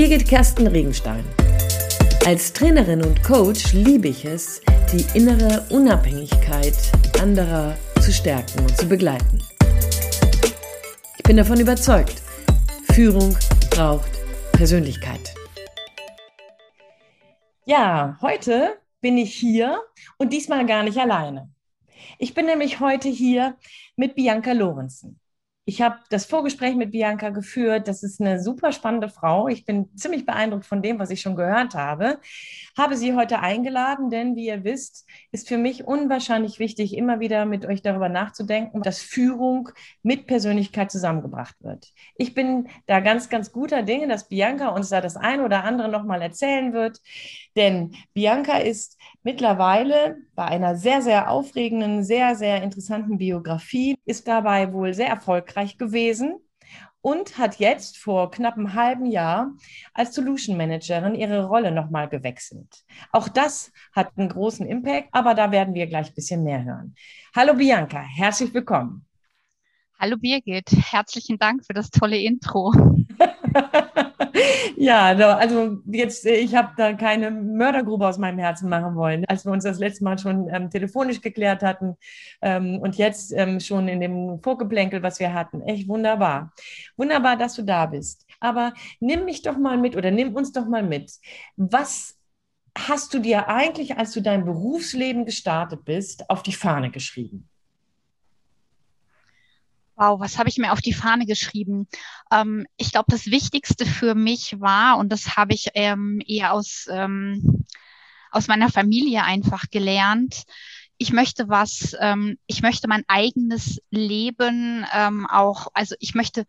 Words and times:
Birgit 0.00 0.26
Kersten 0.26 0.66
Regenstein. 0.66 1.22
Als 2.24 2.54
Trainerin 2.54 3.04
und 3.04 3.22
Coach 3.22 3.74
liebe 3.74 4.08
ich 4.08 4.24
es, 4.24 4.62
die 4.90 5.04
innere 5.12 5.66
Unabhängigkeit 5.68 6.74
anderer 7.20 7.76
zu 8.00 8.10
stärken 8.10 8.60
und 8.60 8.74
zu 8.78 8.88
begleiten. 8.88 9.42
Ich 11.18 11.22
bin 11.24 11.36
davon 11.36 11.60
überzeugt, 11.60 12.22
Führung 12.94 13.36
braucht 13.70 14.10
Persönlichkeit. 14.52 15.34
Ja, 17.66 18.16
heute 18.22 18.78
bin 19.02 19.18
ich 19.18 19.34
hier 19.34 19.82
und 20.16 20.32
diesmal 20.32 20.64
gar 20.64 20.82
nicht 20.82 20.96
alleine. 20.96 21.52
Ich 22.18 22.32
bin 22.32 22.46
nämlich 22.46 22.80
heute 22.80 23.10
hier 23.10 23.58
mit 23.96 24.14
Bianca 24.14 24.52
Lorenzen. 24.52 25.19
Ich 25.66 25.82
habe 25.82 25.98
das 26.08 26.24
Vorgespräch 26.24 26.74
mit 26.74 26.90
Bianca 26.90 27.28
geführt. 27.28 27.86
Das 27.86 28.02
ist 28.02 28.20
eine 28.20 28.42
super 28.42 28.72
spannende 28.72 29.08
Frau. 29.08 29.46
Ich 29.46 29.64
bin 29.64 29.94
ziemlich 29.94 30.24
beeindruckt 30.26 30.64
von 30.64 30.82
dem, 30.82 30.98
was 30.98 31.10
ich 31.10 31.20
schon 31.20 31.36
gehört 31.36 31.74
habe. 31.74 32.18
Habe 32.76 32.96
sie 32.96 33.14
heute 33.14 33.40
eingeladen, 33.40 34.10
denn 34.10 34.36
wie 34.36 34.46
ihr 34.46 34.64
wisst, 34.64 35.06
ist 35.32 35.48
für 35.48 35.58
mich 35.58 35.84
unwahrscheinlich 35.84 36.58
wichtig, 36.58 36.96
immer 36.96 37.20
wieder 37.20 37.44
mit 37.44 37.66
euch 37.66 37.82
darüber 37.82 38.08
nachzudenken, 38.08 38.82
dass 38.82 39.00
Führung 39.00 39.68
mit 40.02 40.26
Persönlichkeit 40.26 40.90
zusammengebracht 40.90 41.56
wird. 41.60 41.92
Ich 42.16 42.34
bin 42.34 42.68
da 42.86 43.00
ganz, 43.00 43.28
ganz 43.28 43.52
guter 43.52 43.82
Dinge, 43.82 44.08
dass 44.08 44.28
Bianca 44.28 44.68
uns 44.68 44.88
da 44.88 45.00
das 45.00 45.16
eine 45.16 45.44
oder 45.44 45.64
andere 45.64 45.88
nochmal 45.88 46.22
erzählen 46.22 46.72
wird. 46.72 47.00
Denn 47.56 47.94
Bianca 48.14 48.58
ist 48.58 48.98
mittlerweile 49.22 50.16
bei 50.34 50.44
einer 50.44 50.76
sehr, 50.76 51.02
sehr 51.02 51.30
aufregenden, 51.30 52.04
sehr, 52.04 52.36
sehr 52.36 52.62
interessanten 52.62 53.18
Biografie, 53.18 53.96
ist 54.04 54.28
dabei 54.28 54.72
wohl 54.72 54.94
sehr 54.94 55.08
erfolgreich 55.08 55.76
gewesen 55.76 56.36
und 57.02 57.38
hat 57.38 57.58
jetzt 57.58 57.98
vor 57.98 58.30
knapp 58.30 58.56
einem 58.56 58.74
halben 58.74 59.06
Jahr 59.06 59.52
als 59.94 60.14
Solution 60.14 60.56
Managerin 60.56 61.14
ihre 61.14 61.46
Rolle 61.46 61.72
nochmal 61.72 62.08
gewechselt. 62.08 62.84
Auch 63.10 63.28
das 63.28 63.72
hat 63.92 64.10
einen 64.16 64.28
großen 64.28 64.66
Impact, 64.66 65.08
aber 65.12 65.34
da 65.34 65.50
werden 65.50 65.74
wir 65.74 65.86
gleich 65.86 66.08
ein 66.08 66.14
bisschen 66.14 66.44
mehr 66.44 66.62
hören. 66.62 66.94
Hallo 67.34 67.54
Bianca, 67.54 68.00
herzlich 68.00 68.52
willkommen. 68.52 69.06
Hallo 69.98 70.16
Birgit, 70.16 70.70
herzlichen 70.70 71.38
Dank 71.38 71.64
für 71.66 71.74
das 71.74 71.90
tolle 71.90 72.18
Intro. 72.18 72.72
ja, 74.76 75.06
also 75.36 75.78
jetzt, 75.86 76.24
ich 76.26 76.54
habe 76.54 76.72
da 76.76 76.92
keine 76.94 77.30
Mördergrube 77.30 78.06
aus 78.06 78.18
meinem 78.18 78.38
Herzen 78.38 78.68
machen 78.68 78.94
wollen. 78.96 79.24
Als 79.26 79.44
wir 79.44 79.52
uns 79.52 79.64
das 79.64 79.78
letzte 79.78 80.04
Mal 80.04 80.18
schon 80.18 80.48
ähm, 80.52 80.70
telefonisch 80.70 81.20
geklärt 81.20 81.62
hatten 81.62 81.96
ähm, 82.42 82.78
und 82.80 82.96
jetzt 82.96 83.32
ähm, 83.32 83.60
schon 83.60 83.88
in 83.88 84.00
dem 84.00 84.40
Vorgeplänkel, 84.42 85.02
was 85.02 85.20
wir 85.20 85.34
hatten. 85.34 85.62
Echt 85.62 85.88
wunderbar. 85.88 86.52
Wunderbar, 86.96 87.36
dass 87.36 87.54
du 87.54 87.62
da 87.62 87.86
bist. 87.86 88.26
Aber 88.40 88.72
nimm 89.00 89.24
mich 89.24 89.42
doch 89.42 89.58
mal 89.58 89.76
mit 89.76 89.96
oder 89.96 90.10
nimm 90.10 90.34
uns 90.34 90.52
doch 90.52 90.66
mal 90.66 90.82
mit. 90.82 91.12
Was 91.56 92.16
hast 92.78 93.12
du 93.12 93.18
dir 93.18 93.48
eigentlich, 93.48 93.98
als 93.98 94.12
du 94.12 94.22
dein 94.22 94.44
Berufsleben 94.44 95.24
gestartet 95.24 95.84
bist, 95.84 96.30
auf 96.30 96.42
die 96.42 96.52
Fahne 96.52 96.90
geschrieben? 96.90 97.49
Wow, 100.00 100.18
was 100.18 100.38
habe 100.38 100.48
ich 100.48 100.56
mir 100.56 100.72
auf 100.72 100.80
die 100.80 100.94
Fahne 100.94 101.26
geschrieben? 101.26 101.86
Ähm, 102.32 102.66
ich 102.78 102.90
glaube, 102.90 103.08
das 103.10 103.26
Wichtigste 103.26 103.84
für 103.84 104.14
mich 104.14 104.58
war, 104.58 104.96
und 104.96 105.12
das 105.12 105.36
habe 105.36 105.52
ich 105.52 105.68
ähm, 105.74 106.22
eher 106.26 106.54
aus, 106.54 106.86
ähm, 106.90 107.66
aus 108.30 108.48
meiner 108.48 108.70
Familie 108.70 109.24
einfach 109.24 109.66
gelernt, 109.70 110.44
ich 110.96 111.12
möchte 111.12 111.50
was, 111.50 111.94
ähm, 112.00 112.38
ich 112.46 112.62
möchte 112.62 112.88
mein 112.88 113.04
eigenes 113.08 113.82
Leben 113.90 114.86
ähm, 114.94 115.26
auch, 115.26 115.68
also 115.74 115.94
ich 115.98 116.14
möchte 116.14 116.46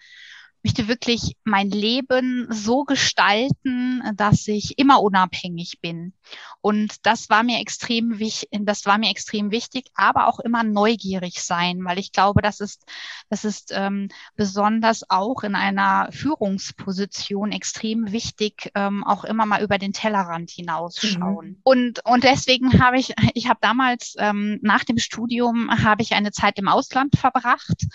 möchte 0.64 0.88
wirklich 0.88 1.36
mein 1.44 1.70
Leben 1.70 2.48
so 2.50 2.84
gestalten, 2.84 4.04
dass 4.16 4.48
ich 4.48 4.78
immer 4.78 5.02
unabhängig 5.02 5.80
bin. 5.82 6.14
Und 6.62 7.06
das 7.06 7.30
war 7.30 7.44
mir 7.44 7.60
extrem 7.60 8.20
wichtig, 8.20 8.50
das 8.62 8.86
war 8.86 8.98
mir 8.98 9.10
extrem 9.10 9.52
wichtig, 9.52 9.88
aber 9.96 10.28
auch 10.28 10.40
immer 10.40 10.64
neugierig 10.64 11.42
sein, 11.42 11.84
weil 11.84 11.98
ich 11.98 12.12
glaube, 12.12 12.42
das 12.42 12.60
ist, 12.60 12.86
das 13.30 13.44
ist 13.44 13.72
ähm, 13.74 14.10
besonders 14.36 15.10
auch 15.10 15.44
in 15.44 15.56
einer 15.56 16.10
Führungsposition 16.12 17.52
extrem 17.52 18.12
wichtig, 18.12 18.72
ähm, 18.76 19.04
auch 19.04 19.24
immer 19.24 19.46
mal 19.46 19.64
über 19.64 19.80
den 19.80 19.94
Tellerrand 19.94 20.52
hinausschauen. 20.52 21.48
Mhm. 21.48 21.60
Und, 21.64 22.06
und 22.06 22.24
deswegen 22.24 22.80
habe 22.80 23.00
ich, 23.00 23.14
ich 23.34 23.50
habe 23.50 23.60
damals 23.62 24.16
ähm, 24.20 24.60
nach 24.62 24.84
dem 24.84 25.00
Studium 25.00 25.70
habe 25.84 26.04
ich 26.04 26.14
eine 26.14 26.32
Zeit 26.32 26.60
im 26.60 26.68
Ausland 26.68 27.18
verbracht 27.18 27.88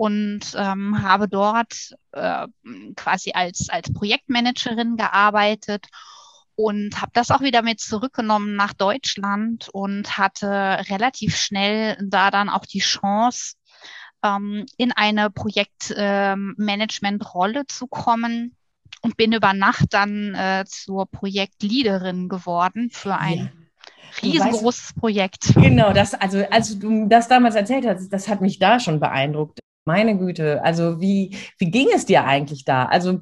und 0.00 0.56
ähm, 0.56 1.02
habe 1.02 1.28
dort 1.28 1.94
äh, 2.12 2.46
quasi 2.96 3.32
als, 3.32 3.68
als 3.68 3.92
Projektmanagerin 3.92 4.96
gearbeitet 4.96 5.88
und 6.54 7.02
habe 7.02 7.10
das 7.12 7.30
auch 7.30 7.42
wieder 7.42 7.60
mit 7.60 7.80
zurückgenommen 7.80 8.56
nach 8.56 8.72
Deutschland 8.72 9.68
und 9.70 10.16
hatte 10.16 10.48
relativ 10.88 11.36
schnell 11.36 11.98
da 12.02 12.30
dann 12.30 12.48
auch 12.48 12.64
die 12.64 12.78
Chance, 12.78 13.56
ähm, 14.24 14.64
in 14.78 14.92
eine 14.92 15.28
Projektmanagement-Rolle 15.28 17.60
äh, 17.60 17.66
zu 17.66 17.86
kommen 17.86 18.56
und 19.02 19.18
bin 19.18 19.34
über 19.34 19.52
Nacht 19.52 19.88
dann 19.90 20.34
äh, 20.34 20.64
zur 20.66 21.10
Projektleaderin 21.10 22.30
geworden 22.30 22.88
für 22.90 23.18
ein 23.18 23.38
yeah 23.38 23.50
riesengroßes 24.22 24.94
Projekt. 24.94 25.54
Genau, 25.54 25.92
das, 25.92 26.14
also 26.14 26.44
als 26.50 26.76
du 26.76 27.06
das 27.06 27.28
damals 27.28 27.54
erzählt 27.54 27.86
hast, 27.86 28.08
das 28.08 28.26
hat 28.26 28.40
mich 28.40 28.58
da 28.58 28.80
schon 28.80 28.98
beeindruckt. 28.98 29.60
Meine 29.86 30.16
Güte, 30.18 30.62
also 30.62 31.00
wie, 31.00 31.36
wie 31.58 31.70
ging 31.70 31.88
es 31.94 32.04
dir 32.04 32.24
eigentlich 32.24 32.64
da? 32.64 32.84
Also 32.84 33.20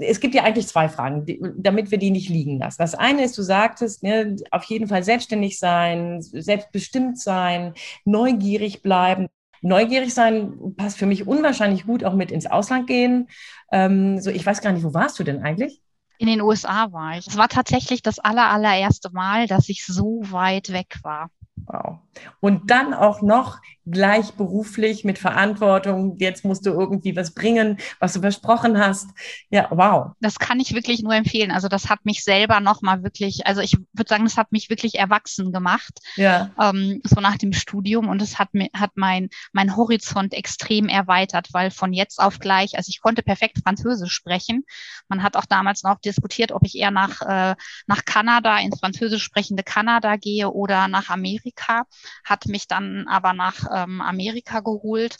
es 0.00 0.20
gibt 0.20 0.34
ja 0.34 0.44
eigentlich 0.44 0.68
zwei 0.68 0.88
Fragen, 0.88 1.26
damit 1.58 1.90
wir 1.90 1.98
die 1.98 2.10
nicht 2.10 2.28
liegen 2.28 2.58
lassen. 2.58 2.76
Das 2.78 2.94
eine 2.94 3.24
ist, 3.24 3.36
du 3.36 3.42
sagtest, 3.42 4.02
ne, 4.02 4.36
auf 4.52 4.64
jeden 4.64 4.86
Fall 4.86 5.02
selbstständig 5.02 5.58
sein, 5.58 6.22
selbstbestimmt 6.22 7.18
sein, 7.18 7.74
neugierig 8.04 8.82
bleiben. 8.82 9.28
Neugierig 9.62 10.14
sein 10.14 10.74
passt 10.76 10.98
für 10.98 11.06
mich 11.06 11.26
unwahrscheinlich 11.26 11.86
gut 11.86 12.04
auch 12.04 12.14
mit 12.14 12.30
ins 12.30 12.46
Ausland 12.46 12.86
gehen. 12.86 13.28
Ähm, 13.72 14.20
so, 14.20 14.30
ich 14.30 14.44
weiß 14.44 14.60
gar 14.60 14.72
nicht, 14.72 14.84
wo 14.84 14.94
warst 14.94 15.18
du 15.18 15.24
denn 15.24 15.42
eigentlich? 15.42 15.80
In 16.18 16.28
den 16.28 16.40
USA 16.40 16.92
war 16.92 17.18
ich. 17.18 17.26
Es 17.26 17.36
war 17.36 17.48
tatsächlich 17.48 18.02
das 18.02 18.18
aller, 18.18 18.48
allererste 18.50 19.10
Mal, 19.10 19.46
dass 19.46 19.68
ich 19.68 19.84
so 19.84 20.20
weit 20.24 20.72
weg 20.72 20.98
war. 21.02 21.30
Wow. 21.66 21.98
Und 22.40 22.70
dann 22.70 22.94
auch 22.94 23.22
noch 23.22 23.58
gleich 23.86 24.32
beruflich 24.32 25.04
mit 25.04 25.18
Verantwortung. 25.18 26.16
Jetzt 26.18 26.44
musst 26.44 26.64
du 26.66 26.70
irgendwie 26.70 27.16
was 27.16 27.34
bringen, 27.34 27.78
was 27.98 28.14
du 28.14 28.20
versprochen 28.20 28.78
hast. 28.78 29.10
Ja, 29.50 29.68
wow. 29.70 30.12
Das 30.20 30.38
kann 30.38 30.60
ich 30.60 30.74
wirklich 30.74 31.02
nur 31.02 31.14
empfehlen. 31.14 31.50
Also 31.50 31.68
das 31.68 31.90
hat 31.90 32.04
mich 32.04 32.24
selber 32.24 32.60
nochmal 32.60 33.02
wirklich, 33.02 33.46
also 33.46 33.60
ich 33.60 33.76
würde 33.92 34.08
sagen, 34.08 34.24
das 34.24 34.36
hat 34.36 34.52
mich 34.52 34.70
wirklich 34.70 34.98
erwachsen 34.98 35.52
gemacht. 35.52 35.98
Ja. 36.16 36.50
Ähm, 36.60 37.00
so 37.04 37.20
nach 37.20 37.36
dem 37.36 37.52
Studium 37.52 38.08
und 38.08 38.22
es 38.22 38.38
hat 38.38 38.54
mir, 38.54 38.68
hat 38.74 38.92
mein, 38.94 39.28
mein 39.52 39.76
Horizont 39.76 40.32
extrem 40.32 40.88
erweitert, 40.88 41.48
weil 41.52 41.70
von 41.70 41.92
jetzt 41.92 42.20
auf 42.20 42.38
gleich, 42.38 42.76
also 42.76 42.88
ich 42.88 43.00
konnte 43.00 43.22
perfekt 43.22 43.58
Französisch 43.62 44.12
sprechen. 44.12 44.64
Man 45.08 45.22
hat 45.22 45.36
auch 45.36 45.46
damals 45.46 45.82
noch 45.82 46.00
diskutiert, 46.00 46.52
ob 46.52 46.62
ich 46.64 46.76
eher 46.76 46.90
nach, 46.90 47.20
äh, 47.20 47.54
nach 47.86 48.04
Kanada, 48.04 48.58
ins 48.58 48.80
französisch 48.80 49.22
sprechende 49.22 49.62
Kanada 49.62 50.16
gehe 50.16 50.50
oder 50.50 50.88
nach 50.88 51.10
Amerika. 51.10 51.84
Hat 52.24 52.46
mich 52.46 52.66
dann 52.66 53.06
aber 53.08 53.32
nach 53.32 53.64
ähm, 53.74 54.00
Amerika 54.00 54.60
geholt 54.60 55.16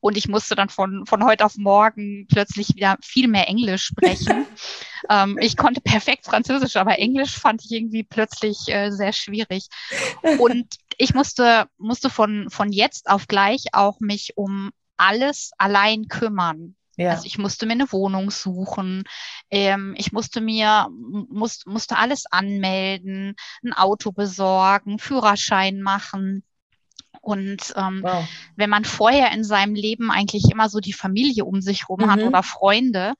und 0.00 0.16
ich 0.16 0.28
musste 0.28 0.54
dann 0.54 0.68
von, 0.68 1.06
von 1.06 1.24
heute 1.24 1.44
auf 1.44 1.56
morgen 1.56 2.26
plötzlich 2.28 2.74
wieder 2.76 2.96
viel 3.02 3.28
mehr 3.28 3.48
Englisch 3.48 3.84
sprechen. 3.84 4.46
ähm, 5.10 5.38
ich 5.40 5.56
konnte 5.56 5.80
perfekt 5.80 6.26
Französisch, 6.26 6.76
aber 6.76 6.98
Englisch 6.98 7.36
fand 7.36 7.64
ich 7.64 7.72
irgendwie 7.72 8.04
plötzlich 8.04 8.68
äh, 8.68 8.90
sehr 8.90 9.12
schwierig. 9.12 9.66
Und 10.38 10.76
ich 10.98 11.14
musste, 11.14 11.66
musste 11.78 12.10
von, 12.10 12.48
von 12.50 12.72
jetzt 12.72 13.08
auf 13.08 13.26
gleich 13.26 13.64
auch 13.72 14.00
mich 14.00 14.36
um 14.36 14.70
alles 14.96 15.50
allein 15.58 16.08
kümmern. 16.08 16.76
Ja. 16.96 17.10
Also 17.10 17.26
ich 17.26 17.36
musste 17.36 17.66
mir 17.66 17.72
eine 17.72 17.92
Wohnung 17.92 18.30
suchen, 18.30 19.04
ähm, 19.50 19.94
ich 19.98 20.12
musste 20.12 20.40
mir, 20.40 20.88
muss, 20.90 21.66
musste 21.66 21.98
alles 21.98 22.24
anmelden, 22.30 23.34
ein 23.62 23.74
Auto 23.74 24.12
besorgen, 24.12 24.98
Führerschein 24.98 25.82
machen. 25.82 26.42
Und 27.26 27.74
ähm, 27.74 28.02
wow. 28.04 28.24
wenn 28.54 28.70
man 28.70 28.84
vorher 28.84 29.32
in 29.32 29.42
seinem 29.42 29.74
Leben 29.74 30.12
eigentlich 30.12 30.48
immer 30.48 30.68
so 30.68 30.78
die 30.78 30.92
Familie 30.92 31.44
um 31.44 31.60
sich 31.60 31.88
rum 31.88 32.02
mhm. 32.02 32.10
hat 32.10 32.22
oder 32.22 32.44
Freunde, 32.44 33.14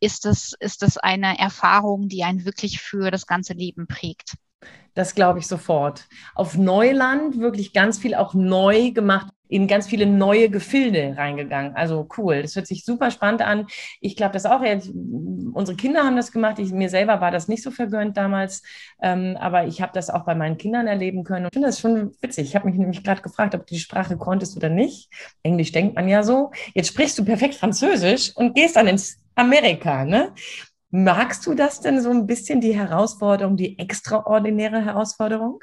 ist 0.00 0.24
es, 0.24 0.54
ist 0.60 0.82
es 0.82 0.96
eine 0.96 1.38
Erfahrung, 1.38 2.08
die 2.08 2.24
einen 2.24 2.46
wirklich 2.46 2.80
für 2.80 3.10
das 3.10 3.26
ganze 3.26 3.52
Leben 3.52 3.86
prägt. 3.86 4.36
Das 4.94 5.14
glaube 5.14 5.38
ich 5.38 5.46
sofort. 5.46 6.08
Auf 6.34 6.56
Neuland 6.56 7.38
wirklich 7.38 7.72
ganz 7.72 7.98
viel 7.98 8.14
auch 8.14 8.34
neu 8.34 8.90
gemacht, 8.90 9.32
in 9.50 9.66
ganz 9.66 9.88
viele 9.88 10.06
neue 10.06 10.48
Gefilde 10.48 11.14
reingegangen. 11.16 11.74
Also 11.74 12.08
cool. 12.16 12.42
Das 12.42 12.54
hört 12.54 12.66
sich 12.66 12.84
super 12.84 13.10
spannend 13.10 13.42
an. 13.42 13.66
Ich 14.00 14.16
glaube, 14.16 14.32
das 14.32 14.46
auch. 14.46 14.60
Unsere 15.52 15.76
Kinder 15.76 16.04
haben 16.04 16.16
das 16.16 16.32
gemacht. 16.32 16.58
Ich, 16.58 16.70
mir 16.70 16.88
selber 16.88 17.20
war 17.20 17.30
das 17.30 17.48
nicht 17.48 17.62
so 17.62 17.70
vergönnt 17.70 18.16
damals. 18.16 18.62
Ähm, 19.02 19.36
aber 19.38 19.66
ich 19.66 19.82
habe 19.82 19.92
das 19.92 20.08
auch 20.08 20.24
bei 20.24 20.34
meinen 20.34 20.56
Kindern 20.56 20.86
erleben 20.86 21.24
können. 21.24 21.46
Und 21.46 21.50
ich 21.50 21.54
finde 21.54 21.68
das 21.68 21.80
schon 21.80 22.12
witzig. 22.20 22.48
Ich 22.48 22.54
habe 22.54 22.68
mich 22.68 22.78
nämlich 22.78 23.02
gerade 23.02 23.22
gefragt, 23.22 23.54
ob 23.54 23.66
du 23.66 23.74
die 23.74 23.80
Sprache 23.80 24.16
konntest 24.16 24.56
oder 24.56 24.68
nicht. 24.68 25.10
Englisch 25.42 25.72
denkt 25.72 25.96
man 25.96 26.08
ja 26.08 26.22
so. 26.22 26.52
Jetzt 26.74 26.88
sprichst 26.88 27.18
du 27.18 27.24
perfekt 27.24 27.56
Französisch 27.56 28.34
und 28.36 28.54
gehst 28.54 28.76
dann 28.76 28.86
ins 28.86 29.18
Amerika, 29.34 30.04
ne? 30.04 30.32
Magst 30.90 31.46
du 31.46 31.54
das 31.54 31.80
denn 31.80 32.02
so 32.02 32.10
ein 32.10 32.26
bisschen, 32.26 32.60
die 32.60 32.74
Herausforderung, 32.74 33.56
die 33.56 33.78
extraordinäre 33.78 34.84
Herausforderung? 34.84 35.60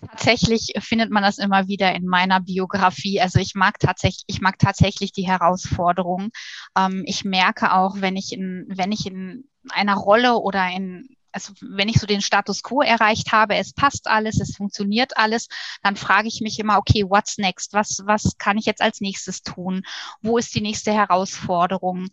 Tatsächlich 0.00 0.72
findet 0.80 1.10
man 1.10 1.22
das 1.22 1.38
immer 1.38 1.68
wieder 1.68 1.94
in 1.94 2.06
meiner 2.06 2.40
Biografie. 2.40 3.20
Also 3.20 3.38
ich 3.38 3.54
mag 3.54 3.78
tatsächlich, 3.78 4.24
ich 4.26 4.40
mag 4.40 4.58
tatsächlich 4.58 5.12
die 5.12 5.26
Herausforderung. 5.26 6.30
Ähm, 6.76 7.04
ich 7.06 7.24
merke 7.24 7.72
auch, 7.72 8.00
wenn 8.00 8.16
ich 8.16 8.32
in, 8.32 8.66
wenn 8.68 8.90
ich 8.90 9.06
in 9.06 9.44
einer 9.70 9.94
Rolle 9.94 10.38
oder 10.38 10.68
in 10.70 11.08
also 11.32 11.52
wenn 11.60 11.88
ich 11.88 11.98
so 11.98 12.06
den 12.06 12.20
Status 12.20 12.62
quo 12.62 12.82
erreicht 12.82 13.32
habe, 13.32 13.56
es 13.56 13.72
passt 13.72 14.06
alles, 14.06 14.40
es 14.40 14.56
funktioniert 14.56 15.16
alles, 15.16 15.48
dann 15.82 15.96
frage 15.96 16.28
ich 16.28 16.40
mich 16.40 16.58
immer, 16.58 16.78
okay, 16.78 17.04
what's 17.08 17.38
next? 17.38 17.72
Was, 17.72 18.02
was 18.04 18.36
kann 18.38 18.58
ich 18.58 18.66
jetzt 18.66 18.82
als 18.82 19.00
nächstes 19.00 19.42
tun? 19.42 19.82
Wo 20.20 20.38
ist 20.38 20.54
die 20.54 20.60
nächste 20.60 20.92
Herausforderung? 20.92 22.08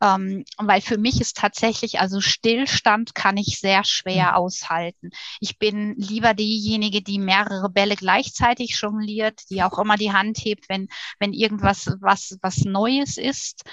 Ähm, 0.00 0.44
weil 0.58 0.80
für 0.80 0.98
mich 0.98 1.20
ist 1.20 1.36
tatsächlich, 1.36 2.00
also 2.00 2.20
Stillstand 2.20 3.14
kann 3.14 3.36
ich 3.36 3.58
sehr 3.60 3.84
schwer 3.84 4.30
mhm. 4.30 4.36
aushalten. 4.36 5.10
Ich 5.40 5.58
bin 5.58 5.94
lieber 5.96 6.34
diejenige, 6.34 7.02
die 7.02 7.18
mehrere 7.18 7.70
Bälle 7.70 7.96
gleichzeitig 7.96 8.80
jongliert, 8.80 9.42
die 9.50 9.62
auch 9.62 9.78
immer 9.78 9.96
die 9.96 10.12
Hand 10.12 10.38
hebt, 10.38 10.68
wenn, 10.68 10.88
wenn 11.18 11.32
irgendwas 11.32 11.90
was, 12.00 12.38
was 12.42 12.64
Neues 12.64 13.16
ist, 13.16 13.64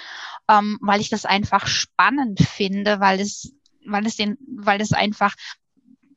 ähm, 0.48 0.78
weil 0.80 1.00
ich 1.00 1.08
das 1.08 1.24
einfach 1.24 1.66
spannend 1.66 2.40
finde, 2.40 3.00
weil 3.00 3.20
es 3.20 3.52
weil 3.86 4.06
es 4.06 4.16
den, 4.16 4.38
weil 4.46 4.80
es 4.80 4.92
einfach, 4.92 5.34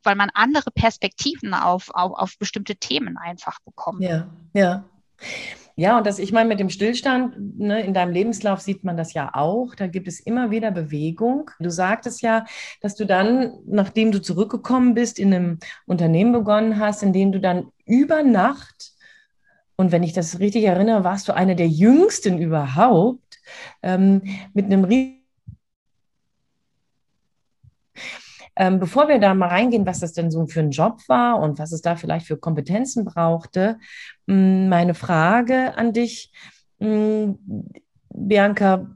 weil 0.03 0.15
man 0.15 0.29
andere 0.33 0.71
Perspektiven 0.71 1.53
auf, 1.53 1.89
auf, 1.94 2.13
auf 2.13 2.38
bestimmte 2.38 2.75
Themen 2.75 3.17
einfach 3.17 3.59
bekommt. 3.65 4.01
Ja, 4.01 4.27
ja. 4.53 4.85
Ja, 5.77 5.97
und 5.97 6.07
das, 6.07 6.19
ich 6.19 6.31
meine, 6.31 6.47
mit 6.47 6.62
dem 6.62 6.69
Stillstand, 6.69 7.59
ne, 7.59 7.81
in 7.81 7.94
deinem 7.94 8.13
Lebenslauf 8.13 8.62
sieht 8.62 8.85
man 8.85 8.95
das 8.95 9.13
ja 9.13 9.31
auch. 9.33 9.75
Da 9.75 9.88
gibt 9.88 10.07
es 10.07 10.21
immer 10.21 10.50
wieder 10.50 10.71
Bewegung. 10.71 11.51
Du 11.59 11.69
sagtest 11.69 12.21
ja, 12.21 12.45
dass 12.79 12.95
du 12.95 13.06
dann, 13.06 13.57
nachdem 13.65 14.13
du 14.13 14.21
zurückgekommen 14.21 14.94
bist, 14.94 15.19
in 15.19 15.33
einem 15.33 15.59
Unternehmen 15.85 16.31
begonnen 16.31 16.79
hast, 16.79 17.03
in 17.03 17.11
dem 17.11 17.33
du 17.33 17.41
dann 17.41 17.71
über 17.85 18.23
Nacht, 18.23 18.94
und 19.75 19.91
wenn 19.91 20.03
ich 20.03 20.13
das 20.13 20.39
richtig 20.39 20.63
erinnere, 20.63 21.03
warst 21.03 21.27
du 21.27 21.35
eine 21.35 21.56
der 21.57 21.68
jüngsten 21.68 22.39
überhaupt, 22.39 23.39
ähm, 23.83 24.21
mit 24.53 24.65
einem 24.65 24.85
riesigen 24.85 25.14
Ähm, 28.56 28.80
bevor 28.80 29.07
wir 29.07 29.19
da 29.19 29.34
mal 29.34 29.50
reingehen, 29.50 29.86
was 29.86 30.00
das 30.00 30.13
denn 30.13 30.31
so 30.31 30.48
für 30.48 30.62
ein 30.62 30.72
Job 30.72 31.02
war 31.07 31.40
und 31.40 31.60
was 31.60 31.72
es 31.72 31.81
da 31.81 31.96
vielleicht 31.96 32.25
für 32.25 32.38
Kompetenzen 32.38 33.06
brauchte, 33.06 33.80
mh, 34.28 34.36
mm, 34.36 34.69
meine 34.69 34.94
Frage 34.94 35.78
an 35.78 35.94
dich, 35.94 36.31
mh, 36.80 36.88
mm, 36.88 37.40
Bianca, 38.18 38.88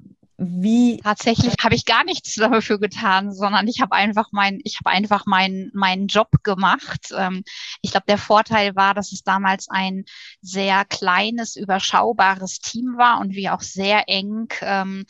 wie 0.42 1.02
tatsächlich 1.04 1.56
habe 1.62 1.76
ich 1.76 1.84
gar 1.84 2.06
nichts 2.06 2.34
dafür 2.36 2.80
getan, 2.80 3.34
sondern 3.34 3.68
ich 3.68 3.82
habe 3.82 3.94
einfach 3.94 4.30
mein, 4.32 4.62
ich 4.64 4.80
habe 4.80 4.96
einfach 4.96 5.26
meinen 5.26 5.70
meinen 5.74 6.08
Job 6.08 6.30
gemacht. 6.44 7.12
Ähm, 7.16 7.44
ich 7.82 7.92
glaube, 7.92 8.06
der 8.08 8.18
Vorteil 8.18 8.76
war, 8.76 8.94
dass 8.94 9.12
es 9.12 9.24
damals 9.24 9.68
ein 9.70 10.06
sehr 10.42 10.86
kleines, 10.86 11.58
überschaubares 11.58 12.60
Team 12.60 12.96
war 12.98 13.20
und 13.20 13.34
wir 13.34 13.54
auch 13.54 13.62
sehr 13.62 14.08
eng 14.08 14.48
ähm, 14.62 15.06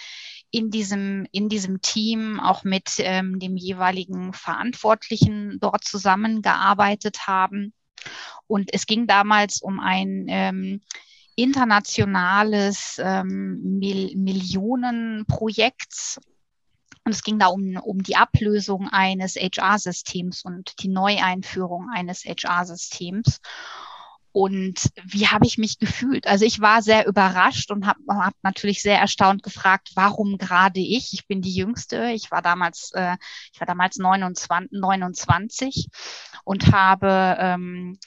in 0.52 0.72
diesem, 0.72 1.28
in 1.32 1.50
diesem 1.50 1.82
Team 1.82 2.40
auch 2.40 2.64
mit 2.64 2.94
ähm, 3.00 3.40
dem 3.40 3.58
jeweiligen 3.58 4.34
Verantwortlichen 4.34 5.60
dort 5.60 5.84
zusammengearbeitet 5.84 7.28
haben. 7.28 7.74
Und 8.48 8.74
es 8.74 8.86
ging 8.86 9.06
damals 9.06 9.62
um 9.62 9.80
ein 9.80 10.26
ähm, 10.28 10.82
internationales 11.36 13.00
ähm, 13.02 13.80
Mil 13.80 14.16
Millionenprojekt. 14.18 16.20
Und 17.06 17.14
es 17.14 17.24
ging 17.24 17.40
da 17.40 17.48
um, 17.48 17.78
um 17.78 18.04
die 18.04 18.18
Ablösung 18.18 18.90
eines 18.90 19.36
HR-Systems 19.36 20.44
und 20.44 20.84
die 20.84 20.90
Neueinführung 20.90 21.88
eines 21.94 22.26
HR-Systems. 22.26 23.40
Und 24.32 24.92
wie 25.04 25.28
habe 25.28 25.46
ich 25.46 25.58
mich 25.58 25.80
gefühlt? 25.80 26.28
Also 26.28 26.46
ich 26.46 26.62
war 26.62 26.82
sehr 26.82 27.08
überrascht 27.08 27.72
und 27.72 27.88
habe 27.88 28.00
hab 28.08 28.36
natürlich 28.44 28.82
sehr 28.82 29.00
erstaunt 29.00 29.42
gefragt, 29.42 29.92
warum 29.96 30.38
gerade 30.38 30.80
ich? 30.80 31.14
Ich 31.14 31.28
bin 31.28 31.42
die 31.42 31.54
Jüngste. 31.54 32.12
Ich 32.12 32.30
war 32.30 32.42
damals, 32.42 32.92
äh, 32.94 33.18
ich 33.52 33.60
war 33.60 33.66
damals 33.66 33.98
29, 33.98 34.70
29 34.80 35.88
und 36.44 36.72
habe 36.72 37.38
ähm, 37.40 37.98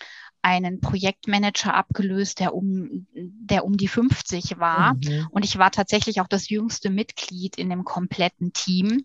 einen 0.43 0.81
Projektmanager 0.81 1.75
abgelöst, 1.75 2.41
der 2.41 2.55
um, 2.55 3.07
der 3.15 3.65
um 3.65 3.77
die 3.77 3.89
50 3.89 4.59
war. 4.59 4.95
Mhm. 4.95 5.29
Und 5.31 5.45
ich 5.45 5.59
war 5.59 5.71
tatsächlich 5.71 6.21
auch 6.21 6.29
das 6.29 6.49
jüngste 6.49 6.91
Mitglied 6.91 7.57
in 7.57 7.71
dem 7.71 7.85
kompletten 7.85 8.53
Team. 8.53 9.05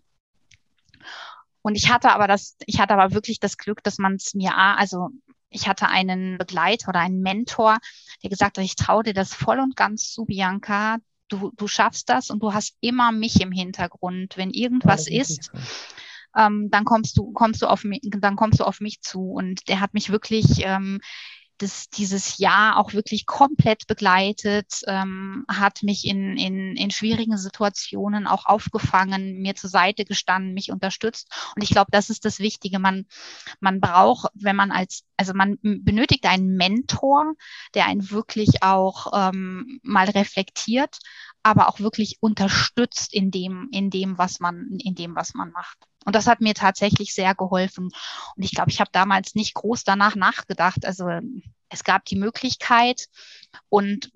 Und 1.62 1.74
ich 1.74 1.90
hatte 1.90 2.10
aber 2.10 2.26
das, 2.26 2.56
ich 2.66 2.80
hatte 2.80 2.94
aber 2.94 3.12
wirklich 3.12 3.40
das 3.40 3.56
Glück, 3.56 3.82
dass 3.82 3.98
man 3.98 4.14
es 4.14 4.34
mir, 4.34 4.56
also 4.56 5.10
ich 5.50 5.68
hatte 5.68 5.88
einen 5.88 6.38
Begleiter 6.38 6.88
oder 6.88 7.00
einen 7.00 7.20
Mentor, 7.20 7.78
der 8.22 8.30
gesagt 8.30 8.58
hat, 8.58 8.64
ich 8.64 8.76
traue 8.76 9.02
dir 9.02 9.14
das 9.14 9.34
voll 9.34 9.60
und 9.60 9.76
ganz 9.76 10.12
zu, 10.12 10.24
Bianca. 10.24 10.98
Du, 11.28 11.52
du 11.56 11.68
schaffst 11.68 12.08
das 12.08 12.30
und 12.30 12.42
du 12.42 12.54
hast 12.54 12.76
immer 12.80 13.12
mich 13.12 13.40
im 13.40 13.52
Hintergrund. 13.52 14.36
Wenn 14.36 14.50
irgendwas 14.50 15.08
ja, 15.08 15.20
ist, 15.20 15.50
ähm, 16.36 16.70
dann 16.70 16.84
kommst 16.84 17.16
du, 17.16 17.32
kommst 17.32 17.62
du 17.62 17.66
auf 17.66 17.84
mich, 17.84 18.00
dann 18.02 18.36
kommst 18.36 18.60
du 18.60 18.64
auf 18.64 18.80
mich 18.80 19.00
zu. 19.02 19.32
Und 19.32 19.68
der 19.68 19.80
hat 19.80 19.94
mich 19.94 20.10
wirklich 20.10 20.64
ähm, 20.64 21.00
das, 21.58 21.90
dieses 21.90 22.38
Jahr 22.38 22.76
auch 22.76 22.92
wirklich 22.92 23.26
komplett 23.26 23.86
begleitet, 23.86 24.82
ähm, 24.86 25.44
hat 25.48 25.82
mich 25.82 26.06
in, 26.06 26.36
in, 26.36 26.76
in 26.76 26.90
schwierigen 26.90 27.36
Situationen 27.36 28.26
auch 28.26 28.46
aufgefangen, 28.46 29.40
mir 29.40 29.54
zur 29.54 29.68
Seite 29.68 30.04
gestanden, 30.04 30.54
mich 30.54 30.70
unterstützt. 30.70 31.30
Und 31.56 31.62
ich 31.62 31.70
glaube, 31.70 31.90
das 31.90 32.10
ist 32.10 32.24
das 32.24 32.38
Wichtige. 32.38 32.78
Man, 32.78 33.06
man 33.60 33.80
braucht, 33.80 34.30
wenn 34.34 34.56
man 34.56 34.70
als, 34.70 35.04
also 35.16 35.34
man 35.34 35.58
benötigt 35.62 36.26
einen 36.26 36.56
Mentor, 36.56 37.34
der 37.74 37.86
einen 37.86 38.10
wirklich 38.10 38.62
auch 38.62 39.12
ähm, 39.12 39.80
mal 39.82 40.08
reflektiert, 40.08 40.98
aber 41.42 41.68
auch 41.68 41.80
wirklich 41.80 42.18
unterstützt 42.20 43.14
in 43.14 43.30
dem, 43.30 43.68
in 43.72 43.90
dem, 43.90 44.18
was 44.18 44.40
man, 44.40 44.68
in 44.78 44.94
dem, 44.94 45.14
was 45.14 45.34
man 45.34 45.50
macht. 45.52 45.78
Und 46.04 46.14
das 46.14 46.26
hat 46.26 46.40
mir 46.40 46.54
tatsächlich 46.54 47.14
sehr 47.14 47.34
geholfen. 47.34 47.90
Und 48.36 48.42
ich 48.42 48.52
glaube, 48.52 48.70
ich 48.70 48.80
habe 48.80 48.90
damals 48.92 49.34
nicht 49.34 49.54
groß 49.54 49.84
danach 49.84 50.16
nachgedacht. 50.16 50.84
Also 50.84 51.08
es 51.68 51.84
gab 51.84 52.04
die 52.06 52.16
Möglichkeit 52.16 53.08
und 53.68 54.10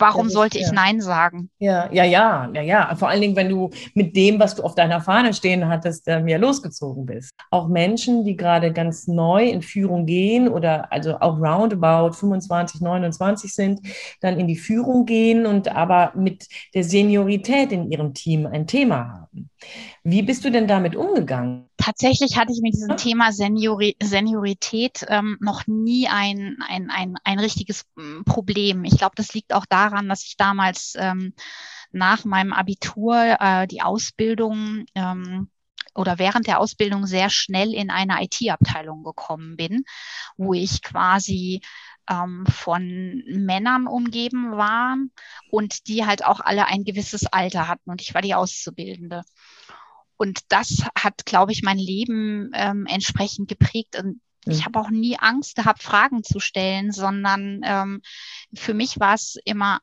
Warum 0.00 0.26
ist, 0.28 0.32
sollte 0.32 0.58
ich 0.58 0.66
ja. 0.66 0.72
Nein 0.72 1.00
sagen? 1.00 1.50
Ja, 1.58 1.90
ja, 1.92 2.04
ja, 2.04 2.50
ja, 2.52 2.62
ja. 2.62 2.94
Vor 2.96 3.08
allen 3.08 3.20
Dingen, 3.20 3.36
wenn 3.36 3.48
du 3.48 3.70
mit 3.94 4.16
dem, 4.16 4.40
was 4.40 4.54
du 4.54 4.62
auf 4.62 4.74
deiner 4.74 5.00
Fahne 5.00 5.34
stehen 5.34 5.68
hattest, 5.68 6.08
ähm, 6.08 6.26
ja 6.26 6.38
losgezogen 6.38 7.06
bist. 7.06 7.32
Auch 7.50 7.68
Menschen, 7.68 8.24
die 8.24 8.36
gerade 8.36 8.72
ganz 8.72 9.06
neu 9.06 9.44
in 9.48 9.62
Führung 9.62 10.06
gehen 10.06 10.48
oder 10.48 10.90
also 10.92 11.18
auch 11.20 11.38
roundabout 11.38 12.14
25, 12.14 12.80
29 12.80 13.54
sind, 13.54 13.80
dann 14.20 14.38
in 14.38 14.48
die 14.48 14.56
Führung 14.56 15.06
gehen 15.06 15.46
und 15.46 15.68
aber 15.68 16.12
mit 16.14 16.46
der 16.74 16.84
Seniorität 16.84 17.72
in 17.72 17.90
ihrem 17.90 18.14
Team 18.14 18.46
ein 18.46 18.66
Thema 18.66 19.08
haben. 19.08 19.50
Wie 20.02 20.22
bist 20.22 20.44
du 20.44 20.50
denn 20.50 20.66
damit 20.66 20.96
umgegangen? 20.96 21.68
Tatsächlich 21.76 22.38
hatte 22.38 22.52
ich 22.52 22.60
mit 22.62 22.74
diesem 22.74 22.96
Thema 22.96 23.32
Seniori 23.32 23.96
Seniorität 24.02 25.04
ähm, 25.08 25.36
noch 25.40 25.66
nie 25.66 26.08
ein, 26.08 26.56
ein, 26.66 26.90
ein, 26.90 27.16
ein 27.24 27.38
richtiges 27.38 27.84
hm, 27.96 28.24
Problem. 28.24 28.84
Ich 28.84 28.96
glaube, 28.96 29.14
das 29.16 29.34
liegt 29.34 29.52
auch 29.52 29.66
daran, 29.66 30.08
dass 30.08 30.24
ich 30.24 30.36
damals 30.36 30.94
ähm, 30.96 31.34
nach 31.92 32.24
meinem 32.24 32.52
Abitur 32.52 33.36
äh, 33.40 33.66
die 33.66 33.82
Ausbildung 33.82 34.86
ähm, 34.94 35.50
oder 35.94 36.18
während 36.18 36.46
der 36.46 36.60
Ausbildung 36.60 37.06
sehr 37.06 37.30
schnell 37.30 37.74
in 37.74 37.90
eine 37.90 38.22
IT-Abteilung 38.22 39.02
gekommen 39.02 39.56
bin, 39.56 39.84
wo 40.36 40.54
ich 40.54 40.82
quasi 40.82 41.60
ähm, 42.08 42.46
von 42.46 43.22
Männern 43.26 43.86
umgeben 43.86 44.52
war 44.52 44.96
und 45.50 45.88
die 45.88 46.06
halt 46.06 46.24
auch 46.24 46.40
alle 46.40 46.66
ein 46.66 46.84
gewisses 46.84 47.26
Alter 47.26 47.68
hatten 47.68 47.90
und 47.90 48.00
ich 48.00 48.14
war 48.14 48.22
die 48.22 48.34
Auszubildende. 48.34 49.22
Und 50.20 50.52
das 50.52 50.84
hat, 50.94 51.24
glaube 51.24 51.52
ich, 51.52 51.62
mein 51.62 51.78
Leben 51.78 52.50
ähm, 52.52 52.84
entsprechend 52.84 53.48
geprägt. 53.48 53.96
Und 53.98 54.20
ich 54.44 54.58
mhm. 54.58 54.64
habe 54.66 54.80
auch 54.80 54.90
nie 54.90 55.16
Angst 55.18 55.56
gehabt, 55.56 55.82
Fragen 55.82 56.22
zu 56.22 56.40
stellen, 56.40 56.92
sondern 56.92 57.62
ähm, 57.64 58.02
für 58.52 58.74
mich 58.74 59.00
war 59.00 59.14
es 59.14 59.38
immer 59.46 59.80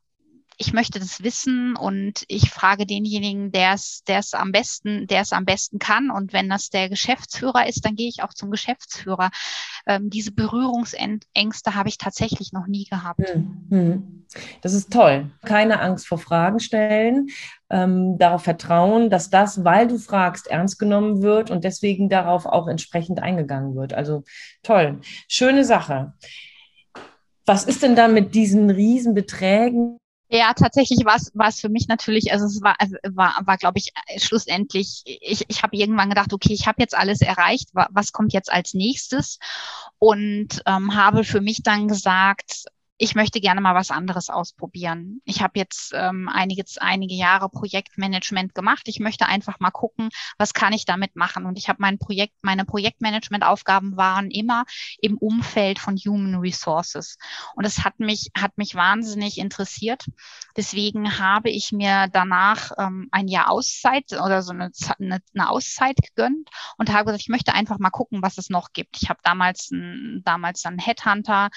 ich 0.58 0.74
möchte 0.74 1.00
das 1.00 1.24
wissen 1.24 1.76
und 1.76 2.24
ich 2.28 2.50
frage 2.50 2.88
denjenigen, 2.88 3.52
der 3.52 3.74
es, 3.74 4.34
am 4.34 4.52
besten, 4.52 5.06
der 5.06 5.22
es 5.22 5.32
am 5.32 5.46
besten 5.46 5.78
kann. 5.78 6.10
Und 6.10 6.34
wenn 6.34 6.50
das 6.50 6.70
der 6.70 6.90
Geschäftsführer 6.90 7.68
ist, 7.68 7.86
dann 7.86 7.96
gehe 7.96 8.10
ich 8.10 8.24
auch 8.24 8.34
zum 8.34 8.50
Geschäftsführer. 8.50 9.30
Ähm, 9.86 10.10
diese 10.10 10.32
Berührungsängste 10.32 11.76
habe 11.76 11.90
ich 11.90 12.00
tatsächlich 12.00 12.54
noch 12.54 12.66
nie 12.66 12.86
gehabt. 12.86 13.30
Hm, 13.30 13.68
hm. 13.70 14.26
Das 14.62 14.74
ist 14.74 14.92
toll. 14.92 15.30
Keine 15.46 15.80
Angst 15.80 16.08
vor 16.08 16.18
Fragen 16.18 16.60
stellen, 16.60 17.30
ähm, 17.70 18.18
darauf 18.18 18.44
vertrauen, 18.44 19.10
dass 19.12 19.30
das, 19.30 19.64
weil 19.64 19.88
du 19.88 20.00
fragst, 20.00 20.48
ernst 20.48 20.80
genommen 20.80 21.22
wird 21.22 21.52
und 21.52 21.64
deswegen 21.64 22.10
darauf 22.10 22.46
auch 22.48 22.68
entsprechend 22.68 23.22
eingegangen 23.22 23.76
wird. 23.76 23.94
Also 23.94 24.24
toll. 24.64 25.00
Schöne 25.28 25.64
Sache. 25.64 26.14
Was 27.46 27.64
ist 27.64 27.84
denn 27.84 27.96
da 27.96 28.08
mit 28.08 28.34
diesen 28.36 28.70
Riesenbeträgen? 28.72 30.00
Ja, 30.30 30.54
tatsächlich 30.54 31.06
war 31.06 31.16
es 31.16 31.32
war 31.36 31.48
es 31.48 31.62
für 31.62 31.70
mich 31.70 31.88
natürlich, 31.88 32.34
also 32.34 32.46
es 32.46 32.62
war 32.62 32.76
also 32.80 32.96
war 33.08 33.34
war 33.46 33.58
glaube 33.58 33.78
ich 33.80 33.94
schlussendlich 34.18 35.02
ich 35.06 35.46
ich 35.48 35.64
habe 35.64 35.78
irgendwann 35.78 36.10
gedacht, 36.10 36.34
okay, 36.34 36.52
ich 36.52 36.68
habe 36.68 36.82
jetzt 36.82 36.98
alles 36.98 37.22
erreicht, 37.22 37.70
was 37.74 38.12
kommt 38.12 38.34
jetzt 38.34 38.52
als 38.52 38.74
nächstes? 38.74 39.40
Und 40.00 40.62
ähm, 40.66 40.96
habe 40.96 41.24
für 41.24 41.40
mich 41.40 41.64
dann 41.64 41.88
gesagt, 41.88 42.66
ich 43.00 43.14
möchte 43.14 43.40
gerne 43.40 43.62
mal 43.62 43.76
was 43.76 43.92
anderes 43.92 44.30
ausprobieren. 44.30 45.22
Ich 45.24 45.42
habe 45.42 45.54
jetzt 45.60 45.92
ähm, 45.94 46.30
einige, 46.30 46.64
einige 46.78 47.14
Jahre 47.14 47.48
Projektmanagement 47.50 48.56
gemacht. 48.56 48.88
Ich 48.88 49.00
möchte 49.00 49.28
einfach 49.28 49.60
mal 49.60 49.72
gucken, 49.72 50.10
was 50.38 50.54
kann 50.54 50.74
ich 50.74 50.86
damit 50.86 51.16
machen. 51.16 51.46
Und 51.46 51.60
ich 51.60 51.70
habe 51.70 51.78
mein 51.80 52.00
Projekt, 52.00 52.34
meine 52.42 52.66
Projektmanagement-Aufgaben 52.66 53.98
waren 53.98 54.32
immer 54.32 54.66
im 55.00 55.18
Umfeld 55.18 55.78
von 55.78 55.96
Human 55.96 56.36
Resources. 56.40 57.18
Und 57.56 57.66
es 57.66 57.84
hat 57.84 58.00
mich, 58.00 58.32
hat 58.36 58.58
mich 58.58 58.74
wahnsinnig 58.74 59.38
interessiert. 59.38 60.06
Deswegen 60.56 61.20
habe 61.20 61.52
ich 61.52 61.72
mir 61.72 62.08
danach 62.12 62.72
ähm, 62.80 63.10
ein 63.12 63.28
Jahr 63.28 63.52
Auszeit 63.52 64.12
oder 64.14 64.42
so 64.42 64.54
eine, 64.54 64.72
eine, 64.98 65.20
eine 65.36 65.50
Auszeit 65.50 65.98
gegönnt 65.98 66.50
und 66.78 66.92
habe 66.92 67.06
gesagt, 67.06 67.22
ich 67.22 67.30
möchte 67.30 67.54
einfach 67.54 67.78
mal 67.78 67.92
gucken, 67.92 68.24
was 68.24 68.40
es 68.40 68.50
noch 68.50 68.74
gibt. 68.74 68.98
Ich 69.02 69.10
habe 69.10 69.20
damals, 69.24 69.70
damals 70.24 70.66
einen 70.66 70.80
Headhunter 70.80 71.50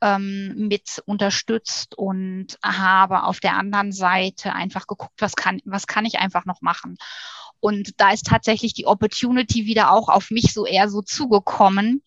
ähm, 0.00 0.54
mit 0.68 0.85
unterstützt 1.04 1.96
und 1.96 2.58
habe 2.62 3.24
auf 3.24 3.40
der 3.40 3.56
anderen 3.56 3.92
Seite 3.92 4.54
einfach 4.54 4.86
geguckt, 4.86 5.14
was 5.18 5.36
kann, 5.36 5.60
was 5.64 5.86
kann 5.86 6.04
ich 6.04 6.18
einfach 6.18 6.44
noch 6.44 6.62
machen. 6.62 6.96
Und 7.60 8.00
da 8.00 8.10
ist 8.10 8.26
tatsächlich 8.26 8.74
die 8.74 8.86
Opportunity 8.86 9.66
wieder 9.66 9.90
auch 9.90 10.08
auf 10.08 10.30
mich 10.30 10.52
so 10.52 10.66
eher 10.66 10.88
so 10.88 11.02
zugekommen 11.02 12.02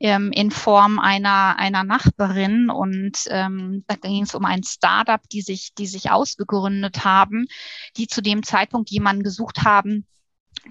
ähm, 0.00 0.32
in 0.32 0.50
Form 0.50 0.98
einer, 0.98 1.56
einer 1.58 1.84
Nachbarin. 1.84 2.70
Und 2.70 3.18
ähm, 3.28 3.84
da 3.86 3.96
ging 3.96 4.22
es 4.22 4.34
um 4.34 4.44
ein 4.44 4.62
Startup, 4.62 5.20
die 5.30 5.42
sich, 5.42 5.74
die 5.74 5.86
sich 5.86 6.10
ausgegründet 6.10 7.04
haben, 7.04 7.46
die 7.96 8.06
zu 8.06 8.22
dem 8.22 8.42
Zeitpunkt 8.42 8.90
jemanden 8.90 9.22
gesucht 9.22 9.62
haben, 9.62 10.06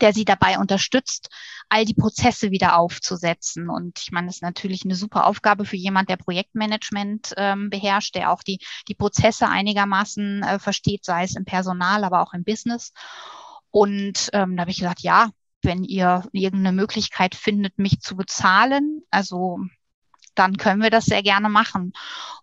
der 0.01 0.13
sie 0.13 0.25
dabei 0.25 0.57
unterstützt, 0.57 1.29
all 1.69 1.85
die 1.85 1.93
Prozesse 1.93 2.51
wieder 2.51 2.77
aufzusetzen. 2.77 3.69
Und 3.69 4.00
ich 4.00 4.12
meine, 4.12 4.27
das 4.27 4.38
ist 4.38 4.41
natürlich 4.41 4.83
eine 4.85 4.95
super 4.95 5.25
Aufgabe 5.27 5.65
für 5.65 5.75
jemand, 5.75 6.09
der 6.09 6.17
Projektmanagement 6.17 7.33
ähm, 7.38 7.69
beherrscht, 7.69 8.15
der 8.15 8.31
auch 8.31 8.43
die, 8.43 8.59
die 8.88 8.95
Prozesse 8.95 9.47
einigermaßen 9.47 10.43
äh, 10.43 10.59
versteht, 10.59 11.05
sei 11.05 11.23
es 11.23 11.35
im 11.35 11.45
Personal, 11.45 12.03
aber 12.03 12.21
auch 12.21 12.33
im 12.33 12.43
Business. 12.43 12.93
Und 13.71 14.29
ähm, 14.33 14.55
da 14.55 14.62
habe 14.62 14.71
ich 14.71 14.77
gesagt, 14.77 15.01
ja, 15.01 15.29
wenn 15.62 15.83
ihr 15.83 16.27
irgendeine 16.31 16.75
Möglichkeit 16.75 17.35
findet, 17.35 17.79
mich 17.79 18.01
zu 18.01 18.15
bezahlen, 18.15 19.01
also 19.09 19.59
dann 20.35 20.57
können 20.57 20.81
wir 20.81 20.89
das 20.89 21.05
sehr 21.05 21.23
gerne 21.23 21.50
machen. 21.50 21.93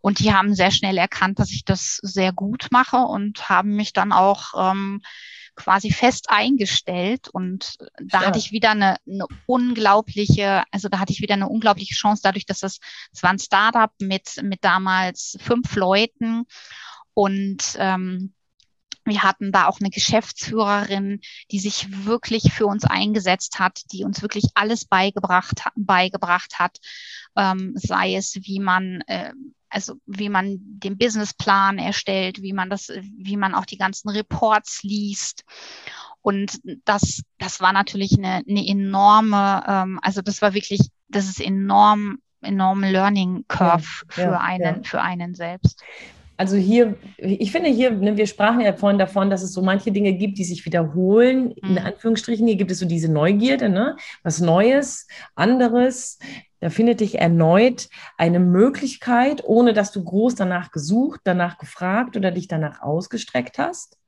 Und 0.00 0.20
die 0.20 0.32
haben 0.32 0.54
sehr 0.54 0.70
schnell 0.70 0.96
erkannt, 0.96 1.38
dass 1.38 1.50
ich 1.50 1.64
das 1.64 1.98
sehr 2.02 2.32
gut 2.32 2.68
mache 2.70 2.98
und 2.98 3.48
haben 3.48 3.74
mich 3.76 3.92
dann 3.92 4.12
auch 4.12 4.54
ähm, 4.56 5.02
quasi 5.60 5.90
fest 5.90 6.26
eingestellt 6.28 7.28
und 7.28 7.76
da 8.02 8.20
ja. 8.20 8.26
hatte 8.26 8.38
ich 8.38 8.50
wieder 8.50 8.70
eine, 8.70 8.96
eine 9.06 9.26
unglaubliche, 9.46 10.64
also 10.70 10.88
da 10.88 10.98
hatte 10.98 11.12
ich 11.12 11.20
wieder 11.20 11.34
eine 11.34 11.48
unglaubliche 11.48 11.94
Chance 11.94 12.22
dadurch, 12.24 12.46
dass 12.46 12.60
das, 12.60 12.78
es 13.12 13.22
war 13.22 13.30
ein 13.30 13.38
Startup 13.38 13.92
mit, 14.00 14.42
mit 14.42 14.64
damals 14.64 15.36
fünf 15.40 15.76
Leuten 15.76 16.44
und 17.12 17.76
ähm, 17.78 18.32
wir 19.04 19.22
hatten 19.22 19.52
da 19.52 19.66
auch 19.66 19.80
eine 19.80 19.90
Geschäftsführerin, 19.90 21.20
die 21.50 21.58
sich 21.58 22.04
wirklich 22.04 22.52
für 22.52 22.66
uns 22.66 22.84
eingesetzt 22.84 23.58
hat, 23.58 23.82
die 23.92 24.04
uns 24.04 24.22
wirklich 24.22 24.44
alles 24.54 24.84
beigebracht, 24.84 25.62
beigebracht 25.74 26.58
hat, 26.58 26.78
ähm, 27.36 27.72
sei 27.74 28.14
es, 28.14 28.36
wie 28.42 28.60
man 28.60 29.02
äh, 29.06 29.32
also 29.70 29.94
wie 30.06 30.28
man 30.28 30.58
den 30.60 30.98
Businessplan 30.98 31.78
erstellt, 31.78 32.42
wie 32.42 32.52
man 32.52 32.68
das, 32.68 32.88
wie 33.16 33.36
man 33.36 33.54
auch 33.54 33.64
die 33.64 33.78
ganzen 33.78 34.10
Reports 34.10 34.82
liest. 34.82 35.44
Und 36.22 36.58
das, 36.84 37.22
das 37.38 37.60
war 37.60 37.72
natürlich 37.72 38.18
eine, 38.18 38.42
eine 38.46 38.66
enorme, 38.66 39.64
ähm, 39.66 40.00
also 40.02 40.20
das 40.20 40.42
war 40.42 40.52
wirklich, 40.52 40.90
das 41.08 41.26
ist 41.26 41.40
enorm, 41.40 42.18
enorme 42.42 42.90
Learning 42.90 43.44
Curve 43.48 43.86
ja, 44.08 44.14
für 44.14 44.22
ja, 44.22 44.40
einen, 44.40 44.76
ja. 44.76 44.82
für 44.82 45.00
einen 45.00 45.34
selbst. 45.34 45.82
Also 46.40 46.56
hier, 46.56 46.96
ich 47.18 47.52
finde 47.52 47.68
hier, 47.68 47.90
ne, 47.90 48.16
wir 48.16 48.26
sprachen 48.26 48.62
ja 48.62 48.72
vorhin 48.72 48.98
davon, 48.98 49.28
dass 49.28 49.42
es 49.42 49.52
so 49.52 49.60
manche 49.60 49.92
Dinge 49.92 50.14
gibt, 50.14 50.38
die 50.38 50.44
sich 50.44 50.64
wiederholen. 50.64 51.50
In 51.50 51.72
mhm. 51.72 51.78
Anführungsstrichen, 51.84 52.46
hier 52.46 52.56
gibt 52.56 52.70
es 52.70 52.78
so 52.78 52.86
diese 52.86 53.12
Neugierde, 53.12 53.68
ne? 53.68 53.98
was 54.22 54.40
Neues, 54.40 55.06
anderes. 55.34 56.18
Da 56.60 56.70
findet 56.70 57.00
dich 57.00 57.18
erneut 57.18 57.90
eine 58.16 58.40
Möglichkeit, 58.40 59.44
ohne 59.44 59.74
dass 59.74 59.92
du 59.92 60.02
groß 60.02 60.34
danach 60.34 60.70
gesucht, 60.70 61.20
danach 61.24 61.58
gefragt 61.58 62.16
oder 62.16 62.30
dich 62.30 62.48
danach 62.48 62.80
ausgestreckt 62.80 63.58
hast. 63.58 63.99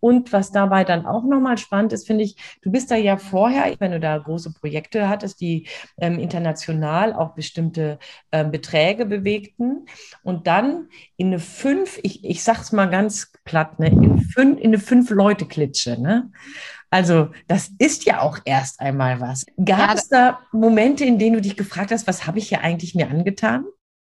Und 0.00 0.32
was 0.32 0.52
dabei 0.52 0.84
dann 0.84 1.06
auch 1.06 1.24
nochmal 1.24 1.58
spannend 1.58 1.92
ist, 1.92 2.06
finde 2.06 2.24
ich, 2.24 2.36
du 2.62 2.70
bist 2.70 2.90
da 2.90 2.96
ja 2.96 3.16
vorher, 3.16 3.74
wenn 3.78 3.92
du 3.92 4.00
da 4.00 4.16
große 4.18 4.52
Projekte 4.52 5.08
hattest, 5.08 5.40
die 5.40 5.68
ähm, 5.98 6.18
international 6.18 7.12
auch 7.12 7.34
bestimmte 7.34 7.98
ähm, 8.32 8.50
Beträge 8.50 9.06
bewegten 9.06 9.86
und 10.22 10.46
dann 10.46 10.88
in 11.16 11.28
eine 11.28 11.38
fünf, 11.38 11.98
ich, 12.02 12.24
ich 12.24 12.42
sag's 12.42 12.72
mal 12.72 12.86
ganz 12.86 13.32
platt, 13.44 13.78
ne, 13.78 13.88
in, 13.88 14.20
fünf, 14.20 14.58
in 14.58 14.68
eine 14.68 14.78
fünf 14.78 15.10
Leute 15.10 15.46
Klitsche, 15.46 16.00
ne? 16.00 16.30
Also 16.90 17.28
das 17.46 17.70
ist 17.78 18.06
ja 18.06 18.22
auch 18.22 18.38
erst 18.44 18.80
einmal 18.80 19.20
was. 19.20 19.44
Gab 19.62 19.78
ja, 19.78 19.94
es 19.94 20.08
da 20.08 20.40
Momente, 20.52 21.04
in 21.04 21.18
denen 21.18 21.34
du 21.34 21.42
dich 21.42 21.56
gefragt 21.56 21.90
hast, 21.90 22.06
was 22.06 22.26
habe 22.26 22.38
ich 22.38 22.48
hier 22.48 22.62
eigentlich 22.62 22.94
mir 22.94 23.10
angetan? 23.10 23.66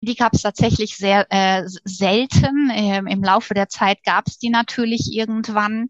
Die 0.02 0.14
gab 0.14 0.33
es 0.33 0.42
tatsächlich 0.42 0.97
sehr 0.97 1.26
äh, 1.30 1.62
selten. 1.66 2.71
Ähm, 2.73 3.07
Im 3.07 3.23
Laufe 3.23 3.52
der 3.52 3.69
Zeit 3.69 4.02
gab 4.02 4.28
es 4.28 4.38
die 4.38 4.49
natürlich 4.49 5.12
irgendwann, 5.12 5.88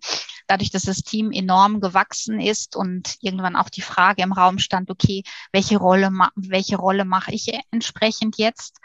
dadurch, 0.48 0.70
dass 0.70 0.82
das 0.82 1.02
Team 1.02 1.30
enorm 1.30 1.80
gewachsen 1.80 2.40
ist 2.40 2.74
und 2.74 3.16
irgendwann 3.20 3.54
auch 3.54 3.70
die 3.70 3.82
Frage 3.82 4.22
im 4.22 4.32
Raum 4.32 4.58
stand, 4.58 4.90
okay, 4.90 5.22
welche 5.52 5.78
Rolle, 5.78 6.10
welche 6.34 6.76
Rolle 6.76 7.04
mache 7.04 7.32
ich 7.32 7.52
entsprechend 7.70 8.36
jetzt? 8.36 8.78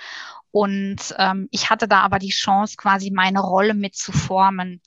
Und 0.51 1.15
ähm, 1.17 1.47
ich 1.49 1.71
hatte 1.71 1.87
da 1.87 2.01
aber 2.01 2.19
die 2.19 2.29
Chance, 2.29 2.75
quasi 2.77 3.09
meine 3.09 3.39
Rolle 3.39 3.73
mit 3.73 3.95
zu 3.95 4.11
formen. 4.11 4.81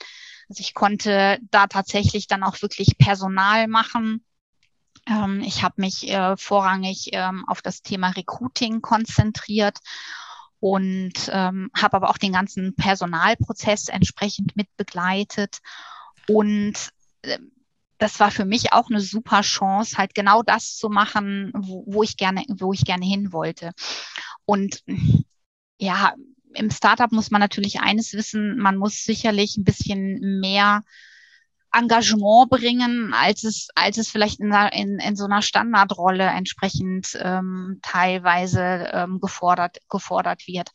Also 0.49 0.61
ich 0.61 0.73
konnte 0.73 1.39
da 1.51 1.67
tatsächlich 1.67 2.29
dann 2.29 2.45
auch 2.45 2.63
wirklich 2.63 2.97
Personal 2.97 3.67
machen. 3.67 4.25
Ähm, 5.07 5.41
ich 5.41 5.63
habe 5.63 5.75
mich 5.79 6.09
äh, 6.09 6.37
vorrangig 6.37 7.11
ähm, 7.13 7.45
auf 7.49 7.61
das 7.61 7.83
Thema 7.83 8.11
Recruiting 8.11 8.81
konzentriert 8.81 9.79
und 10.61 11.13
ähm, 11.31 11.71
habe 11.77 11.97
aber 11.97 12.11
auch 12.11 12.19
den 12.19 12.33
ganzen 12.33 12.75
Personalprozess 12.75 13.89
entsprechend 13.89 14.57
mit 14.57 14.69
begleitet. 14.77 15.59
Und 16.29 16.75
äh, 17.23 17.39
das 17.99 18.21
war 18.21 18.31
für 18.31 18.45
mich 18.45 18.73
auch 18.73 18.91
eine 18.91 19.01
super 19.01 19.43
Chance, 19.43 19.99
halt 19.99 20.15
genau 20.15 20.43
das 20.43 20.77
zu 20.77 20.89
machen, 20.89 21.53
wo, 21.55 21.85
wo 21.87 22.03
ich 22.03 22.17
gerne, 22.17 22.45
wo 22.49 22.73
ich 22.73 22.85
gerne 22.85 23.05
hin 23.05 23.33
wollte. 23.33 23.73
Und 24.45 24.83
ja, 25.79 26.15
im 26.55 26.71
Startup 26.71 27.11
muss 27.13 27.31
man 27.31 27.41
natürlich 27.41 27.81
eines 27.81 28.13
wissen, 28.15 28.59
man 28.59 28.77
muss 28.77 29.05
sicherlich 29.05 29.57
ein 29.57 29.65
bisschen 29.65 30.41
mehr 30.41 30.83
Engagement 31.73 32.49
bringen, 32.51 33.13
als 33.15 33.45
es, 33.45 33.69
als 33.75 33.99
es 33.99 34.09
vielleicht 34.09 34.41
in, 34.41 34.53
in, 34.53 34.99
in 34.99 35.17
so 35.17 35.25
einer 35.25 35.43
Standardrolle 35.43 36.25
entsprechend 36.25 37.19
ähm, 37.21 37.81
teilweise 37.83 38.91
ähm, 38.93 39.21
gefordert, 39.21 39.79
gefordert 39.89 40.47
wird. 40.47 40.71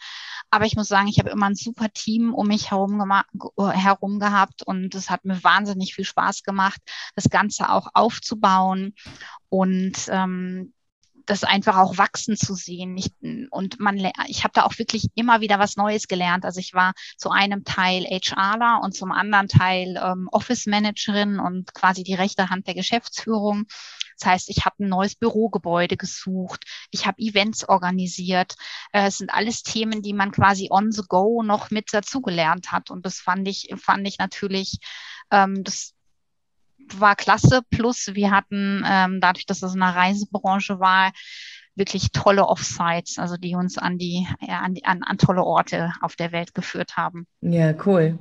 Aber 0.52 0.66
ich 0.66 0.76
muss 0.76 0.88
sagen, 0.88 1.08
ich 1.08 1.20
habe 1.20 1.32
immer 1.32 1.48
ein 1.48 1.56
super 1.56 1.90
Team 1.90 2.34
um 2.34 2.48
mich 2.48 2.72
herum, 2.72 3.12
herum 3.58 4.20
gehabt 4.20 4.62
und 4.62 4.94
es 4.94 5.10
hat 5.10 5.26
mir 5.26 5.44
wahnsinnig 5.44 5.96
viel 5.96 6.06
Spaß 6.06 6.44
gemacht, 6.44 6.80
das 7.16 7.30
Ganze 7.30 7.70
auch 7.70 7.88
aufzubauen. 7.94 8.94
Und 9.50 9.94
ähm, 10.10 10.74
das 11.26 11.44
einfach 11.44 11.78
auch 11.78 11.98
wachsen 11.98 12.36
zu 12.36 12.54
sehen. 12.54 12.98
Ich, 12.98 13.12
und 13.50 13.80
man, 13.80 13.98
ich 14.28 14.44
habe 14.44 14.54
da 14.54 14.64
auch 14.64 14.78
wirklich 14.78 15.08
immer 15.16 15.42
wieder 15.42 15.60
was 15.60 15.76
Neues 15.76 16.08
gelernt. 16.08 16.46
Also 16.46 16.60
ich 16.60 16.74
war 16.74 16.94
zu 17.18 17.30
einem 17.30 17.64
Teil 17.64 18.06
HRler 18.06 18.82
und 18.84 18.94
zum 18.94 19.12
anderen 19.12 19.48
Teil 19.48 20.00
ähm, 20.04 20.28
Office 20.32 20.66
Managerin 20.66 21.40
und 21.40 21.74
quasi 21.74 22.04
die 22.04 22.16
rechte 22.16 22.50
Hand 22.50 22.68
der 22.68 22.76
Geschäftsführung. 22.76 23.66
Das 24.20 24.28
heißt, 24.30 24.50
ich 24.50 24.66
habe 24.66 24.84
ein 24.84 24.90
neues 24.90 25.16
Bürogebäude 25.16 25.98
gesucht, 25.98 26.66
ich 26.92 27.06
habe 27.08 27.22
Events 27.22 27.68
organisiert. 27.68 28.56
Äh, 28.92 29.08
es 29.08 29.18
sind 29.18 29.34
alles 29.34 29.64
Themen, 29.64 30.02
die 30.02 30.14
man 30.14 30.32
quasi 30.32 30.68
on 30.70 30.92
the 30.92 31.04
go 31.08 31.42
noch 31.44 31.72
mit 31.72 31.94
dazugelernt 31.94 32.72
hat. 32.72 32.92
Und 32.92 33.06
das 33.06 33.20
fand 33.20 33.48
ich, 33.48 33.70
fand 33.78 34.08
ich 34.08 34.18
natürlich, 34.20 34.80
ähm, 35.32 35.64
das 35.64 35.94
war 37.00 37.16
klasse. 37.16 37.62
Plus 37.70 38.12
wir 38.14 38.32
hatten, 38.32 38.84
ähm, 38.86 39.20
dadurch, 39.22 39.46
dass 39.46 39.62
es 39.62 39.74
eine 39.74 39.96
Reisebranche 39.96 40.80
war, 40.80 41.12
wirklich 41.76 42.12
tolle 42.12 42.48
Offsites, 42.48 43.18
also 43.18 43.36
die 43.36 43.56
uns 43.56 43.78
an 43.78 43.98
die, 43.98 44.28
an, 44.48 44.76
die 44.76 44.86
an, 44.86 45.02
an 45.04 45.18
tolle 45.18 45.44
Orte 45.44 45.92
auf 46.02 46.16
der 46.16 46.32
Welt 46.32 46.54
geführt 46.54 46.98
haben. 46.98 47.26
Ja, 47.42 47.74
cool. 47.86 48.20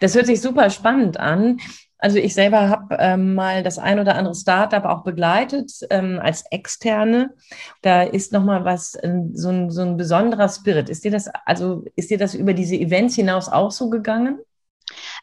Das 0.00 0.14
hört 0.14 0.26
sich 0.26 0.40
super 0.40 0.70
spannend 0.70 1.18
an. 1.18 1.58
Also 1.98 2.18
ich 2.18 2.34
selber 2.34 2.68
habe 2.68 2.96
ähm, 2.98 3.34
mal 3.34 3.62
das 3.62 3.78
ein 3.78 3.98
oder 3.98 4.16
andere 4.16 4.34
Startup 4.34 4.84
auch 4.84 5.02
begleitet 5.02 5.72
ähm, 5.88 6.20
als 6.22 6.44
Externe. 6.50 7.30
Da 7.80 8.02
ist 8.02 8.32
nochmal 8.32 8.64
was, 8.64 8.94
äh, 8.96 9.14
so, 9.32 9.48
ein, 9.48 9.70
so 9.70 9.80
ein 9.82 9.96
besonderer 9.96 10.48
Spirit. 10.48 10.90
Ist 10.90 11.04
dir 11.04 11.10
das, 11.10 11.28
also 11.46 11.84
ist 11.96 12.10
dir 12.10 12.18
das 12.18 12.34
über 12.34 12.52
diese 12.52 12.76
Events 12.76 13.14
hinaus 13.14 13.48
auch 13.48 13.70
so 13.70 13.88
gegangen? 13.88 14.38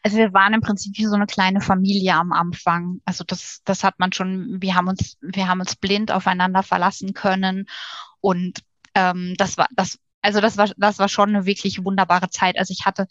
Also 0.02 0.16
wir 0.18 0.32
waren 0.32 0.54
im 0.54 0.60
Prinzip 0.60 0.96
wie 0.96 1.06
so 1.06 1.14
eine 1.14 1.26
kleine 1.26 1.60
Familie 1.60 2.14
am 2.14 2.32
Anfang. 2.32 3.00
Also 3.04 3.24
das, 3.24 3.60
das 3.64 3.84
hat 3.84 3.98
man 3.98 4.12
schon, 4.12 4.60
wir 4.60 4.74
haben 4.74 4.88
uns, 4.88 5.16
wir 5.20 5.48
haben 5.48 5.60
uns 5.60 5.76
blind 5.76 6.10
aufeinander 6.12 6.62
verlassen 6.62 7.14
können. 7.14 7.66
Und 8.20 8.60
ähm, 8.94 9.34
das 9.38 9.56
war, 9.56 9.68
das, 9.74 9.98
also 10.22 10.40
das 10.40 10.56
war, 10.56 10.70
das 10.76 10.98
war 10.98 11.08
schon 11.08 11.30
eine 11.30 11.46
wirklich 11.46 11.84
wunderbare 11.84 12.30
Zeit. 12.30 12.58
Also 12.58 12.72
ich 12.72 12.84
hatte 12.84 13.06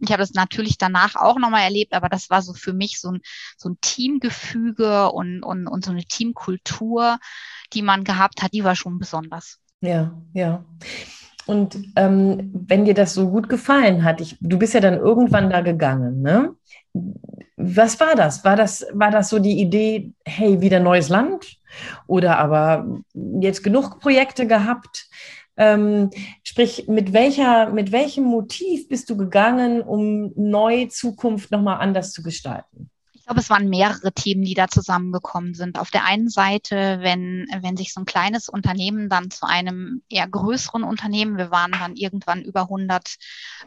ich 0.00 0.10
habe 0.10 0.20
das 0.20 0.32
natürlich 0.32 0.78
danach 0.78 1.16
auch 1.16 1.38
nochmal 1.38 1.62
erlebt, 1.62 1.92
aber 1.92 2.08
das 2.08 2.30
war 2.30 2.42
so 2.42 2.54
für 2.54 2.72
mich 2.72 3.00
so 3.00 3.12
ein, 3.12 3.20
so 3.56 3.68
ein 3.68 3.78
Teamgefüge 3.80 5.10
und, 5.10 5.42
und, 5.42 5.66
und 5.66 5.84
so 5.84 5.90
eine 5.90 6.04
Teamkultur, 6.04 7.18
die 7.72 7.82
man 7.82 8.04
gehabt 8.04 8.42
hat, 8.42 8.52
die 8.52 8.64
war 8.64 8.76
schon 8.76 8.98
besonders. 8.98 9.58
Ja, 9.80 10.20
ja. 10.32 10.64
Und 11.48 11.78
ähm, 11.96 12.50
wenn 12.52 12.84
dir 12.84 12.92
das 12.92 13.14
so 13.14 13.30
gut 13.30 13.48
gefallen 13.48 14.04
hat, 14.04 14.20
ich, 14.20 14.36
du 14.38 14.58
bist 14.58 14.74
ja 14.74 14.80
dann 14.80 14.98
irgendwann 14.98 15.48
da 15.48 15.62
gegangen, 15.62 16.20
ne? 16.20 16.54
Was 17.56 17.98
war 18.00 18.14
das? 18.14 18.44
War 18.44 18.54
das, 18.54 18.86
war 18.92 19.10
das 19.10 19.30
so 19.30 19.38
die 19.38 19.58
Idee, 19.58 20.12
hey, 20.26 20.60
wieder 20.60 20.78
neues 20.78 21.08
Land? 21.08 21.56
Oder 22.06 22.38
aber 22.38 22.86
jetzt 23.40 23.64
genug 23.64 23.98
Projekte 23.98 24.46
gehabt? 24.46 25.08
Ähm, 25.56 26.10
sprich, 26.44 26.86
mit 26.86 27.14
welcher, 27.14 27.70
mit 27.70 27.92
welchem 27.92 28.24
Motiv 28.24 28.86
bist 28.86 29.08
du 29.08 29.16
gegangen, 29.16 29.80
um 29.80 30.32
neue 30.36 30.88
Zukunft 30.88 31.50
nochmal 31.50 31.80
anders 31.80 32.12
zu 32.12 32.22
gestalten? 32.22 32.90
Glaube, 33.28 33.40
es 33.42 33.50
waren 33.50 33.68
mehrere 33.68 34.10
Themen, 34.12 34.42
die 34.42 34.54
da 34.54 34.68
zusammengekommen 34.68 35.52
sind. 35.52 35.78
Auf 35.78 35.90
der 35.90 36.06
einen 36.06 36.30
Seite, 36.30 37.00
wenn, 37.02 37.46
wenn 37.60 37.76
sich 37.76 37.92
so 37.92 38.00
ein 38.00 38.06
kleines 38.06 38.48
Unternehmen 38.48 39.10
dann 39.10 39.30
zu 39.30 39.46
einem 39.46 40.02
eher 40.08 40.26
größeren 40.26 40.82
Unternehmen, 40.82 41.36
wir 41.36 41.50
waren 41.50 41.72
dann 41.72 41.94
irgendwann 41.94 42.42
über 42.42 42.62
100, 42.62 43.16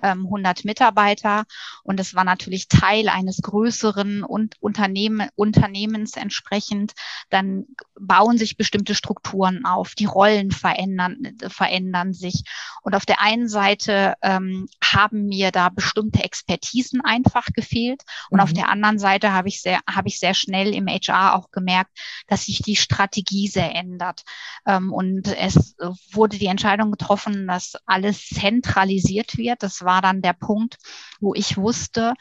ähm, 0.02 0.26
100 0.26 0.66
Mitarbeiter 0.66 1.46
und 1.84 2.00
es 2.00 2.16
war 2.16 2.24
natürlich 2.24 2.70
Teil 2.70 3.08
eines 3.08 3.38
größeren 3.44 4.24
und 4.24 4.56
Unternehmen, 4.62 5.30
Unternehmens 5.36 6.18
entsprechend, 6.18 6.94
dann 7.30 7.66
bauen 8.00 8.40
sich 8.40 8.58
bestimmte 8.58 8.96
Strukturen 8.96 9.66
auf, 9.66 9.94
die 9.94 10.06
Rollen 10.06 10.50
verändern, 10.50 11.38
verändern 11.48 12.14
sich. 12.14 12.46
Und 12.82 12.96
auf 12.96 13.06
der 13.06 13.22
einen 13.22 13.48
Seite 13.48 14.16
ähm, 14.24 14.68
haben 14.84 15.28
mir 15.28 15.52
da 15.52 15.70
bestimmte 15.70 16.24
Expertisen 16.24 17.02
einfach 17.02 17.46
gefehlt 17.54 18.02
und 18.32 18.38
mhm. 18.38 18.44
auf 18.44 18.54
der 18.54 18.70
anderen 18.70 18.98
Seite 18.98 19.34
habe 19.34 19.51
ich 19.51 19.51
ich 19.52 19.62
sehr, 19.62 19.80
habe 19.90 20.08
ich 20.08 20.20
sehr 20.20 20.34
schnell 20.34 20.74
im 20.74 20.88
HR 20.88 21.36
auch 21.36 21.52
gemerkt, 21.52 21.92
dass 22.28 22.46
sich 22.46 22.60
die 22.60 22.76
Strategie 22.76 23.48
sehr 23.48 23.76
ändert. 23.76 24.24
Ähm, 24.66 24.92
und 24.92 25.28
es 25.28 25.76
wurde 26.12 26.38
die 26.38 26.48
Entscheidung 26.48 26.92
getroffen, 26.92 27.48
dass 27.48 27.76
alles 27.86 28.28
zentralisiert 28.28 29.38
wird. 29.38 29.64
Das 29.64 29.84
war 29.84 30.02
dann 30.02 30.22
der 30.22 30.34
Punkt, 30.34 30.78
wo 31.20 31.34
ich 31.34 31.58
wusste, 31.58 32.14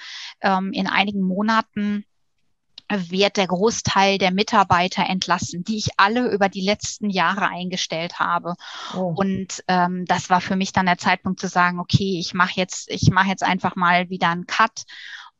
ähm, 0.42 0.72
in 0.72 0.86
einigen 0.86 1.22
Monaten 1.22 2.04
wird 2.90 3.36
der 3.36 3.46
Großteil 3.46 4.18
der 4.18 4.32
Mitarbeiter 4.32 5.04
entlassen, 5.06 5.62
die 5.64 5.76
ich 5.76 5.90
alle 5.96 6.30
über 6.30 6.48
die 6.48 6.60
letzten 6.60 7.08
Jahre 7.08 7.48
eingestellt 7.48 8.18
habe. 8.18 8.54
Oh. 8.94 9.14
Und 9.16 9.62
ähm, 9.68 10.04
das 10.06 10.30
war 10.30 10.40
für 10.40 10.56
mich 10.56 10.72
dann 10.72 10.86
der 10.86 10.98
Zeitpunkt 10.98 11.40
zu 11.40 11.46
sagen, 11.46 11.78
okay, 11.78 12.18
ich 12.18 12.34
mache 12.34 12.54
jetzt, 12.56 12.90
ich 12.90 13.10
mache 13.10 13.28
jetzt 13.28 13.44
einfach 13.44 13.76
mal 13.76 14.10
wieder 14.10 14.28
einen 14.28 14.46
Cut 14.46 14.84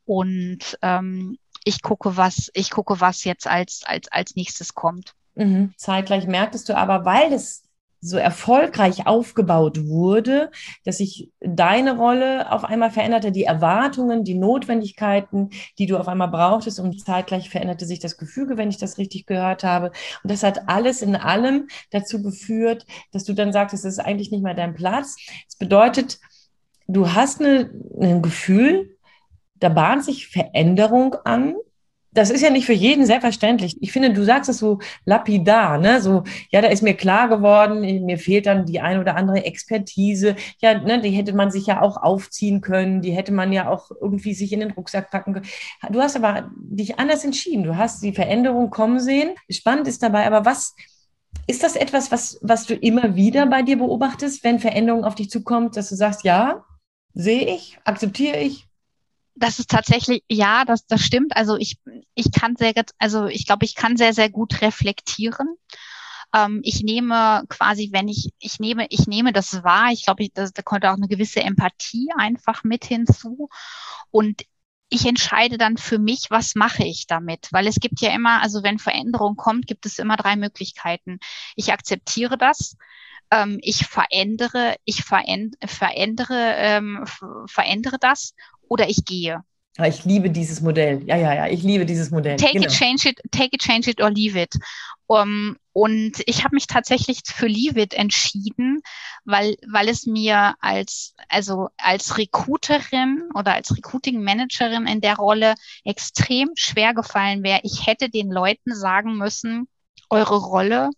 und 0.05 0.79
ähm, 0.83 1.39
ich 1.65 1.83
gucke, 1.83 2.17
was, 2.17 2.51
ich 2.55 2.71
gucke, 2.71 3.01
was 3.01 3.25
jetzt 3.25 3.47
als, 3.47 3.83
als, 3.85 4.11
als 4.11 4.37
nächstes 4.37 4.75
kommt. 4.75 5.15
Mhm. 5.35 5.73
Zeitgleich 5.77 6.27
merktest 6.27 6.69
du 6.69 6.77
aber, 6.77 7.05
weil 7.05 7.33
es 7.33 7.63
so 8.03 8.17
erfolgreich 8.17 9.07
aufgebaut 9.07 9.87
wurde, 9.87 10.51
dass 10.85 10.99
sich 10.99 11.31
deine 11.41 11.99
Rolle 11.99 12.51
auf 12.51 12.65
einmal 12.65 12.91
veränderte, 12.91 13.31
die 13.31 13.45
Erwartungen, 13.45 14.25
die 14.25 14.35
Notwendigkeiten, 14.35 15.51
die 15.79 15.87
du 15.87 15.99
auf 15.99 16.09
einmal 16.09 16.29
brauchtest 16.29 16.81
und 16.81 17.05
zeitgleich 17.05 17.51
veränderte 17.51 17.85
sich 17.85 18.01
das 18.01 18.17
Gefüge, 18.17 18.57
wenn 18.57 18.71
ich 18.71 18.79
das 18.79 18.97
richtig 18.97 19.27
gehört 19.27 19.65
habe. 19.65 19.93
Und 20.23 20.31
das 20.31 20.43
hat 20.43 20.69
alles 20.69 21.03
in 21.03 21.15
allem 21.15 21.69
dazu 21.91 22.23
geführt, 22.23 22.87
dass 23.13 23.25
du 23.25 23.35
dann 23.35 23.53
sagst, 23.53 23.75
es 23.75 23.85
ist 23.85 23.99
eigentlich 23.99 24.31
nicht 24.31 24.43
mehr 24.43 24.55
dein 24.55 24.75
Platz. 24.75 25.17
Es 25.47 25.57
bedeutet, 25.57 26.21
du 26.87 27.13
hast 27.13 27.41
eine, 27.41 27.71
ein 28.01 28.23
Gefühl, 28.23 28.97
da 29.61 29.69
bahnt 29.69 30.05
sich 30.05 30.29
Veränderung 30.29 31.15
an. 31.25 31.55
Das 32.13 32.31
ist 32.31 32.41
ja 32.41 32.51
nicht 32.51 32.67
für 32.67 32.73
jeden 32.73 33.07
selbstverständlich. 33.07 33.77
Ich 33.81 33.93
finde, 33.93 34.13
du 34.13 34.25
sagst 34.25 34.51
es 34.51 34.59
so 34.59 34.81
lapidar, 35.05 35.79
ne? 35.79 36.01
So, 36.01 36.25
ja, 36.51 36.61
da 36.61 36.67
ist 36.67 36.83
mir 36.83 36.95
klar 36.95 37.29
geworden, 37.29 37.83
mir 38.05 38.19
fehlt 38.19 38.47
dann 38.47 38.67
die 38.67 38.81
ein 38.81 38.99
oder 38.99 39.15
andere 39.15 39.45
Expertise. 39.45 40.35
Ja, 40.61 40.77
ne, 40.81 41.01
die 41.01 41.11
hätte 41.11 41.35
man 41.35 41.53
sich 41.53 41.67
ja 41.67 41.81
auch 41.81 41.97
aufziehen 42.03 42.63
können, 42.63 43.01
die 43.01 43.13
hätte 43.13 43.31
man 43.31 43.53
ja 43.53 43.69
auch 43.71 43.93
irgendwie 44.01 44.35
sich 44.35 44.53
in 44.53 44.59
den 44.59 44.73
Rucksack 44.73 45.13
packen 45.13 45.35
können. 45.35 45.47
Du 45.91 46.01
hast 46.01 46.17
aber 46.17 46.51
dich 46.57 46.99
anders 46.99 47.25
entschieden. 47.25 47.63
Du 47.63 47.77
hast 47.77 48.03
die 48.03 48.13
Veränderung 48.13 48.71
kommen 48.71 48.99
sehen. 48.99 49.35
Spannend 49.49 49.87
ist 49.87 50.03
dabei, 50.03 50.27
aber 50.27 50.45
was, 50.45 50.75
ist 51.47 51.63
das 51.63 51.77
etwas, 51.77 52.11
was, 52.11 52.39
was 52.43 52.67
du 52.67 52.75
immer 52.75 53.15
wieder 53.15 53.47
bei 53.47 53.63
dir 53.63 53.79
beobachtest, 53.79 54.43
wenn 54.45 54.59
Veränderung 54.59 55.05
auf 55.05 55.15
dich 55.15 55.31
zukommt, 55.31 55.77
dass 55.77 55.89
du 55.89 55.95
sagst, 55.95 56.25
ja, 56.25 56.65
sehe 57.15 57.55
ich, 57.55 57.79
akzeptiere 57.85 58.39
ich, 58.39 58.70
das 59.35 59.59
ist 59.59 59.71
tatsächlich, 59.71 60.25
ja, 60.29 60.65
das, 60.65 60.87
das 60.87 61.03
stimmt. 61.03 61.37
Also 61.37 61.57
ich, 61.57 61.79
ich 62.15 62.33
kann 62.33 62.57
sehr, 62.57 62.73
also 62.99 63.27
ich 63.27 63.47
glaube, 63.47 63.65
ich 63.65 63.75
kann 63.75 63.97
sehr, 63.97 64.13
sehr 64.13 64.31
gut 64.31 64.61
reflektieren. 64.63 65.49
Ähm, 66.35 66.61
ich 66.63 66.83
nehme 66.83 67.45
quasi, 67.49 67.91
wenn 67.93 68.09
ich, 68.09 68.33
ich 68.39 68.61
nehme, 68.61 68.87
ich 68.91 69.07
nehme 69.07 69.33
das 69.33 69.63
wahr. 69.65 69.91
Ich 69.93 70.05
glaube, 70.05 70.25
ich, 70.25 70.33
das, 70.33 70.53
da 70.53 70.63
kommt 70.63 70.85
auch 70.85 70.95
eine 70.97 71.09
gewisse 71.09 71.41
Empathie 71.41 72.09
einfach 72.17 72.65
mit 72.65 72.85
hinzu. 72.85 73.49
Und 74.11 74.43
ich 74.91 75.07
entscheide 75.07 75.57
dann 75.57 75.77
für 75.77 75.99
mich, 75.99 76.31
was 76.31 76.55
mache 76.57 76.85
ich 76.85 77.07
damit? 77.07 77.49
Weil 77.53 77.67
es 77.69 77.77
gibt 77.77 78.01
ja 78.01 78.13
immer, 78.13 78.43
also 78.43 78.63
wenn 78.63 78.79
Veränderung 78.79 79.37
kommt, 79.37 79.67
gibt 79.67 79.87
es 79.87 79.99
immer 79.99 80.17
drei 80.17 80.37
Möglichkeiten. 80.37 81.21
Ich 81.55 81.73
akzeptiere 81.73 82.37
das, 82.37 82.77
ähm, 83.31 83.59
ich 83.63 83.87
verändere, 83.87 84.77
ich 84.85 85.05
verändere, 85.05 86.55
ähm, 86.57 87.05
verändere 87.47 87.99
das 88.01 88.35
oder 88.71 88.89
ich 88.89 89.05
gehe. 89.05 89.43
Ja, 89.77 89.87
ich 89.87 90.05
liebe 90.05 90.31
dieses 90.31 90.61
Modell. 90.61 91.03
Ja, 91.07 91.17
ja, 91.17 91.35
ja, 91.35 91.47
ich 91.47 91.63
liebe 91.63 91.87
dieses 91.87 92.11
Modell. 92.11 92.37
Take 92.37 92.55
genau. 92.55 92.67
it, 92.67 92.73
change 92.73 93.09
it, 93.09 93.21
take 93.31 93.51
it, 93.53 93.61
change 93.63 93.91
it 93.91 94.01
or 94.01 94.11
leave 94.11 94.41
it. 94.41 94.55
Um, 95.07 95.57
und 95.73 96.23
ich 96.27 96.45
habe 96.45 96.55
mich 96.55 96.67
tatsächlich 96.67 97.23
für 97.25 97.47
Leave 97.47 97.81
it 97.81 97.95
entschieden, 97.95 98.81
weil, 99.25 99.57
weil 99.67 99.89
es 99.89 100.07
mir 100.07 100.55
als, 100.61 101.15
also 101.29 101.69
als 101.79 102.17
Recruiterin 102.17 103.29
oder 103.35 103.55
als 103.55 103.77
Recruiting 103.77 104.23
Managerin 104.23 104.87
in 104.87 105.01
der 105.01 105.17
Rolle 105.17 105.55
extrem 105.85 106.51
schwer 106.55 106.95
gefallen 106.95 107.43
wäre. 107.43 107.61
Ich 107.65 107.87
hätte 107.87 108.09
den 108.09 108.31
Leuten 108.31 108.75
sagen 108.75 109.17
müssen, 109.17 109.67
eure 110.11 110.37
Rolle 110.37 110.91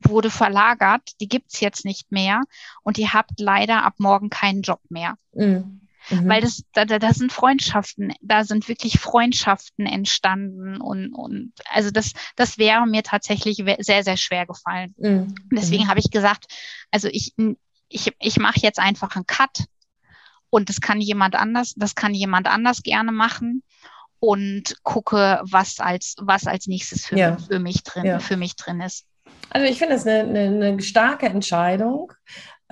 wurde 0.00 0.30
verlagert, 0.30 1.10
die 1.20 1.28
gibt's 1.28 1.60
jetzt 1.60 1.84
nicht 1.84 2.10
mehr 2.10 2.42
und 2.82 2.98
ihr 2.98 3.12
habt 3.12 3.38
leider 3.38 3.84
ab 3.84 3.94
morgen 3.98 4.30
keinen 4.30 4.62
Job 4.62 4.80
mehr. 4.88 5.16
Mhm. 5.34 5.81
Mhm. 6.10 6.28
Weil 6.28 6.40
das, 6.40 6.64
da, 6.72 6.84
da 6.84 7.12
sind 7.12 7.32
Freundschaften, 7.32 8.12
da 8.20 8.44
sind 8.44 8.68
wirklich 8.68 8.98
Freundschaften 8.98 9.86
entstanden 9.86 10.80
und, 10.80 11.12
und 11.12 11.52
also 11.70 11.90
das, 11.90 12.12
das 12.36 12.58
wäre 12.58 12.86
mir 12.86 13.02
tatsächlich 13.02 13.62
sehr, 13.78 14.04
sehr 14.04 14.16
schwer 14.16 14.46
gefallen. 14.46 14.94
Mhm. 14.98 15.34
Deswegen 15.50 15.84
mhm. 15.84 15.88
habe 15.88 16.00
ich 16.00 16.10
gesagt, 16.10 16.46
also 16.90 17.08
ich, 17.08 17.34
ich, 17.88 18.12
ich 18.18 18.38
mache 18.38 18.60
jetzt 18.60 18.78
einfach 18.78 19.14
einen 19.16 19.26
Cut 19.26 19.64
und 20.50 20.68
das 20.68 20.80
kann 20.80 21.00
jemand 21.00 21.34
anders, 21.34 21.74
das 21.76 21.94
kann 21.94 22.14
jemand 22.14 22.46
anders 22.46 22.82
gerne 22.82 23.12
machen 23.12 23.62
und 24.18 24.76
gucke, 24.82 25.40
was 25.44 25.80
als, 25.80 26.14
was 26.20 26.46
als 26.46 26.66
nächstes 26.66 27.06
für, 27.06 27.16
ja. 27.16 27.36
für 27.38 27.58
mich 27.58 27.82
drin, 27.82 28.04
ja. 28.04 28.18
für 28.18 28.36
mich 28.36 28.56
drin 28.56 28.80
ist. 28.80 29.06
Also 29.50 29.66
ich 29.66 29.78
finde 29.78 29.96
es 29.96 30.06
eine, 30.06 30.20
eine, 30.20 30.66
eine 30.66 30.82
starke 30.82 31.26
Entscheidung, 31.26 32.12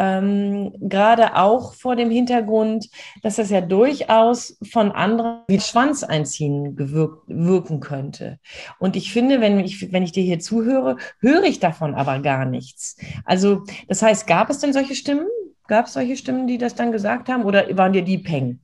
ähm, 0.00 0.72
gerade 0.80 1.36
auch 1.36 1.74
vor 1.74 1.94
dem 1.94 2.10
Hintergrund, 2.10 2.88
dass 3.22 3.36
das 3.36 3.50
ja 3.50 3.60
durchaus 3.60 4.56
von 4.70 4.92
anderen 4.92 5.42
wie 5.46 5.60
Schwanz 5.60 6.02
einziehen 6.02 6.78
wirken 6.78 7.80
könnte. 7.80 8.38
Und 8.78 8.96
ich 8.96 9.12
finde, 9.12 9.42
wenn 9.42 9.60
ich, 9.60 9.92
wenn 9.92 10.02
ich 10.02 10.12
dir 10.12 10.22
hier 10.22 10.40
zuhöre, 10.40 10.96
höre 11.18 11.44
ich 11.44 11.60
davon 11.60 11.94
aber 11.94 12.18
gar 12.20 12.46
nichts. 12.46 12.96
Also, 13.26 13.64
das 13.88 14.00
heißt, 14.00 14.26
gab 14.26 14.48
es 14.48 14.58
denn 14.58 14.72
solche 14.72 14.94
Stimmen? 14.94 15.26
Gab 15.68 15.84
es 15.84 15.92
solche 15.92 16.16
Stimmen, 16.16 16.46
die 16.46 16.56
das 16.56 16.74
dann 16.74 16.92
gesagt 16.92 17.28
haben? 17.28 17.44
Oder 17.44 17.76
waren 17.76 17.92
dir 17.92 18.02
die 18.02 18.18
Peng? 18.18 18.60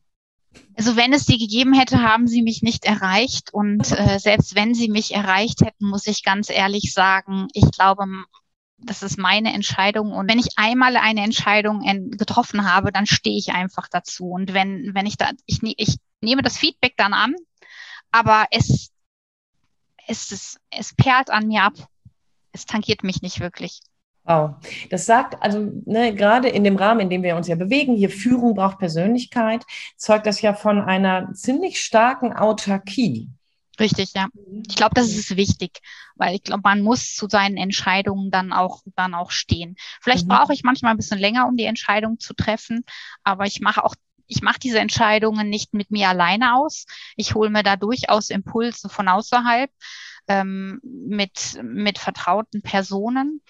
Also 0.75 0.97
wenn 0.97 1.13
es 1.13 1.27
die 1.27 1.37
gegeben 1.37 1.75
hätte, 1.75 2.03
haben 2.03 2.27
sie 2.27 2.41
mich 2.41 2.63
nicht 2.63 2.87
erreicht. 2.87 3.53
Und 3.53 3.93
äh, 3.93 4.19
selbst 4.19 4.55
wenn 4.55 4.73
sie 4.73 4.89
mich 4.89 5.15
erreicht 5.15 5.61
hätten, 5.61 5.87
muss 5.87 6.07
ich 6.07 6.25
ganz 6.25 6.49
ehrlich 6.49 6.95
sagen, 6.95 7.49
ich 7.53 7.71
glaube, 7.73 8.07
das 8.79 9.03
ist 9.03 9.19
meine 9.19 9.53
Entscheidung. 9.53 10.13
Und 10.13 10.31
wenn 10.31 10.39
ich 10.39 10.57
einmal 10.57 10.97
eine 10.97 11.23
Entscheidung 11.23 11.81
getroffen 12.13 12.71
habe, 12.71 12.93
dann 12.93 13.07
stehe 13.07 13.39
ich 13.39 13.53
einfach 13.53 13.89
dazu. 13.89 14.31
Und 14.31 14.55
wenn, 14.55 14.95
wenn 14.95 15.07
ich 15.07 15.17
da, 15.17 15.31
ich, 15.47 15.63
ne, 15.63 15.75
ich 15.77 15.97
nehme 16.21 16.43
das 16.43 16.59
Feedback 16.59 16.95
dann 16.97 17.15
an, 17.15 17.35
aber 18.11 18.47
es, 18.51 18.91
es, 20.07 20.31
ist, 20.31 20.61
es 20.71 20.95
perlt 20.95 21.31
an 21.31 21.49
mir 21.49 21.63
ab. 21.63 21.75
Es 22.53 22.67
tangiert 22.67 23.03
mich 23.03 23.23
nicht 23.23 23.41
wirklich. 23.41 23.81
Wow. 24.25 24.57
Das 24.91 25.07
sagt 25.07 25.41
also 25.41 25.71
ne, 25.85 26.15
gerade 26.15 26.49
in 26.49 26.65
dem 26.65 26.77
Rahmen, 26.77 27.01
in 27.01 27.11
dem 27.11 27.23
wir 27.23 27.37
uns 27.37 27.47
ja 27.47 27.55
bewegen, 27.55 27.95
hier 27.95 28.11
Führung 28.11 28.55
braucht 28.55 28.79
Persönlichkeit, 28.79 29.65
zeugt 29.97 30.27
das 30.27 30.43
ja 30.43 30.53
von 30.53 30.81
einer 30.81 31.33
ziemlich 31.33 31.81
starken 31.81 32.33
Autarkie. 32.33 33.31
Richtig, 33.79 34.13
ja. 34.15 34.29
Ich 34.67 34.77
glaube, 34.77 34.95
das 34.95 35.09
ist 35.09 35.37
wichtig, 35.37 35.81
weil 36.15 36.35
ich 36.35 36.43
glaube, 36.43 36.63
man 36.65 36.81
muss 36.81 37.15
zu 37.15 37.29
seinen 37.29 37.57
Entscheidungen 37.57 38.31
dann 38.31 38.53
auch 38.53 38.83
dann 38.97 39.15
auch 39.15 39.31
stehen. 39.31 39.77
Vielleicht 40.01 40.25
mhm. 40.25 40.31
brauche 40.31 40.55
ich 40.55 40.63
manchmal 40.63 40.93
ein 40.93 40.97
bisschen 40.97 41.19
länger, 41.19 41.47
um 41.47 41.57
die 41.57 41.65
Entscheidung 41.65 42.19
zu 42.19 42.35
treffen, 42.35 42.85
aber 43.23 43.45
ich 43.45 43.61
mache 43.61 43.85
auch 43.85 43.95
ich 44.29 44.43
mache 44.43 44.59
diese 44.59 44.81
Entscheidungen 44.81 45.49
nicht 45.49 45.73
mit 45.73 45.93
mir 45.93 46.09
alleine 46.09 46.57
aus. 46.57 46.87
Ich 47.15 47.35
hole 47.35 47.49
mir 47.49 47.63
da 47.63 47.77
durchaus 47.77 48.31
Impulse 48.31 48.89
von 48.89 49.09
außerhalb 49.09 49.71
ähm, 50.27 50.81
mit 50.83 51.61
mit 51.63 51.99
vertrauten 51.99 52.63
Personen 52.63 53.41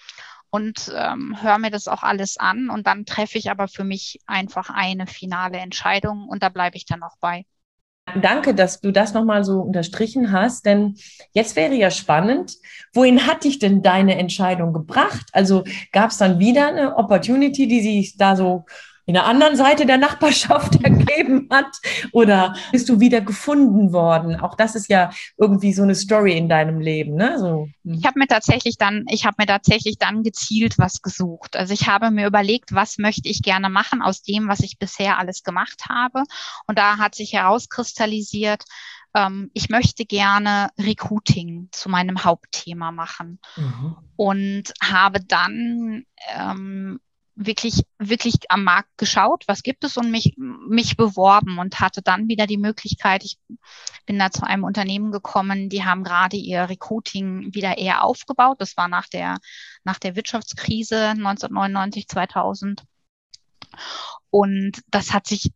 und 0.49 0.91
ähm, 0.95 1.41
höre 1.41 1.57
mir 1.57 1.71
das 1.71 1.87
auch 1.87 2.03
alles 2.03 2.37
an 2.37 2.69
und 2.69 2.85
dann 2.87 3.05
treffe 3.05 3.37
ich 3.37 3.49
aber 3.49 3.67
für 3.67 3.83
mich 3.83 4.19
einfach 4.25 4.69
eine 4.69 5.07
finale 5.07 5.57
Entscheidung 5.57 6.27
und 6.27 6.43
da 6.43 6.49
bleibe 6.49 6.77
ich 6.77 6.85
dann 6.85 7.03
auch 7.03 7.17
bei. 7.19 7.45
Danke, 8.15 8.55
dass 8.55 8.79
du 8.79 8.91
das 8.91 9.13
nochmal 9.13 9.43
so 9.43 9.59
unterstrichen 9.59 10.31
hast, 10.31 10.65
denn 10.65 10.95
jetzt 11.33 11.55
wäre 11.55 11.75
ja 11.75 11.91
spannend, 11.91 12.53
wohin 12.93 13.27
hat 13.27 13.43
dich 13.43 13.59
denn 13.59 13.81
deine 13.81 14.17
Entscheidung 14.17 14.71
gebracht? 14.73 15.27
Also 15.33 15.65
gab 15.91 16.11
es 16.11 16.17
dann 16.17 16.39
wieder 16.39 16.67
eine 16.69 16.95
Opportunity, 16.95 17.67
die 17.67 17.81
sich 17.81 18.17
da 18.17 18.35
so 18.35 18.65
in 19.07 19.13
der 19.13 19.25
anderen 19.25 19.55
Seite 19.55 19.85
der 19.85 19.97
Nachbarschaft 19.97 20.75
ergeben 20.83 21.47
hat? 21.49 21.79
Oder 22.11 22.55
bist 22.73 22.89
du 22.89 22.99
wieder 22.99 23.21
gefunden 23.21 23.93
worden? 23.93 24.39
Auch 24.39 24.53
das 24.53 24.75
ist 24.75 24.89
ja 24.89 25.11
irgendwie 25.37 25.71
so 25.73 25.83
eine 25.83 25.95
Story 25.95 26.37
in 26.37 26.49
deinem 26.49 26.81
Leben, 26.81 27.15
ne? 27.15 27.39
So. 27.39 27.69
Hm. 27.85 27.93
Ich 27.93 28.05
habe 28.05 28.19
mir 28.19 28.27
tatsächlich 28.27 28.77
dann, 28.77 29.05
ich 29.09 29.25
habe 29.25 29.37
mir 29.39 29.47
tatsächlich 29.47 29.97
dann 29.97 30.23
gezielt 30.23 30.77
was 30.77 31.01
gesucht. 31.01 31.55
Also 31.55 31.73
ich 31.73 31.87
habe 31.87 32.11
mir 32.11 32.27
überlegt, 32.27 32.73
was 32.73 32.97
möchte 32.97 33.29
ich 33.29 33.41
gerne 33.41 33.69
machen 33.69 34.01
aus 34.01 34.21
dem, 34.23 34.49
was 34.49 34.59
ich 34.59 34.77
bisher 34.77 35.17
alles 35.17 35.41
gemacht 35.41 35.85
habe. 35.89 36.23
Und 36.67 36.77
da 36.77 36.97
hat 36.97 37.15
sich 37.15 37.31
herauskristallisiert, 37.31 38.65
ähm, 39.15 39.49
ich 39.53 39.69
möchte 39.69 40.05
gerne 40.05 40.69
Recruiting 40.77 41.69
zu 41.71 41.87
meinem 41.87 42.25
Hauptthema 42.25 42.91
machen. 42.91 43.39
Mhm. 43.55 43.95
Und 44.17 44.73
habe 44.81 45.21
dann 45.23 46.03
ähm, 46.35 46.99
wirklich, 47.37 47.83
wirklich 47.99 48.35
am 48.49 48.63
Markt 48.63 48.97
geschaut, 48.97 49.43
was 49.47 49.61
gibt 49.61 49.83
es 49.83 49.95
und 49.95 50.09
mich, 50.09 50.33
mich 50.37 50.97
beworben 50.97 51.59
und 51.59 51.79
hatte 51.79 52.01
dann 52.01 52.27
wieder 52.27 52.47
die 52.47 52.57
Möglichkeit, 52.57 53.23
ich 53.23 53.37
bin 54.07 54.17
da 54.17 54.31
zu 54.31 54.45
einem 54.45 54.63
Unternehmen 54.63 55.11
gekommen, 55.11 55.69
die 55.69 55.85
haben 55.85 56.03
gerade 56.03 56.35
ihr 56.35 56.67
Recruiting 56.67 57.53
wieder 57.53 57.77
eher 57.77 58.03
aufgebaut. 58.03 58.57
Das 58.59 58.75
war 58.75 58.87
nach 58.87 59.07
der, 59.07 59.37
nach 59.83 59.99
der 59.99 60.15
Wirtschaftskrise 60.15 61.09
1999, 61.09 62.07
2000. 62.07 62.83
Und 64.31 64.81
das 64.89 65.13
hat 65.13 65.27
sich 65.27 65.51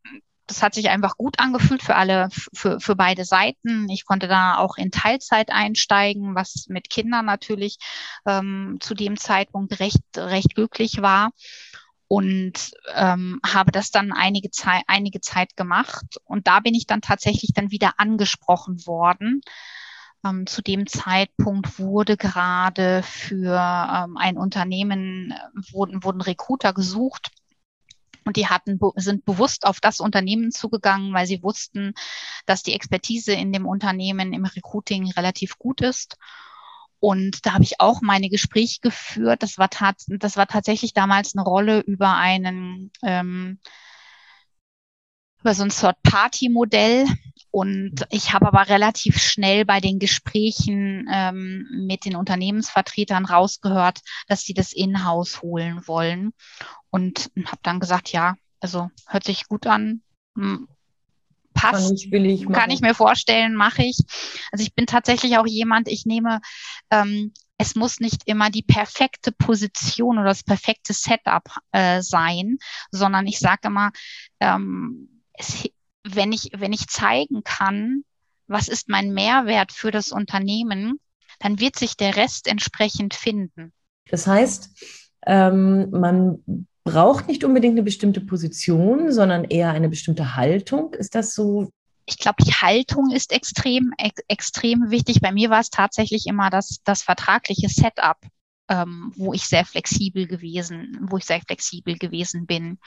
das 0.48 0.62
hat 0.62 0.74
sich 0.74 0.89
einfach 0.89 1.15
gut 1.15 1.39
angefühlt 1.39 1.82
für 1.82 1.96
alle, 1.96 2.28
für, 2.54 2.82
für 2.82 2.96
beide 2.96 3.24
Seiten. 3.24 3.88
Ich 3.89 4.06
konnte 4.06 4.28
da 4.28 4.58
auch 4.58 4.76
in 4.76 4.91
Teilzeit 4.91 5.50
einsteigen, 5.50 6.36
was 6.36 6.65
mit 6.67 6.89
Kindern 6.89 7.26
natürlich 7.26 7.78
ähm, 8.26 8.78
zu 8.82 8.94
dem 8.94 9.15
Zeitpunkt 9.15 9.80
recht, 9.80 10.02
recht 10.17 10.54
glücklich 10.56 11.02
war 11.02 11.32
und 12.12 12.74
ähm, 12.93 13.39
habe 13.41 13.71
das 13.71 13.89
dann 13.89 14.12
einige 14.12 14.52
Zeit, 14.52 14.84
einige 14.88 15.21
Zeit 15.21 15.56
gemacht. 15.56 16.17
Und 16.26 16.45
da 16.45 16.60
bin 16.60 16.76
ich 16.76 16.86
dann 16.86 17.00
tatsächlich 17.00 17.52
dann 17.54 17.71
wieder 17.71 17.93
angesprochen 18.02 18.86
worden. 18.86 19.39
Ähm, 20.26 20.45
zu 20.45 20.62
dem 20.62 20.88
Zeitpunkt 20.88 21.80
wurde 21.80 22.17
gerade 22.17 23.02
für 23.02 23.56
ähm, 23.56 24.17
ein 24.17 24.38
Unternehmen, 24.38 25.32
äh, 25.32 25.74
wurden, 25.74 26.04
wurden 26.04 26.19
Recruiter 26.19 26.74
gesucht. 26.74 27.32
Und 28.26 28.36
die 28.36 28.47
hatten, 28.47 28.78
sind 28.97 29.24
bewusst 29.24 29.65
auf 29.65 29.80
das 29.80 30.02
Unternehmen 30.02 30.52
zugegangen, 30.52 31.13
weil 31.13 31.28
sie 31.28 31.41
wussten, 31.41 31.93
dass 32.45 32.62
die 32.62 32.74
Expertise 32.74 33.32
in 33.32 33.54
dem 33.54 33.65
Unternehmen 33.65 34.34
im 34.34 34.43
Recruiting 34.43 35.10
relativ 35.12 35.58
gut 35.58 35.80
ist. 35.80 36.17
Und 37.02 37.48
da 37.48 37.54
habe 37.54 37.64
ich 37.64 37.82
auch 37.82 38.02
meine 38.02 38.30
Gespräche 38.30 38.80
geführt. 38.80 39.42
Das 39.42 39.58
war, 39.58 39.72
tat, 39.72 39.98
das 40.08 40.38
war 40.38 40.46
tatsächlich 40.46 40.94
damals 40.94 41.36
eine 41.36 41.44
Rolle 41.44 41.80
über 41.80 42.16
einen, 42.16 42.92
ähm, 43.04 43.60
über 45.40 45.56
so 45.56 45.64
ein 45.64 45.70
Third-Party-Modell. 45.70 47.08
Und 47.50 48.06
ich 48.12 48.34
habe 48.34 48.48
aber 48.48 48.70
relativ 48.70 49.18
schnell 49.20 49.66
bei 49.66 49.80
den 49.80 49.98
Gesprächen 49.98 51.10
ähm, 51.12 51.66
mit 51.88 52.06
den 52.06 52.16
Unternehmensvertretern 52.16 53.26
rausgehört, 53.26 54.02
dass 54.28 54.44
sie 54.44 54.54
das 54.54 54.72
in-house 54.72 55.42
holen 55.42 55.82
wollen. 55.88 56.34
Und 56.92 57.32
habe 57.46 57.62
dann 57.64 57.80
gesagt, 57.80 58.12
ja, 58.12 58.36
also 58.60 58.92
hört 59.08 59.24
sich 59.24 59.48
gut 59.48 59.66
an, 59.66 60.04
passt. 61.62 61.88
Kann 61.88 61.95
ich, 61.95 62.12
will 62.12 62.26
ich 62.26 62.47
Kann 62.47 62.71
ich 62.71 62.82
mir 62.82 62.95
vorstellen, 62.95 63.56
mache 63.56 63.84
ich. 63.84 63.97
Also 64.52 64.63
ich 64.63 64.74
bin 64.74 64.86
tatsächlich 64.86 65.38
auch 65.38 65.45
jemand, 65.45 65.88
ich 65.88 66.06
nehme, 66.06 66.41
ähm, 66.89 67.34
es 67.58 67.76
muss 67.76 68.00
nicht 68.00 68.24
immer 68.26 68.50
die 68.50 68.63
perfekte 68.63 69.32
Position 69.32 70.17
oder 70.17 70.30
das 70.30 70.43
perfekte 70.43 70.93
Setup 70.93 71.43
äh, 71.71 72.02
sein, 72.02 72.58
sondern 72.89 73.28
ich 73.28 73.38
sage 73.38 73.67
immer, 73.67 73.91
ähm, 74.39 75.21
es, 75.34 75.69
wenn 76.04 76.32
ich, 76.32 76.50
wenn 76.58 76.74
ich 76.74 76.88
zeigen 76.88 77.43
kann, 77.43 78.04
was 78.47 78.67
ist 78.67 78.89
mein 78.89 79.13
Mehrwert 79.13 79.71
für 79.71 79.91
das 79.91 80.12
Unternehmen, 80.12 81.00
dann 81.39 81.60
wird 81.60 81.78
sich 81.78 81.95
der 81.95 82.15
Rest 82.15 82.47
entsprechend 82.47 83.13
finden. 83.13 83.71
Das 84.10 84.26
heißt, 84.28 84.69
ähm, 85.28 85.91
man 85.91 86.67
braucht 86.84 87.28
nicht 87.28 87.44
unbedingt 87.44 87.74
eine 87.74 87.84
bestimmte 87.84 88.22
Position, 88.22 89.12
sondern 89.12 89.44
eher 89.44 89.72
eine 89.72 89.89
bestimmte 89.89 90.36
Haltung. 90.36 90.94
Ist 90.94 91.15
das 91.15 91.34
so? 91.34 91.70
Ich 92.06 92.17
glaube, 92.17 92.44
die 92.44 92.54
Haltung 92.54 93.12
ist 93.12 93.32
extrem, 93.32 93.94
ex 93.98 94.22
extrem 94.28 94.89
wichtig. 94.89 95.22
Bei 95.22 95.32
mir 95.32 95.50
war 95.50 95.60
es 95.60 95.70
tatsächlich 95.70 96.26
immer 96.28 96.50
das, 96.50 96.82
das 96.84 97.04
vertragliche 97.04 97.70
Setup, 97.70 98.17
ähm, 98.70 99.13
wo 99.15 99.34
ich 99.34 99.46
sehr 99.46 99.65
flexibel 99.65 100.28
gewesen, 100.28 100.98
wo 101.10 101.17
ich 101.17 101.26
sehr 101.26 101.41
flexibel 101.41 101.98
gewesen 101.98 102.48
bin. 102.48 102.80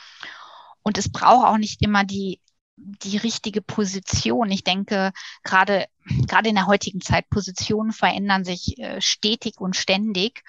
Und 0.83 0.99
es 0.99 1.11
braucht 1.11 1.47
auch 1.47 1.59
nicht 1.59 1.81
immer 1.83 2.05
die, 2.05 2.41
die 2.77 3.17
richtige 3.17 3.63
Position. 3.63 4.51
Ich 4.51 4.65
denke, 4.65 5.13
gerade, 5.45 5.87
gerade 6.27 6.49
in 6.49 6.57
der 6.57 6.67
heutigen 6.67 7.01
Zeit, 7.01 7.31
Positionen 7.31 7.93
verändern 7.93 8.45
sich 8.45 8.79
äh, 8.79 9.01
stetig 9.01 9.61
und 9.61 9.77
ständig. 9.77 10.43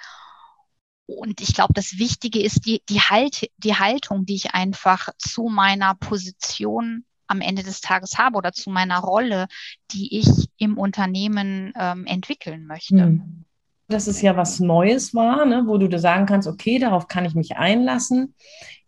Und 1.06 1.40
ich 1.40 1.54
glaube, 1.54 1.72
das 1.72 1.98
Wichtige 1.98 2.40
ist 2.40 2.66
die, 2.66 2.82
die, 2.88 3.00
halt, 3.00 3.50
die 3.58 3.76
Haltung, 3.76 4.26
die 4.26 4.34
ich 4.34 4.54
einfach 4.54 5.08
zu 5.18 5.44
meiner 5.44 5.94
Position 5.94 7.04
am 7.28 7.40
Ende 7.40 7.62
des 7.62 7.80
Tages 7.80 8.18
habe 8.18 8.36
oder 8.36 8.52
zu 8.52 8.70
meiner 8.70 8.98
Rolle, 8.98 9.46
die 9.92 10.18
ich 10.18 10.48
im 10.58 10.78
Unternehmen 10.78 11.72
ähm, 11.76 12.06
entwickeln 12.06 12.66
möchte. 12.66 12.96
Hm. 12.96 13.45
Dass 13.88 14.06
es 14.06 14.20
ja 14.20 14.36
was 14.36 14.58
Neues 14.58 15.14
war, 15.14 15.46
ne, 15.46 15.64
wo 15.66 15.78
du 15.78 15.98
sagen 15.98 16.26
kannst, 16.26 16.48
okay, 16.48 16.78
darauf 16.78 17.06
kann 17.08 17.24
ich 17.24 17.34
mich 17.34 17.56
einlassen. 17.56 18.34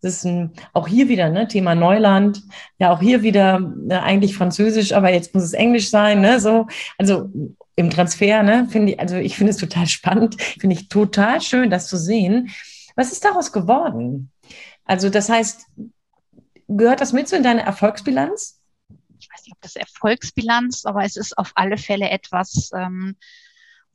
Das 0.01 0.15
ist 0.15 0.25
ein, 0.25 0.53
auch 0.73 0.87
hier 0.87 1.09
wieder 1.09 1.29
ne, 1.29 1.49
Thema 1.49 1.75
Neuland, 1.75 2.43
ja 2.79 2.93
auch 2.93 3.01
hier 3.01 3.23
wieder 3.23 3.59
ne, 3.61 4.03
eigentlich 4.03 4.37
Französisch, 4.37 4.93
aber 4.93 5.13
jetzt 5.13 5.35
muss 5.35 5.45
es 5.45 5.53
Englisch 5.53 5.91
sein. 5.91 6.21
Ne, 6.21 6.41
so. 6.41 6.67
Also 6.99 7.31
im 7.77 7.91
Transfer, 7.91 8.43
ne, 8.43 8.67
finde 8.69 8.93
ich, 8.93 9.01
also 9.01 9.17
ich 9.17 9.37
finde 9.37 9.51
es 9.51 9.57
total 9.57 9.87
spannend, 9.89 10.41
finde 10.43 10.75
ich 10.75 10.89
total 10.89 11.41
schön, 11.41 11.71
das 11.71 11.89
zu 11.89 11.97
sehen. 11.97 12.51
Was 12.97 13.13
ist 13.13 13.25
daraus 13.25 13.53
geworden? 13.53 14.33
Also 14.85 15.11
das 15.11 15.29
heißt, 15.29 15.67
gehört 16.69 17.01
das 17.01 17.13
mit 17.13 17.29
so 17.29 17.37
in 17.37 17.43
deine 17.43 17.63
Erfolgsbilanz? 17.63 18.61
Ich 19.21 19.29
weiß 19.33 19.45
nicht, 19.45 19.53
ob 19.53 19.61
das 19.61 19.77
Erfolgsbilanz, 19.77 20.85
aber 20.87 21.05
es 21.05 21.17
ist 21.17 21.37
auf 21.37 21.53
alle 21.55 21.77
Fälle 21.77 22.11
etwas, 22.11 22.71
ähm, 22.77 23.17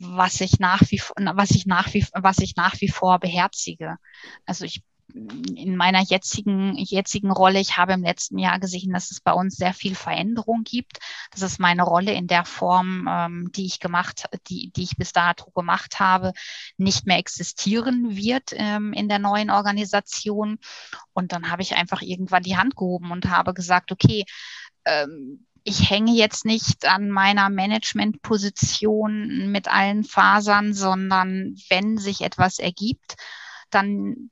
was 0.04 0.42
ich 0.42 0.60
nach 0.60 0.82
wie 0.90 1.02
was 1.18 1.52
ich 1.52 1.66
nach 1.66 1.94
wie 1.94 2.06
was 2.14 2.40
ich 2.40 2.56
nach 2.56 2.80
wie 2.82 2.90
vor 2.90 3.20
beherzige. 3.20 3.98
Also 4.46 4.66
ich 4.66 4.84
in 5.14 5.76
meiner 5.76 6.02
jetzigen, 6.02 6.76
jetzigen 6.76 7.32
Rolle, 7.32 7.60
ich 7.60 7.78
habe 7.78 7.94
im 7.94 8.04
letzten 8.04 8.40
Jahr 8.40 8.60
gesehen, 8.60 8.94
dass 8.94 9.12
es 9.12 9.22
bei 9.22 9.32
uns 9.32 9.56
sehr 9.56 9.74
viel 9.74 9.96
Veränderung 9.96 10.64
gibt. 10.64 11.00
Das 11.32 11.42
ist 11.42 11.60
meine 11.60 11.84
Rolle 11.84 12.14
in 12.14 12.28
der 12.28 12.46
Form, 12.46 13.08
ähm, 13.10 13.52
die 13.52 13.66
ich 13.66 13.80
gemacht, 13.80 14.26
die, 14.48 14.72
die 14.72 14.84
ich 14.84 14.98
bis 14.98 15.12
dato 15.12 15.52
gemacht 15.52 16.00
habe, 16.00 16.34
nicht 16.78 17.06
mehr 17.06 17.20
existieren 17.20 18.16
wird 18.16 18.52
ähm, 18.54 18.94
in 18.94 19.08
der 19.08 19.20
neuen 19.20 19.52
Organisation. 19.52 20.58
Und 21.14 21.32
dann 21.32 21.52
habe 21.52 21.62
ich 21.62 21.76
einfach 21.76 22.02
irgendwann 22.02 22.44
die 22.44 22.58
Hand 22.58 22.76
gehoben 22.76 23.12
und 23.12 23.30
habe 23.30 23.54
gesagt, 23.54 23.92
okay, 23.92 24.26
ähm, 24.86 25.46
ich 25.64 25.90
hänge 25.90 26.12
jetzt 26.12 26.46
nicht 26.46 26.86
an 26.86 27.10
meiner 27.10 27.50
Managementposition 27.50 29.52
mit 29.52 29.68
allen 29.68 30.04
Fasern, 30.04 30.74
sondern 30.74 31.56
wenn 31.70 31.98
sich 31.98 32.22
etwas 32.22 32.60
ergibt, 32.60 33.16
dann 33.70 34.30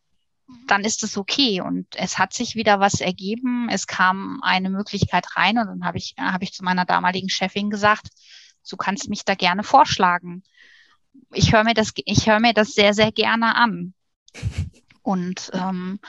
dann 0.68 0.84
ist 0.84 1.04
es 1.04 1.18
okay. 1.18 1.62
Und 1.62 1.88
es 1.96 2.18
hat 2.18 2.34
sich 2.34 2.56
wieder 2.56 2.80
was 2.80 3.00
ergeben. 3.00 3.70
Es 3.70 3.88
kam 3.88 4.42
eine 4.44 4.70
Möglichkeit 4.70 5.26
rein 5.36 5.58
und 5.58 5.68
dann 5.68 5.86
habe 5.86 5.98
ich, 5.98 6.16
habe 6.18 6.44
ich 6.44 6.54
zu 6.54 6.64
meiner 6.64 6.86
damaligen 6.86 7.30
Chefin 7.30 7.70
gesagt, 7.70 8.08
du 8.70 8.78
kannst 8.78 9.10
mich 9.10 9.26
da 9.26 9.36
gerne 9.36 9.64
vorschlagen. 9.64 10.44
Ich 11.34 11.54
höre 11.54 11.64
mir 11.64 11.74
das, 11.74 11.92
ich 11.96 12.28
höre 12.28 12.40
mir 12.40 12.54
das 12.54 12.74
sehr, 12.74 12.94
sehr 12.94 13.12
gerne 13.12 13.56
an. 13.56 13.94
Und 15.04 15.50
ähm, 15.54 16.00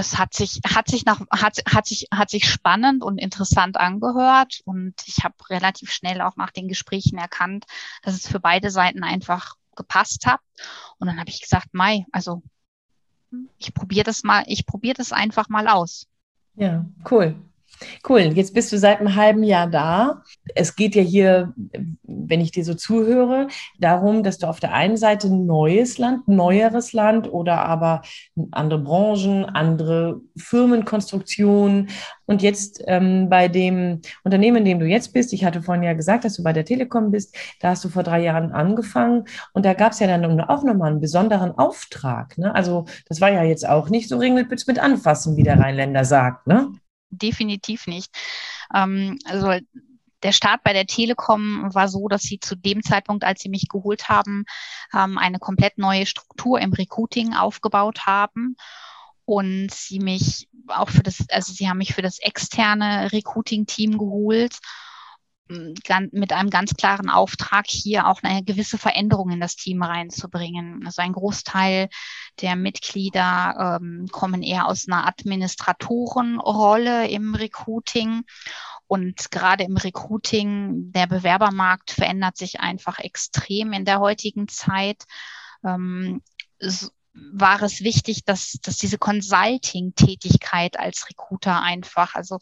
das 0.00 0.16
hat 0.16 0.32
sich, 0.32 0.60
hat 0.66 0.88
sich 0.88 1.04
nach, 1.04 1.20
hat, 1.30 1.58
hat 1.70 1.86
sich, 1.86 2.08
hat 2.10 2.30
sich 2.30 2.48
spannend 2.48 3.04
und 3.04 3.18
interessant 3.18 3.76
angehört. 3.76 4.62
Und 4.64 4.94
ich 5.04 5.24
habe 5.24 5.34
relativ 5.50 5.92
schnell 5.92 6.22
auch 6.22 6.36
nach 6.36 6.50
den 6.50 6.68
Gesprächen 6.68 7.18
erkannt, 7.18 7.66
dass 8.02 8.14
es 8.14 8.26
für 8.26 8.40
beide 8.40 8.70
Seiten 8.70 9.04
einfach 9.04 9.56
gepasst 9.76 10.26
hat. 10.26 10.40
Und 10.96 11.06
dann 11.06 11.20
habe 11.20 11.28
ich 11.28 11.42
gesagt, 11.42 11.74
Mai, 11.74 12.06
also 12.12 12.42
ich 13.58 13.74
probiere 13.74 14.04
das 14.04 14.22
mal, 14.22 14.42
ich 14.46 14.64
probiere 14.64 14.94
das 14.94 15.12
einfach 15.12 15.50
mal 15.50 15.68
aus. 15.68 16.06
Ja, 16.54 16.86
cool. 17.10 17.36
Cool, 18.08 18.20
jetzt 18.20 18.54
bist 18.54 18.72
du 18.72 18.78
seit 18.78 19.00
einem 19.00 19.16
halben 19.16 19.42
Jahr 19.42 19.66
da. 19.66 20.22
Es 20.54 20.76
geht 20.76 20.94
ja 20.94 21.02
hier, 21.02 21.54
wenn 22.02 22.40
ich 22.40 22.50
dir 22.50 22.64
so 22.64 22.74
zuhöre, 22.74 23.48
darum, 23.78 24.22
dass 24.22 24.38
du 24.38 24.46
auf 24.46 24.60
der 24.60 24.74
einen 24.74 24.96
Seite 24.96 25.30
neues 25.30 25.98
Land, 25.98 26.28
neueres 26.28 26.92
Land 26.92 27.32
oder 27.32 27.64
aber 27.64 28.02
andere 28.50 28.80
Branchen, 28.80 29.44
andere 29.44 30.20
Firmenkonstruktionen 30.36 31.88
und 32.26 32.42
jetzt 32.42 32.82
ähm, 32.86 33.28
bei 33.28 33.48
dem 33.48 34.02
Unternehmen, 34.24 34.58
in 34.58 34.64
dem 34.64 34.78
du 34.78 34.86
jetzt 34.86 35.12
bist, 35.12 35.32
ich 35.32 35.44
hatte 35.44 35.62
vorhin 35.62 35.82
ja 35.82 35.94
gesagt, 35.94 36.24
dass 36.24 36.36
du 36.36 36.42
bei 36.42 36.52
der 36.52 36.64
Telekom 36.64 37.10
bist, 37.10 37.34
da 37.60 37.70
hast 37.70 37.84
du 37.84 37.88
vor 37.88 38.02
drei 38.02 38.22
Jahren 38.22 38.52
angefangen 38.52 39.24
und 39.52 39.64
da 39.64 39.74
gab 39.74 39.92
es 39.92 40.00
ja 40.00 40.06
dann 40.06 40.40
auch 40.42 40.62
nochmal 40.62 40.90
einen 40.90 41.00
besonderen 41.00 41.52
Auftrag. 41.58 42.38
Ne? 42.38 42.54
Also 42.54 42.84
das 43.08 43.20
war 43.20 43.32
ja 43.32 43.42
jetzt 43.42 43.68
auch 43.68 43.88
nicht 43.88 44.08
so 44.08 44.18
Ringelpitz 44.18 44.66
mit 44.66 44.78
anfassen, 44.78 45.36
wie 45.36 45.42
der 45.42 45.58
Rheinländer 45.58 46.04
sagt. 46.04 46.46
Ne? 46.46 46.72
Definitiv 47.10 47.86
nicht. 47.86 48.10
Ähm, 48.74 49.18
also 49.24 49.58
der 50.22 50.32
Start 50.32 50.62
bei 50.62 50.72
der 50.72 50.86
Telekom 50.86 51.72
war 51.74 51.88
so, 51.88 52.08
dass 52.08 52.22
sie 52.22 52.40
zu 52.40 52.54
dem 52.54 52.82
Zeitpunkt, 52.82 53.24
als 53.24 53.40
sie 53.40 53.48
mich 53.48 53.68
geholt 53.68 54.08
haben, 54.08 54.44
ähm, 54.94 55.18
eine 55.18 55.38
komplett 55.38 55.78
neue 55.78 56.06
Struktur 56.06 56.60
im 56.60 56.72
Recruiting 56.72 57.34
aufgebaut 57.34 58.06
haben 58.06 58.56
und 59.24 59.70
sie 59.72 59.98
mich 59.98 60.48
auch 60.68 60.88
für 60.88 61.02
das, 61.02 61.24
also 61.30 61.52
sie 61.52 61.68
haben 61.68 61.78
mich 61.78 61.94
für 61.94 62.02
das 62.02 62.18
externe 62.18 63.12
Recruiting-Team 63.12 63.98
geholt 63.98 64.58
mit 66.12 66.32
einem 66.32 66.50
ganz 66.50 66.74
klaren 66.74 67.10
Auftrag, 67.10 67.66
hier 67.66 68.06
auch 68.06 68.22
eine 68.22 68.44
gewisse 68.44 68.78
Veränderung 68.78 69.30
in 69.30 69.40
das 69.40 69.56
Team 69.56 69.82
reinzubringen. 69.82 70.86
Also 70.86 71.02
ein 71.02 71.12
Großteil 71.12 71.88
der 72.40 72.56
Mitglieder 72.56 73.78
ähm, 73.80 74.06
kommen 74.12 74.42
eher 74.42 74.66
aus 74.66 74.88
einer 74.88 75.06
Administratorenrolle 75.06 77.08
im 77.08 77.34
Recruiting. 77.34 78.22
Und 78.86 79.30
gerade 79.30 79.64
im 79.64 79.76
Recruiting, 79.76 80.92
der 80.92 81.06
Bewerbermarkt 81.06 81.92
verändert 81.92 82.36
sich 82.36 82.60
einfach 82.60 82.98
extrem 82.98 83.72
in 83.72 83.84
der 83.84 84.00
heutigen 84.00 84.48
Zeit. 84.48 85.04
Ähm, 85.64 86.22
war 87.32 87.62
es 87.62 87.82
wichtig, 87.82 88.24
dass, 88.24 88.58
dass 88.62 88.76
diese 88.76 88.98
Consulting-Tätigkeit 88.98 90.78
als 90.78 91.08
Recruiter 91.08 91.62
einfach, 91.62 92.14
also 92.14 92.38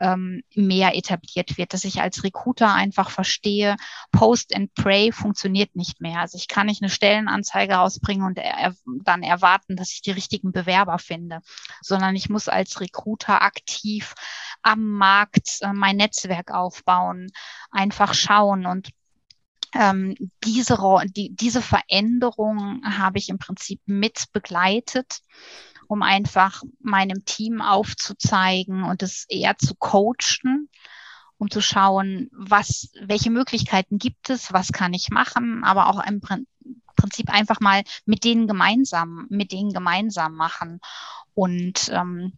ähm, 0.00 0.42
mehr 0.54 0.96
etabliert 0.96 1.58
wird, 1.58 1.72
dass 1.72 1.84
ich 1.84 2.00
als 2.00 2.24
Recruiter 2.24 2.72
einfach 2.72 3.10
verstehe, 3.10 3.76
Post 4.12 4.54
and 4.54 4.72
Pray 4.74 5.12
funktioniert 5.12 5.76
nicht 5.76 6.00
mehr. 6.00 6.20
Also 6.20 6.36
ich 6.36 6.48
kann 6.48 6.66
nicht 6.66 6.82
eine 6.82 6.90
Stellenanzeige 6.90 7.74
rausbringen 7.74 8.26
und 8.26 8.38
er, 8.38 8.74
dann 9.04 9.22
erwarten, 9.22 9.76
dass 9.76 9.92
ich 9.92 10.02
die 10.02 10.12
richtigen 10.12 10.52
Bewerber 10.52 10.98
finde, 10.98 11.40
sondern 11.80 12.16
ich 12.16 12.28
muss 12.28 12.48
als 12.48 12.80
Recruiter 12.80 13.42
aktiv 13.42 14.14
am 14.62 14.92
Markt 14.92 15.58
äh, 15.60 15.72
mein 15.72 15.96
Netzwerk 15.96 16.50
aufbauen, 16.50 17.30
einfach 17.70 18.14
schauen 18.14 18.66
und 18.66 18.90
ähm, 19.74 20.14
diese, 20.44 20.78
die, 21.16 21.34
diese 21.34 21.62
Veränderung 21.62 22.82
habe 22.84 23.18
ich 23.18 23.28
im 23.28 23.38
Prinzip 23.38 23.80
mit 23.86 24.24
begleitet, 24.32 25.20
um 25.88 26.02
einfach 26.02 26.62
meinem 26.80 27.24
Team 27.24 27.60
aufzuzeigen 27.60 28.84
und 28.84 29.02
es 29.02 29.24
eher 29.28 29.56
zu 29.58 29.74
coachen, 29.74 30.68
um 31.38 31.50
zu 31.50 31.60
schauen, 31.60 32.28
was, 32.32 32.90
welche 33.00 33.30
Möglichkeiten 33.30 33.98
gibt 33.98 34.30
es, 34.30 34.52
was 34.52 34.72
kann 34.72 34.92
ich 34.92 35.10
machen, 35.10 35.64
aber 35.64 35.88
auch 35.88 36.04
im 36.04 36.20
Prinzip 36.96 37.30
einfach 37.30 37.60
mal 37.60 37.82
mit 38.04 38.24
denen 38.24 38.46
gemeinsam, 38.46 39.26
mit 39.30 39.52
denen 39.52 39.72
gemeinsam 39.72 40.34
machen. 40.34 40.80
Und 41.34 41.90
ähm, 41.92 42.32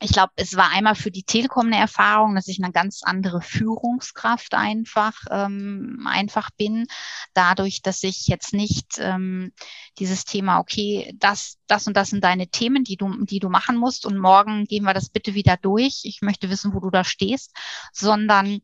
ich 0.00 0.12
glaube, 0.12 0.32
es 0.36 0.56
war 0.56 0.70
einmal 0.70 0.94
für 0.94 1.10
die 1.10 1.24
Telekom 1.24 1.66
eine 1.66 1.78
Erfahrung, 1.78 2.34
dass 2.36 2.46
ich 2.46 2.62
eine 2.62 2.72
ganz 2.72 3.00
andere 3.02 3.42
Führungskraft 3.42 4.54
einfach 4.54 5.14
ähm, 5.30 6.06
einfach 6.08 6.50
bin, 6.56 6.86
dadurch, 7.34 7.82
dass 7.82 8.02
ich 8.04 8.28
jetzt 8.28 8.54
nicht 8.54 8.98
ähm, 8.98 9.52
dieses 9.98 10.24
Thema, 10.24 10.60
okay, 10.60 11.14
das 11.18 11.58
das 11.66 11.86
und 11.86 11.96
das 11.96 12.10
sind 12.10 12.22
deine 12.22 12.48
Themen, 12.48 12.84
die 12.84 12.96
du 12.96 13.24
die 13.24 13.40
du 13.40 13.48
machen 13.48 13.76
musst 13.76 14.06
und 14.06 14.18
morgen 14.18 14.64
gehen 14.66 14.84
wir 14.84 14.94
das 14.94 15.10
bitte 15.10 15.34
wieder 15.34 15.56
durch. 15.56 16.02
Ich 16.04 16.22
möchte 16.22 16.48
wissen, 16.48 16.74
wo 16.74 16.80
du 16.80 16.90
da 16.90 17.02
stehst, 17.02 17.52
sondern 17.92 18.60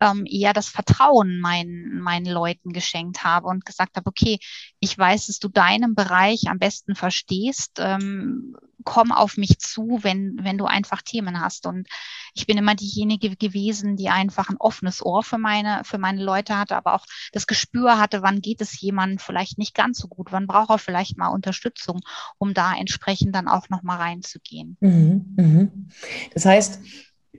ähm, 0.00 0.24
eher 0.26 0.54
das 0.54 0.68
Vertrauen 0.68 1.38
meinen 1.40 2.00
meinen 2.00 2.32
Leuten 2.32 2.72
geschenkt 2.72 3.24
habe 3.24 3.46
und 3.48 3.66
gesagt 3.66 3.96
habe, 3.96 4.08
okay, 4.08 4.38
ich 4.80 4.96
weiß, 4.96 5.26
dass 5.26 5.38
du 5.38 5.48
deinen 5.48 5.94
Bereich 5.94 6.44
am 6.48 6.58
besten 6.58 6.94
verstehst. 6.94 7.72
Ähm, 7.78 8.56
komm 8.84 9.12
auf 9.12 9.36
mich 9.36 9.58
zu, 9.58 10.00
wenn, 10.02 10.38
wenn 10.42 10.58
du 10.58 10.66
einfach 10.66 11.02
Themen 11.02 11.40
hast. 11.40 11.66
Und 11.66 11.88
ich 12.34 12.46
bin 12.46 12.58
immer 12.58 12.74
diejenige 12.74 13.36
gewesen, 13.36 13.96
die 13.96 14.08
einfach 14.08 14.48
ein 14.48 14.56
offenes 14.58 15.04
Ohr 15.04 15.22
für 15.22 15.38
meine, 15.38 15.82
für 15.84 15.98
meine 15.98 16.22
Leute 16.22 16.58
hatte, 16.58 16.76
aber 16.76 16.94
auch 16.94 17.04
das 17.32 17.46
Gespür 17.46 17.98
hatte, 17.98 18.22
wann 18.22 18.40
geht 18.40 18.60
es 18.60 18.80
jemandem 18.80 19.18
vielleicht 19.18 19.58
nicht 19.58 19.74
ganz 19.74 19.98
so 19.98 20.08
gut, 20.08 20.32
wann 20.32 20.46
braucht 20.46 20.70
er 20.70 20.78
vielleicht 20.78 21.18
mal 21.18 21.28
Unterstützung, 21.28 22.00
um 22.38 22.54
da 22.54 22.74
entsprechend 22.74 23.34
dann 23.34 23.48
auch 23.48 23.68
nochmal 23.68 23.98
reinzugehen. 23.98 24.76
Mhm, 24.80 25.34
mhm. 25.36 25.88
Das 26.34 26.44
heißt, 26.44 26.80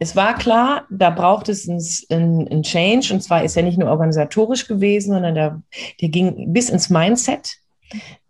es 0.01 0.15
war 0.15 0.35
klar, 0.35 0.85
da 0.89 1.09
braucht 1.09 1.49
es 1.49 1.67
einen, 1.67 2.63
Change. 2.63 3.13
Und 3.13 3.21
zwar 3.21 3.43
ist 3.43 3.57
er 3.57 3.63
nicht 3.63 3.77
nur 3.77 3.89
organisatorisch 3.89 4.67
gewesen, 4.67 5.13
sondern 5.13 5.35
der, 5.35 5.61
der 5.99 6.09
ging 6.09 6.53
bis 6.53 6.69
ins 6.69 6.89
Mindset 6.89 7.57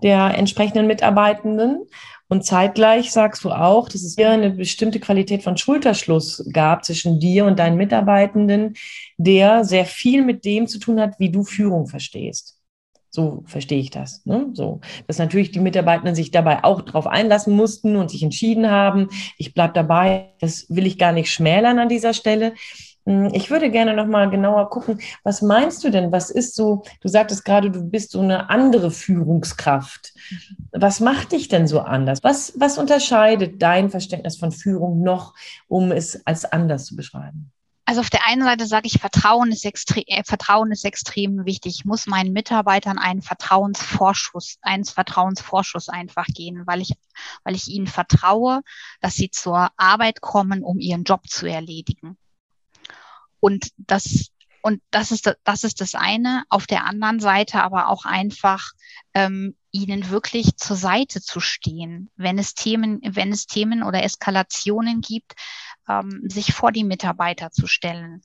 der 0.02 0.38
entsprechenden 0.38 0.88
Mitarbeitenden. 0.88 1.86
Und 2.30 2.46
zeitgleich 2.46 3.12
sagst 3.12 3.44
du 3.44 3.52
auch, 3.52 3.90
dass 3.90 4.04
es 4.04 4.16
hier 4.16 4.30
eine 4.30 4.52
bestimmte 4.52 5.00
Qualität 5.00 5.44
von 5.44 5.58
Schulterschluss 5.58 6.48
gab 6.54 6.86
zwischen 6.86 7.20
dir 7.20 7.46
und 7.46 7.58
deinen 7.58 7.76
Mitarbeitenden, 7.76 8.76
der 9.18 9.66
sehr 9.66 9.86
viel 9.86 10.24
mit 10.24 10.46
dem 10.46 10.68
zu 10.68 10.78
tun 10.78 11.00
hat, 11.00 11.20
wie 11.20 11.32
du 11.32 11.44
Führung 11.44 11.88
verstehst. 11.88 12.60
So 13.10 13.44
verstehe 13.48 13.80
ich 13.80 13.90
das. 13.90 14.24
Ne? 14.28 14.52
So, 14.54 14.82
dass 15.08 15.18
natürlich 15.18 15.52
die 15.52 15.60
Mitarbeitenden 15.60 16.14
sich 16.14 16.30
dabei 16.30 16.64
auch 16.64 16.82
darauf 16.84 17.08
einlassen 17.08 17.56
mussten 17.56 17.96
und 17.96 18.12
sich 18.12 18.22
entschieden 18.22 18.70
haben, 18.70 19.10
ich 19.38 19.56
bleibe 19.56 19.74
dabei. 19.74 20.36
Das 20.40 20.68
will 20.70 20.86
ich 20.86 21.00
gar 21.00 21.12
nicht 21.12 21.32
schmälern 21.32 21.80
an 21.80 21.90
dieser 21.90 22.14
Stelle. 22.14 22.54
Hm, 23.10 23.32
ich 23.34 23.50
würde 23.50 23.72
gerne 23.72 23.96
noch 23.96 24.06
mal 24.06 24.30
genauer 24.30 24.70
gucken, 24.70 25.02
was 25.24 25.42
meinst 25.42 25.84
du 25.84 25.90
denn? 25.90 26.12
Was 26.12 26.30
ist 26.30 26.56
so, 26.56 26.84
du 27.02 27.08
sagtest 27.08 27.44
gerade, 27.44 27.72
du 27.72 27.82
bist 27.82 28.12
so 28.12 28.22
eine 28.22 28.52
andere 28.52 28.92
Führungskraft. 28.92 30.14
Was 30.72 31.00
macht 31.00 31.32
dich 31.32 31.48
denn 31.48 31.66
so 31.68 31.80
anders? 31.80 32.20
Was, 32.22 32.54
was 32.56 32.78
unterscheidet 32.78 33.64
dein 33.64 33.90
Verständnis 33.90 34.38
von 34.38 34.52
Führung 34.52 35.02
noch, 35.02 35.34
um 35.68 35.92
es 35.92 36.24
als 36.28 36.46
anders 36.46 36.86
zu 36.86 36.96
beschreiben? 36.96 37.52
Also 37.86 38.02
auf 38.02 38.12
der 38.12 38.28
einen 38.28 38.44
Seite 38.44 38.68
sage 38.68 38.86
ich, 38.86 39.00
Vertrauen 39.00 39.52
ist, 39.52 39.66
extrem, 39.66 40.04
äh, 40.06 40.24
Vertrauen 40.24 40.72
ist 40.72 40.86
extrem 40.86 41.46
wichtig. 41.46 41.78
Ich 41.80 41.86
muss 41.86 42.06
meinen 42.06 42.32
Mitarbeitern 42.32 43.00
einen 43.00 43.24
Vertrauensvorschuss, 43.24 44.60
einen 44.62 44.86
Vertrauensvorschuss 44.86 45.90
einfach 45.90 46.28
gehen, 46.28 46.68
weil 46.68 46.82
ich, 46.82 46.94
weil 47.44 47.56
ich 47.56 47.70
ihnen 47.70 47.88
vertraue, 47.88 48.62
dass 49.02 49.16
sie 49.16 49.32
zur 49.32 49.70
Arbeit 49.78 50.22
kommen, 50.22 50.64
um 50.64 50.78
ihren 50.78 51.06
Job 51.06 51.28
zu 51.28 51.48
erledigen. 51.48 52.16
Und 53.40 53.70
das, 53.78 54.32
und 54.62 54.82
das 54.92 55.12
ist, 55.12 55.34
das 55.44 55.64
ist 55.64 55.82
das 55.82 55.96
eine. 55.96 56.44
Auf 56.50 56.68
der 56.68 56.86
anderen 56.86 57.20
Seite 57.20 57.64
aber 57.64 57.88
auch 57.90 58.06
einfach, 58.06 58.72
ähm, 59.14 59.56
ihnen 59.72 60.10
wirklich 60.10 60.58
zur 60.58 60.76
Seite 60.76 61.22
zu 61.22 61.40
stehen, 61.40 62.10
wenn 62.16 62.38
es 62.38 62.54
Themen, 62.56 63.00
wenn 63.04 63.32
es 63.32 63.46
Themen 63.46 63.84
oder 63.84 64.04
Eskalationen 64.04 65.02
gibt, 65.02 65.34
ähm, 65.88 66.24
sich 66.28 66.54
vor 66.54 66.72
die 66.72 66.84
Mitarbeiter 66.84 67.52
zu 67.52 67.68
stellen. 67.68 68.22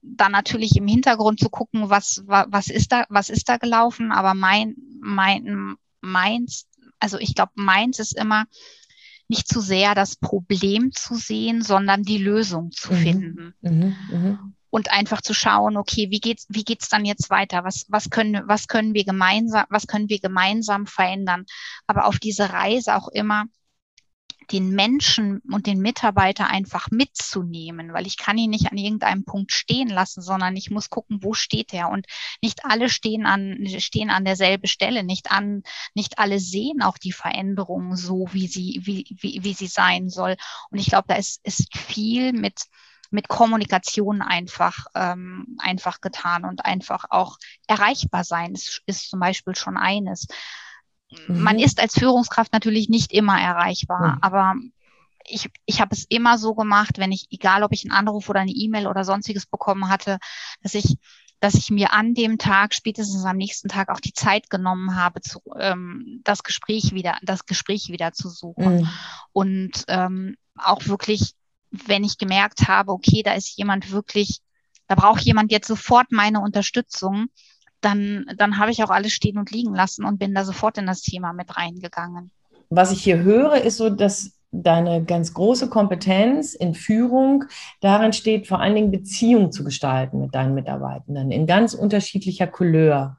Dann 0.00 0.32
natürlich 0.32 0.76
im 0.76 0.86
Hintergrund 0.86 1.40
zu 1.40 1.50
gucken, 1.50 1.90
was, 1.90 2.22
was, 2.26 2.68
ist 2.68 2.92
da, 2.92 3.04
was 3.08 3.28
ist 3.28 3.48
da 3.48 3.56
gelaufen, 3.56 4.12
aber 4.12 4.34
mein, 4.34 4.76
mein, 5.00 5.76
meins, 6.00 6.66
also 7.00 7.18
ich 7.18 7.34
glaube, 7.34 7.52
meins 7.56 7.98
ist 7.98 8.16
immer, 8.16 8.44
nicht 9.28 9.46
zu 9.46 9.60
sehr 9.60 9.94
das 9.94 10.16
Problem 10.16 10.92
zu 10.92 11.14
sehen, 11.14 11.62
sondern 11.62 12.02
die 12.02 12.18
Lösung 12.18 12.70
zu 12.72 12.92
mhm. 12.92 12.96
finden. 12.96 13.54
Mhm. 13.60 13.96
Mhm. 14.10 14.54
Und 14.70 14.90
einfach 14.90 15.22
zu 15.22 15.32
schauen, 15.32 15.76
okay, 15.78 16.10
wie 16.10 16.20
geht's, 16.20 16.46
wie 16.50 16.64
geht's 16.64 16.88
dann 16.88 17.06
jetzt 17.06 17.30
weiter? 17.30 17.64
Was, 17.64 17.86
was 17.88 18.10
können, 18.10 18.42
was 18.46 18.68
können 18.68 18.92
wir 18.92 19.04
gemeinsam, 19.04 19.64
was 19.70 19.86
können 19.86 20.10
wir 20.10 20.20
gemeinsam 20.20 20.86
verändern? 20.86 21.46
Aber 21.86 22.06
auf 22.06 22.18
diese 22.18 22.52
Reise 22.52 22.94
auch 22.94 23.08
immer 23.08 23.46
den 24.50 24.70
Menschen 24.70 25.40
und 25.50 25.66
den 25.66 25.80
Mitarbeiter 25.80 26.48
einfach 26.48 26.90
mitzunehmen, 26.90 27.92
weil 27.92 28.06
ich 28.06 28.16
kann 28.16 28.38
ihn 28.38 28.50
nicht 28.50 28.70
an 28.70 28.78
irgendeinem 28.78 29.24
Punkt 29.24 29.52
stehen 29.52 29.88
lassen, 29.88 30.22
sondern 30.22 30.56
ich 30.56 30.70
muss 30.70 30.90
gucken, 30.90 31.18
wo 31.22 31.34
steht 31.34 31.74
er 31.74 31.90
und 31.90 32.06
nicht 32.42 32.64
alle 32.64 32.88
stehen 32.88 33.26
an 33.26 33.66
stehen 33.78 34.10
an 34.10 34.24
derselben 34.24 34.66
Stelle, 34.66 35.04
nicht 35.04 35.30
an 35.30 35.62
nicht 35.94 36.18
alle 36.18 36.40
sehen 36.40 36.82
auch 36.82 36.98
die 36.98 37.12
Veränderungen 37.12 37.96
so, 37.96 38.28
wie 38.32 38.46
sie 38.46 38.80
wie 38.84 39.06
wie, 39.10 39.44
wie 39.44 39.54
sie 39.54 39.66
sein 39.66 40.08
soll. 40.08 40.36
Und 40.70 40.78
ich 40.78 40.86
glaube, 40.86 41.08
da 41.08 41.16
ist 41.16 41.40
ist 41.44 41.76
viel 41.76 42.32
mit 42.32 42.62
mit 43.10 43.28
Kommunikation 43.28 44.22
einfach, 44.22 44.86
ähm, 44.94 45.56
einfach 45.58 46.00
getan 46.00 46.44
und 46.44 46.64
einfach 46.64 47.06
auch 47.10 47.38
erreichbar 47.66 48.24
sein 48.24 48.52
ist, 48.52 48.82
ist 48.86 49.08
zum 49.08 49.20
Beispiel 49.20 49.54
schon 49.54 49.76
eines. 49.76 50.26
Mhm. 51.10 51.40
Man 51.40 51.58
ist 51.58 51.80
als 51.80 51.94
Führungskraft 51.94 52.52
natürlich 52.52 52.88
nicht 52.88 53.12
immer 53.12 53.40
erreichbar, 53.40 54.16
mhm. 54.16 54.18
aber 54.22 54.54
ich, 55.26 55.50
ich 55.66 55.80
habe 55.80 55.94
es 55.94 56.04
immer 56.08 56.38
so 56.38 56.54
gemacht, 56.54 56.98
wenn 56.98 57.12
ich, 57.12 57.26
egal 57.30 57.62
ob 57.62 57.72
ich 57.72 57.84
einen 57.84 57.92
Anruf 57.92 58.28
oder 58.28 58.40
eine 58.40 58.50
E-Mail 58.50 58.86
oder 58.86 59.04
sonstiges 59.04 59.46
bekommen 59.46 59.88
hatte, 59.88 60.18
dass 60.62 60.74
ich 60.74 60.96
dass 61.40 61.54
ich 61.54 61.70
mir 61.70 61.92
an 61.92 62.14
dem 62.14 62.36
Tag, 62.36 62.74
spätestens 62.74 63.24
am 63.24 63.36
nächsten 63.36 63.68
Tag 63.68 63.90
auch 63.90 64.00
die 64.00 64.12
Zeit 64.12 64.50
genommen 64.50 64.96
habe, 64.96 65.20
zu, 65.20 65.40
ähm, 65.56 66.20
das 66.24 66.42
Gespräch 66.42 66.94
wieder, 66.94 67.16
das 67.22 67.46
Gespräch 67.46 67.90
wieder 67.90 68.12
zu 68.12 68.28
suchen. 68.28 68.78
Mhm. 68.78 68.88
Und 69.32 69.84
ähm, 69.86 70.36
auch 70.56 70.86
wirklich 70.86 71.36
wenn 71.70 72.04
ich 72.04 72.18
gemerkt 72.18 72.68
habe, 72.68 72.92
okay, 72.92 73.22
da 73.22 73.34
ist 73.34 73.56
jemand 73.56 73.90
wirklich, 73.90 74.40
da 74.86 74.94
braucht 74.94 75.22
jemand 75.22 75.52
jetzt 75.52 75.68
sofort 75.68 76.10
meine 76.10 76.40
Unterstützung, 76.40 77.26
dann, 77.80 78.26
dann 78.36 78.58
habe 78.58 78.70
ich 78.70 78.82
auch 78.82 78.90
alles 78.90 79.12
stehen 79.12 79.38
und 79.38 79.50
liegen 79.50 79.74
lassen 79.74 80.04
und 80.04 80.18
bin 80.18 80.34
da 80.34 80.44
sofort 80.44 80.78
in 80.78 80.86
das 80.86 81.02
Thema 81.02 81.32
mit 81.32 81.56
reingegangen. 81.56 82.30
Was 82.70 82.92
ich 82.92 83.02
hier 83.02 83.18
höre, 83.18 83.62
ist 83.62 83.78
so, 83.78 83.90
dass 83.90 84.32
deine 84.50 85.04
ganz 85.04 85.34
große 85.34 85.68
Kompetenz 85.68 86.54
in 86.54 86.74
Führung 86.74 87.44
darin 87.80 88.12
steht, 88.12 88.46
vor 88.46 88.60
allen 88.60 88.74
Dingen 88.74 88.90
Beziehungen 88.90 89.52
zu 89.52 89.64
gestalten 89.64 90.20
mit 90.20 90.34
deinen 90.34 90.54
Mitarbeitenden 90.54 91.30
in 91.30 91.46
ganz 91.46 91.74
unterschiedlicher 91.74 92.46
Couleur. 92.46 93.18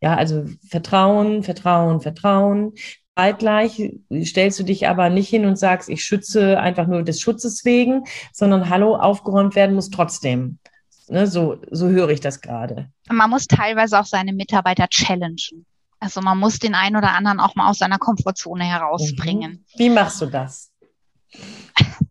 Ja, 0.00 0.14
also 0.14 0.44
Vertrauen, 0.68 1.42
Vertrauen, 1.42 2.00
Vertrauen, 2.00 2.74
Zeitgleich 3.18 3.94
stellst 4.24 4.58
du 4.58 4.62
dich 4.62 4.88
aber 4.88 5.08
nicht 5.08 5.30
hin 5.30 5.46
und 5.46 5.56
sagst, 5.56 5.88
ich 5.88 6.04
schütze 6.04 6.60
einfach 6.60 6.86
nur 6.86 7.02
des 7.02 7.18
Schutzes 7.18 7.64
wegen, 7.64 8.04
sondern 8.32 8.68
hallo, 8.68 8.94
aufgeräumt 8.94 9.54
werden 9.54 9.74
muss 9.74 9.88
trotzdem. 9.88 10.58
Ne, 11.08 11.26
so, 11.26 11.58
so 11.70 11.88
höre 11.88 12.10
ich 12.10 12.20
das 12.20 12.40
gerade. 12.40 12.90
Man 13.08 13.30
muss 13.30 13.46
teilweise 13.46 13.98
auch 13.98 14.06
seine 14.06 14.32
Mitarbeiter 14.32 14.88
challengen. 14.88 15.66
Also 16.00 16.20
man 16.20 16.38
muss 16.38 16.58
den 16.58 16.74
einen 16.74 16.96
oder 16.96 17.12
anderen 17.12 17.40
auch 17.40 17.54
mal 17.54 17.70
aus 17.70 17.78
seiner 17.78 17.98
Komfortzone 17.98 18.64
herausbringen. 18.64 19.64
Mhm. 19.74 19.78
Wie 19.78 19.90
machst 19.90 20.20
du 20.20 20.26
das? 20.26 20.72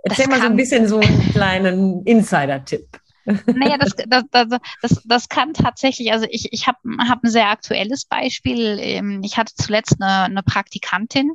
Erzähl 0.03 0.25
das 0.25 0.27
mal 0.27 0.41
so 0.41 0.45
ein 0.47 0.55
bisschen 0.55 0.88
so 0.88 0.99
einen 0.99 1.31
kleinen 1.31 2.03
Insider-Tipp. 2.03 2.99
Naja, 3.25 3.77
das, 3.79 3.93
das, 4.08 4.23
das, 4.31 4.60
das, 4.81 5.01
das 5.03 5.29
kann 5.29 5.53
tatsächlich, 5.53 6.12
also 6.12 6.27
ich, 6.29 6.53
ich 6.53 6.67
habe 6.67 6.77
hab 7.10 7.23
ein 7.23 7.29
sehr 7.29 7.49
aktuelles 7.49 8.05
Beispiel. 8.05 8.77
Ähm, 8.79 9.21
ich 9.23 9.38
hatte 9.38 9.53
zuletzt 9.55 9.99
eine, 9.99 10.25
eine 10.25 10.43
Praktikantin 10.43 11.34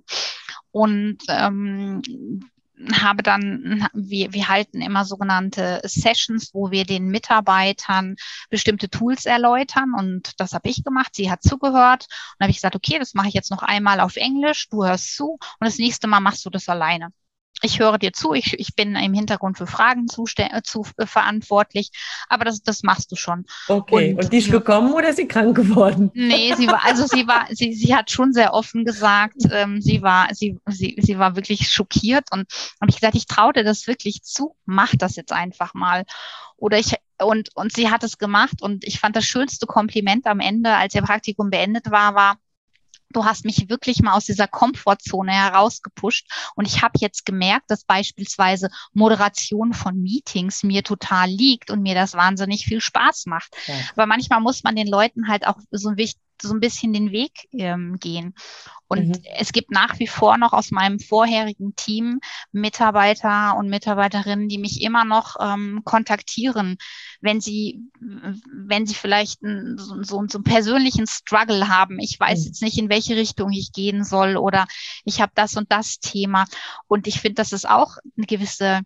und 0.70 1.18
ähm, 1.29 2.01
habe 2.93 3.23
dann, 3.23 3.87
wir, 3.93 4.33
wir 4.33 4.49
halten 4.49 4.81
immer 4.81 5.05
sogenannte 5.05 5.81
Sessions, 5.85 6.51
wo 6.55 6.71
wir 6.71 6.85
den 6.85 7.07
Mitarbeitern 7.09 8.16
bestimmte 8.49 8.88
Tools 8.88 9.27
erläutern. 9.27 9.95
Und 9.97 10.33
das 10.38 10.53
habe 10.53 10.69
ich 10.69 10.85
gemacht. 10.85 11.14
Sie 11.14 11.31
hat 11.31 11.43
zugehört. 11.43 12.07
Und 12.38 12.45
habe 12.45 12.51
ich 12.51 12.57
gesagt, 12.57 12.77
okay, 12.77 12.99
das 12.99 13.14
mache 13.14 13.29
ich 13.29 13.35
jetzt 13.35 13.51
noch 13.51 13.62
einmal 13.62 14.01
auf 14.01 14.16
Englisch, 14.16 14.69
du 14.69 14.85
hörst 14.85 15.14
zu. 15.16 15.33
Und 15.33 15.40
das 15.61 15.79
nächste 15.79 16.07
Mal 16.07 16.21
machst 16.21 16.45
du 16.45 16.51
das 16.51 16.69
alleine 16.69 17.12
ich 17.63 17.79
höre 17.79 17.99
dir 17.99 18.13
zu, 18.13 18.33
ich, 18.33 18.59
ich 18.59 18.75
bin 18.75 18.97
im 18.97 19.15
Hintergrund 19.15 19.59
für 19.59 19.67
Fragen 19.67 20.09
zu, 20.09 20.25
zu, 20.65 20.87
äh, 20.97 21.07
verantwortlich, 21.07 21.91
aber 22.29 22.45
das, 22.45 22.63
das 22.63 22.83
machst 22.83 23.13
du 23.13 23.17
schon. 23.17 23.45
Okay, 23.69 24.15
und, 24.15 24.25
und 24.25 24.33
die 24.33 24.39
ist 24.39 24.51
gekommen 24.51 24.93
oder 24.93 25.11
ist 25.11 25.17
sie 25.17 25.29
krank 25.29 25.57
geworden? 25.57 26.11
Nee, 26.15 26.55
sie 26.57 26.67
war, 26.67 26.85
also 26.85 27.07
sie 27.07 27.27
war, 27.27 27.47
sie, 27.51 27.73
sie 27.75 27.95
hat 27.95 28.11
schon 28.11 28.33
sehr 28.33 28.55
offen 28.55 28.85
gesagt, 28.85 29.37
ähm, 29.51 29.81
sie 29.81 30.03
war, 30.03 30.29
sie, 30.33 30.59
sie, 30.67 30.97
sie 31.01 31.19
war 31.19 31.37
wirklich 31.37 31.71
schockiert 31.71 32.33
und 32.33 32.51
habe 32.81 32.91
ich 32.91 32.97
gesagt, 32.97 33.17
ich 33.17 33.27
traue 33.27 33.53
dir 33.53 33.65
das 33.65 33.87
wirklich 33.87 34.23
zu, 34.23 34.57
mach 34.65 34.95
das 34.97 35.17
jetzt 35.17 35.33
einfach 35.33 35.75
mal. 35.75 36.05
Oder 36.57 36.79
ich, 36.79 36.95
und, 37.23 37.51
und 37.55 37.73
sie 37.73 37.91
hat 37.91 38.05
es 38.05 38.19
gemacht 38.19 38.63
und 38.63 38.85
ich 38.85 39.01
fand 39.01 39.17
das 39.17 39.25
schönste 39.25 39.67
Kompliment 39.67 40.27
am 40.27 40.41
Ende, 40.41 40.75
als 40.75 40.95
ihr 40.95 41.03
Praktikum 41.03 41.51
beendet 41.51 41.91
war, 41.91 42.15
war, 42.15 42.37
du 43.11 43.25
hast 43.25 43.44
mich 43.44 43.68
wirklich 43.68 44.03
mal 44.03 44.14
aus 44.14 44.25
dieser 44.25 44.46
Komfortzone 44.46 45.33
herausgepusht. 45.33 46.27
Und 46.55 46.66
ich 46.66 46.83
habe 46.83 46.99
jetzt 47.01 47.27
gemerkt, 47.27 47.70
dass 47.70 47.85
beispielsweise 47.85 48.70
Moderation 48.92 49.73
von 49.73 50.01
Meetings 50.01 50.62
mir 50.62 50.83
total 50.83 51.29
liegt 51.29 51.70
und 51.70 51.83
mir 51.83 51.94
das 51.94 52.14
wahnsinnig 52.14 52.64
viel 52.64 52.81
Spaß 52.81 53.27
macht. 53.27 53.55
Ja. 53.66 53.75
Aber 53.94 54.07
manchmal 54.07 54.40
muss 54.40 54.62
man 54.62 54.77
den 54.77 54.87
Leuten 54.87 55.29
halt 55.29 55.46
auch 55.46 55.59
so 55.70 55.90
ein 55.90 55.96
wichtig 55.96 56.19
so 56.40 56.53
ein 56.53 56.61
bisschen 56.61 56.92
den 56.92 57.12
Weg 57.12 57.48
ähm, 57.53 57.96
gehen. 57.98 58.35
Und 58.88 59.09
mhm. 59.09 59.22
es 59.38 59.53
gibt 59.53 59.70
nach 59.70 59.98
wie 59.98 60.07
vor 60.07 60.37
noch 60.37 60.53
aus 60.53 60.70
meinem 60.70 60.98
vorherigen 60.98 61.76
Team 61.76 62.20
Mitarbeiter 62.50 63.57
und 63.57 63.68
Mitarbeiterinnen, 63.68 64.48
die 64.48 64.59
mich 64.59 64.83
immer 64.83 65.05
noch 65.05 65.37
ähm, 65.40 65.83
kontaktieren, 65.85 66.76
wenn 67.20 67.40
sie, 67.40 67.83
wenn 68.00 68.87
sie 68.87 68.94
vielleicht 68.94 69.44
einen, 69.44 69.79
so, 69.79 70.03
so, 70.03 70.24
so 70.29 70.38
einen 70.38 70.44
persönlichen 70.44 71.07
Struggle 71.07 71.68
haben. 71.68 72.00
Ich 72.00 72.18
weiß 72.18 72.40
mhm. 72.40 72.46
jetzt 72.46 72.62
nicht, 72.62 72.79
in 72.79 72.88
welche 72.88 73.14
Richtung 73.16 73.53
ich 73.53 73.72
gehen 73.72 74.05
soll 74.05 74.37
oder 74.37 74.66
ich 75.05 75.20
habe 75.20 75.33
das 75.35 75.57
und 75.57 75.70
das 75.70 76.00
Thema. 76.00 76.46
Und 76.88 77.07
ich 77.07 77.20
finde, 77.20 77.35
das 77.35 77.53
ist 77.53 77.68
auch 77.68 77.96
eine 78.16 78.26
gewisse 78.26 78.81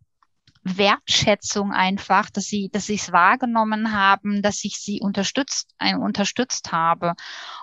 Wertschätzung 0.64 1.72
einfach, 1.72 2.30
dass 2.30 2.46
sie, 2.46 2.70
dass 2.70 2.86
sie 2.86 2.94
es 2.94 3.12
wahrgenommen 3.12 3.92
haben, 3.92 4.40
dass 4.40 4.64
ich 4.64 4.78
sie 4.78 5.00
unterstützt, 5.00 5.74
ein, 5.78 5.98
unterstützt 5.98 6.72
habe. 6.72 7.14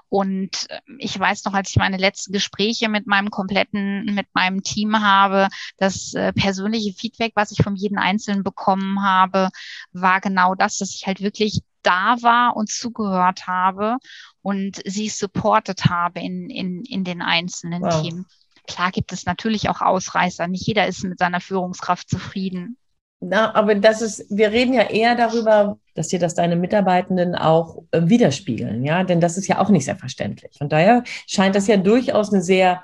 Und 0.08 0.70
äh, 0.70 0.80
ich 1.00 1.20
weiß 1.20 1.44
noch, 1.46 1.54
als 1.54 1.72
ich 1.72 1.78
meine 1.78 1.98
letzten 1.98 2.32
Gespräche 2.32 2.90
mit 2.90 3.08
meinem 3.08 3.32
kompletten, 3.32 4.06
mit 4.06 4.28
meinem 4.34 4.62
Team 4.62 5.02
habe, 5.02 5.48
das 5.78 6.14
äh, 6.14 6.32
persönliche 6.32 6.94
Feedback, 6.94 7.34
was 7.36 7.52
ich 7.52 7.64
von 7.64 7.76
jedem 7.76 7.98
Einzelnen 7.98 8.44
bekommen 8.44 9.04
habe, 9.04 9.50
war 9.92 10.22
genau 10.22 10.54
das, 10.54 10.78
dass 10.78 10.94
ich 10.94 11.08
halt 11.08 11.22
wirklich 11.22 11.62
da 11.82 12.22
war 12.22 12.56
und 12.56 12.70
zugehört 12.70 13.48
habe 13.48 13.98
und 14.44 14.80
sie 14.86 15.10
supportet 15.10 15.86
habe 15.86 16.20
in, 16.20 16.52
in, 16.52 16.84
in 16.86 17.04
den 17.04 17.24
einzelnen 17.24 17.82
wow. 17.82 18.02
Themen. 18.02 18.28
Klar 18.68 18.92
gibt 18.92 19.12
es 19.12 19.26
natürlich 19.26 19.70
auch 19.70 19.82
Ausreißer. 19.82 20.48
Nicht 20.48 20.68
jeder 20.68 20.86
ist 20.86 21.04
mit 21.04 21.18
seiner 21.18 21.42
Führungskraft 21.42 22.08
zufrieden. 22.08 22.78
Na, 23.24 23.54
aber 23.54 23.76
das 23.76 24.02
ist, 24.02 24.26
wir 24.36 24.52
reden 24.52 24.74
ja 24.74 24.90
eher 24.90 25.14
darüber, 25.14 25.78
dass 25.94 26.08
dir 26.08 26.18
das 26.18 26.34
deine 26.34 26.56
Mitarbeitenden 26.56 27.36
auch 27.36 27.84
äh, 27.92 28.02
widerspiegeln, 28.04 28.84
ja, 28.84 29.04
denn 29.04 29.22
das 29.22 29.38
ist 29.38 29.48
ja 29.48 29.60
auch 29.60 29.70
nicht 29.70 29.86
selbstverständlich. 29.86 30.58
Von 30.58 30.70
daher 30.70 31.04
scheint 31.28 31.56
das 31.56 31.68
ja 31.68 31.78
durchaus 31.78 32.34
eine 32.34 32.42
sehr 32.42 32.84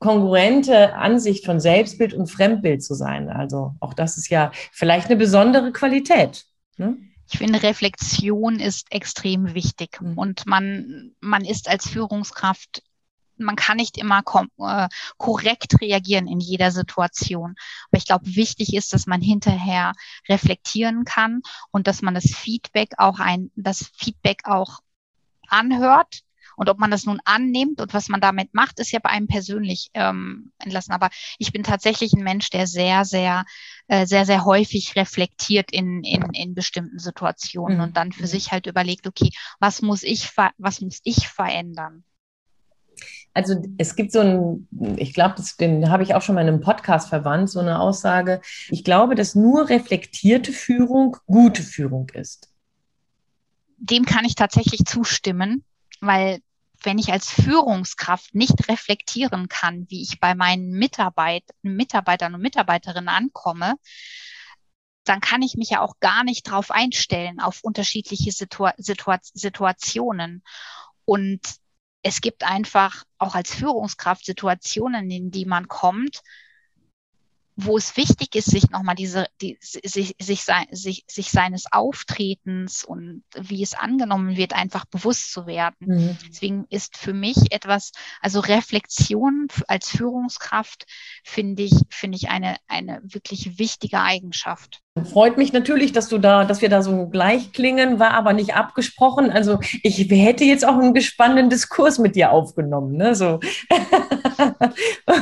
kongruente 0.00 0.94
Ansicht 0.94 1.46
von 1.46 1.60
Selbstbild 1.60 2.14
und 2.14 2.26
Fremdbild 2.26 2.82
zu 2.82 2.94
sein. 2.94 3.30
Also 3.30 3.74
auch 3.78 3.94
das 3.94 4.18
ist 4.18 4.28
ja 4.28 4.50
vielleicht 4.72 5.06
eine 5.06 5.16
besondere 5.16 5.70
Qualität. 5.72 6.44
Ne? 6.76 6.96
Ich 7.30 7.38
finde, 7.38 7.62
Reflexion 7.62 8.58
ist 8.58 8.86
extrem 8.90 9.54
wichtig 9.54 10.00
mhm. 10.00 10.18
und 10.18 10.46
man, 10.46 11.12
man 11.20 11.44
ist 11.44 11.68
als 11.68 11.88
Führungskraft 11.88 12.82
man 13.38 13.56
kann 13.56 13.76
nicht 13.76 13.98
immer 13.98 14.22
äh, 14.58 14.88
korrekt 15.16 15.80
reagieren 15.80 16.26
in 16.26 16.40
jeder 16.40 16.70
Situation. 16.70 17.54
Aber 17.88 17.98
ich 17.98 18.06
glaube, 18.06 18.34
wichtig 18.34 18.74
ist, 18.74 18.92
dass 18.92 19.06
man 19.06 19.20
hinterher 19.20 19.92
reflektieren 20.28 21.04
kann 21.04 21.42
und 21.70 21.86
dass 21.86 22.02
man 22.02 22.14
das 22.14 22.24
Feedback 22.24 22.94
auch 22.98 23.18
ein, 23.18 23.50
das 23.56 23.90
Feedback 23.96 24.42
auch 24.44 24.80
anhört. 25.48 26.22
Und 26.58 26.70
ob 26.70 26.78
man 26.78 26.90
das 26.90 27.04
nun 27.04 27.20
annimmt 27.24 27.82
und 27.82 27.92
was 27.92 28.08
man 28.08 28.22
damit 28.22 28.54
macht, 28.54 28.80
ist 28.80 28.90
ja 28.90 28.98
bei 28.98 29.10
einem 29.10 29.26
persönlich 29.26 29.90
ähm, 29.92 30.52
entlassen. 30.58 30.92
Aber 30.92 31.10
ich 31.38 31.52
bin 31.52 31.62
tatsächlich 31.62 32.14
ein 32.14 32.24
Mensch, 32.24 32.48
der 32.48 32.66
sehr, 32.66 33.04
sehr, 33.04 33.44
äh, 33.88 34.06
sehr, 34.06 34.24
sehr 34.24 34.46
häufig 34.46 34.96
reflektiert 34.96 35.70
in, 35.70 36.02
in, 36.02 36.22
in 36.32 36.54
bestimmten 36.54 36.98
Situationen 36.98 37.76
mhm. 37.76 37.84
und 37.84 37.96
dann 37.98 38.10
für 38.10 38.22
mhm. 38.22 38.28
sich 38.28 38.52
halt 38.52 38.66
überlegt, 38.66 39.06
okay, 39.06 39.30
was 39.60 39.82
muss 39.82 40.02
ich, 40.02 40.30
was 40.56 40.80
muss 40.80 41.00
ich 41.04 41.28
verändern? 41.28 42.04
Also 43.36 43.62
es 43.76 43.96
gibt 43.96 44.12
so 44.12 44.20
ein, 44.20 44.66
ich 44.96 45.12
glaube, 45.12 45.34
den 45.60 45.90
habe 45.90 46.02
ich 46.02 46.14
auch 46.14 46.22
schon 46.22 46.36
mal 46.36 46.40
in 46.40 46.48
einem 46.48 46.62
Podcast 46.62 47.10
verwandt, 47.10 47.50
so 47.50 47.60
eine 47.60 47.80
Aussage. 47.80 48.40
Ich 48.70 48.82
glaube, 48.82 49.14
dass 49.14 49.34
nur 49.34 49.68
reflektierte 49.68 50.52
Führung 50.52 51.18
gute 51.26 51.62
Führung 51.62 52.08
ist. 52.14 52.50
Dem 53.76 54.06
kann 54.06 54.24
ich 54.24 54.36
tatsächlich 54.36 54.86
zustimmen, 54.86 55.64
weil 56.00 56.38
wenn 56.82 56.98
ich 56.98 57.12
als 57.12 57.30
Führungskraft 57.30 58.34
nicht 58.34 58.70
reflektieren 58.70 59.50
kann, 59.50 59.84
wie 59.90 60.00
ich 60.00 60.18
bei 60.18 60.34
meinen 60.34 60.70
Mitarbeit 60.70 61.44
Mitarbeitern 61.60 62.34
und 62.34 62.40
Mitarbeiterinnen 62.40 63.10
ankomme, 63.10 63.74
dann 65.04 65.20
kann 65.20 65.42
ich 65.42 65.56
mich 65.56 65.70
ja 65.70 65.82
auch 65.82 66.00
gar 66.00 66.24
nicht 66.24 66.48
darauf 66.48 66.70
einstellen, 66.70 67.40
auf 67.40 67.60
unterschiedliche 67.62 68.32
Situa 68.32 68.72
Situa 68.78 69.18
Situationen. 69.20 70.42
Und 71.04 71.40
es 72.06 72.20
gibt 72.20 72.44
einfach 72.44 73.02
auch 73.18 73.34
als 73.34 73.52
Führungskraft 73.52 74.24
Situationen, 74.24 75.10
in 75.10 75.32
die 75.32 75.44
man 75.44 75.66
kommt, 75.66 76.22
wo 77.56 77.76
es 77.76 77.96
wichtig 77.96 78.36
ist, 78.36 78.50
sich 78.50 78.70
nochmal 78.70 78.94
diese, 78.94 79.26
die, 79.42 79.58
sich, 79.60 80.14
sich, 80.20 80.44
sich, 80.70 81.04
sich 81.08 81.30
seines 81.30 81.72
Auftretens 81.72 82.84
und 82.84 83.24
wie 83.34 83.60
es 83.60 83.74
angenommen 83.74 84.36
wird, 84.36 84.52
einfach 84.52 84.84
bewusst 84.84 85.32
zu 85.32 85.48
werden. 85.48 85.88
Mhm. 85.88 86.18
Deswegen 86.28 86.66
ist 86.68 86.96
für 86.96 87.12
mich 87.12 87.50
etwas, 87.50 87.90
also 88.20 88.38
Reflexion 88.38 89.48
als 89.66 89.88
Führungskraft 89.88 90.84
finde 91.24 91.64
ich, 91.64 91.74
finde 91.88 92.18
ich 92.18 92.28
eine, 92.28 92.56
eine 92.68 93.00
wirklich 93.02 93.58
wichtige 93.58 94.00
Eigenschaft. 94.00 94.80
Freut 95.04 95.36
mich 95.36 95.52
natürlich, 95.52 95.92
dass 95.92 96.08
du 96.08 96.16
da, 96.16 96.44
dass 96.44 96.62
wir 96.62 96.70
da 96.70 96.82
so 96.82 97.06
gleich 97.08 97.52
klingen, 97.52 97.98
war 97.98 98.12
aber 98.12 98.32
nicht 98.32 98.54
abgesprochen. 98.54 99.30
Also 99.30 99.58
ich 99.82 99.98
hätte 100.10 100.44
jetzt 100.44 100.66
auch 100.66 100.78
einen 100.78 100.94
gespannten 100.94 101.50
Diskurs 101.50 101.98
mit 101.98 102.16
dir 102.16 102.30
aufgenommen. 102.30 102.96
Ne? 102.96 103.14
So. 103.14 103.38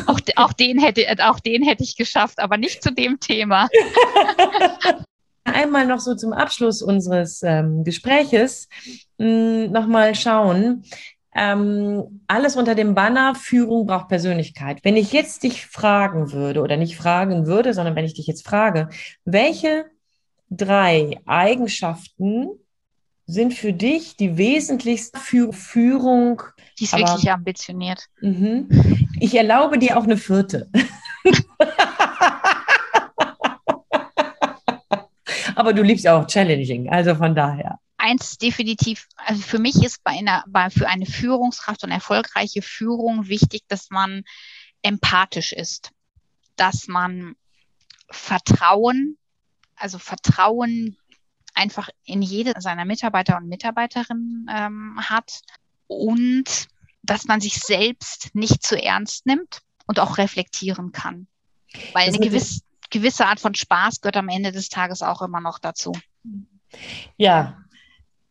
auch, 0.06 0.20
auch, 0.36 0.52
den 0.52 0.78
hätte, 0.78 1.06
auch 1.28 1.40
den 1.40 1.64
hätte 1.64 1.82
ich 1.82 1.96
geschafft, 1.96 2.38
aber 2.38 2.56
nicht 2.56 2.82
zu 2.82 2.92
dem 2.92 3.18
Thema. 3.18 3.68
Einmal 5.44 5.86
noch 5.86 6.00
so 6.00 6.14
zum 6.14 6.32
Abschluss 6.32 6.80
unseres 6.80 7.42
ähm, 7.42 7.84
Gespräches 7.84 8.68
hm, 9.18 9.72
nochmal 9.72 10.14
schauen 10.14 10.84
ähm, 11.34 12.22
alles 12.28 12.56
unter 12.56 12.74
dem 12.74 12.94
Banner 12.94 13.34
Führung 13.34 13.86
braucht 13.86 14.08
Persönlichkeit. 14.08 14.78
Wenn 14.82 14.96
ich 14.96 15.12
jetzt 15.12 15.42
dich 15.42 15.66
fragen 15.66 16.32
würde 16.32 16.62
oder 16.62 16.76
nicht 16.76 16.96
fragen 16.96 17.46
würde, 17.46 17.74
sondern 17.74 17.96
wenn 17.96 18.04
ich 18.04 18.14
dich 18.14 18.26
jetzt 18.26 18.46
frage, 18.46 18.88
welche 19.24 19.86
drei 20.50 21.20
Eigenschaften 21.26 22.50
sind 23.26 23.54
für 23.54 23.72
dich 23.72 24.16
die 24.16 24.36
wesentlichste 24.36 25.18
für 25.18 25.52
Führung? 25.52 26.42
Die 26.78 26.84
ist 26.84 26.94
aber, 26.94 27.08
wirklich 27.08 27.32
ambitioniert. 27.32 28.06
Mhm. 28.20 28.68
Ich 29.18 29.34
erlaube 29.34 29.78
dir 29.78 29.96
auch 29.96 30.04
eine 30.04 30.16
vierte. 30.16 30.68
aber 35.56 35.72
du 35.72 35.82
liebst 35.82 36.06
auch 36.06 36.26
Challenging, 36.26 36.90
also 36.90 37.14
von 37.14 37.34
daher 37.34 37.73
eins 38.04 38.36
definitiv, 38.36 39.08
also 39.16 39.40
für 39.40 39.58
mich 39.58 39.82
ist 39.82 40.04
bei 40.04 40.12
einer, 40.12 40.44
bei, 40.46 40.68
für 40.68 40.88
eine 40.88 41.06
Führungskraft 41.06 41.84
und 41.84 41.90
erfolgreiche 41.90 42.60
Führung 42.60 43.28
wichtig, 43.28 43.62
dass 43.66 43.88
man 43.88 44.24
empathisch 44.82 45.52
ist, 45.52 45.90
dass 46.56 46.86
man 46.86 47.34
Vertrauen, 48.10 49.16
also 49.76 49.98
Vertrauen 49.98 50.98
einfach 51.54 51.88
in 52.04 52.20
jede 52.20 52.60
seiner 52.60 52.84
Mitarbeiter 52.84 53.38
und 53.38 53.48
Mitarbeiterinnen 53.48 54.48
ähm, 54.54 55.00
hat 55.00 55.40
und 55.86 56.66
dass 57.02 57.24
man 57.24 57.40
sich 57.40 57.54
selbst 57.54 58.34
nicht 58.34 58.62
zu 58.62 58.80
ernst 58.80 59.24
nimmt 59.24 59.62
und 59.86 59.98
auch 59.98 60.18
reflektieren 60.18 60.92
kann. 60.92 61.26
Weil 61.94 62.08
eine 62.08 62.18
gewisse, 62.18 62.60
gewisse 62.90 63.26
Art 63.26 63.40
von 63.40 63.54
Spaß 63.54 64.02
gehört 64.02 64.18
am 64.18 64.28
Ende 64.28 64.52
des 64.52 64.68
Tages 64.68 65.02
auch 65.02 65.22
immer 65.22 65.40
noch 65.40 65.58
dazu. 65.58 65.92
Ja, 67.16 67.63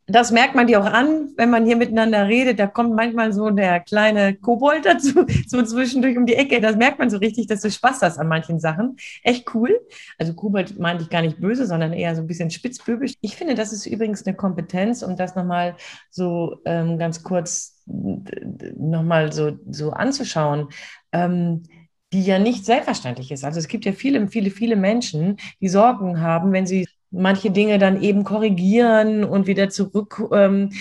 das 0.07 0.31
merkt 0.31 0.53
man 0.53 0.67
dir 0.67 0.81
auch 0.81 0.85
an, 0.85 1.29
wenn 1.37 1.49
man 1.49 1.65
hier 1.65 1.77
miteinander 1.77 2.27
redet. 2.27 2.59
Da 2.59 2.67
kommt 2.67 2.93
manchmal 2.93 3.31
so 3.31 3.49
der 3.49 3.79
kleine 3.79 4.35
Kobold 4.35 4.85
dazu, 4.85 5.25
so 5.47 5.63
zwischendurch 5.63 6.17
um 6.17 6.25
die 6.25 6.35
Ecke. 6.35 6.59
Das 6.59 6.75
merkt 6.75 6.99
man 6.99 7.09
so 7.09 7.17
richtig, 7.17 7.47
dass 7.47 7.61
du 7.61 7.71
Spaß 7.71 8.01
hast 8.01 8.17
an 8.17 8.27
manchen 8.27 8.59
Sachen. 8.59 8.97
Echt 9.23 9.53
cool. 9.55 9.79
Also 10.17 10.33
Kobold 10.33 10.77
meinte 10.77 11.03
ich 11.03 11.09
gar 11.09 11.21
nicht 11.21 11.39
böse, 11.39 11.65
sondern 11.65 11.93
eher 11.93 12.15
so 12.15 12.21
ein 12.21 12.27
bisschen 12.27 12.51
spitzbübisch. 12.51 13.13
Ich 13.21 13.37
finde, 13.37 13.55
das 13.55 13.71
ist 13.71 13.85
übrigens 13.85 14.25
eine 14.25 14.35
Kompetenz, 14.35 15.03
um 15.03 15.15
das 15.15 15.35
nochmal 15.35 15.75
so 16.09 16.57
ähm, 16.65 16.97
ganz 16.97 17.23
kurz 17.23 17.81
nochmal 17.85 19.31
so, 19.31 19.57
so 19.69 19.91
anzuschauen. 19.91 20.67
Ähm, 21.11 21.63
die 22.11 22.23
ja 22.23 22.37
nicht 22.37 22.63
selbstverständlich 22.63 23.31
ist. 23.31 23.43
Also 23.43 23.59
es 23.59 23.67
gibt 23.67 23.85
ja 23.85 23.91
viele, 23.91 24.27
viele, 24.27 24.51
viele 24.51 24.75
Menschen, 24.75 25.37
die 25.61 25.67
Sorgen 25.67 26.21
haben, 26.21 26.51
wenn 26.51 26.67
sie 26.67 26.87
manche 27.13 27.51
Dinge 27.51 27.77
dann 27.77 28.01
eben 28.01 28.23
korrigieren 28.23 29.23
und 29.23 29.47
wieder 29.47 29.69
zurück, 29.69 30.21
ähm, 30.33 30.71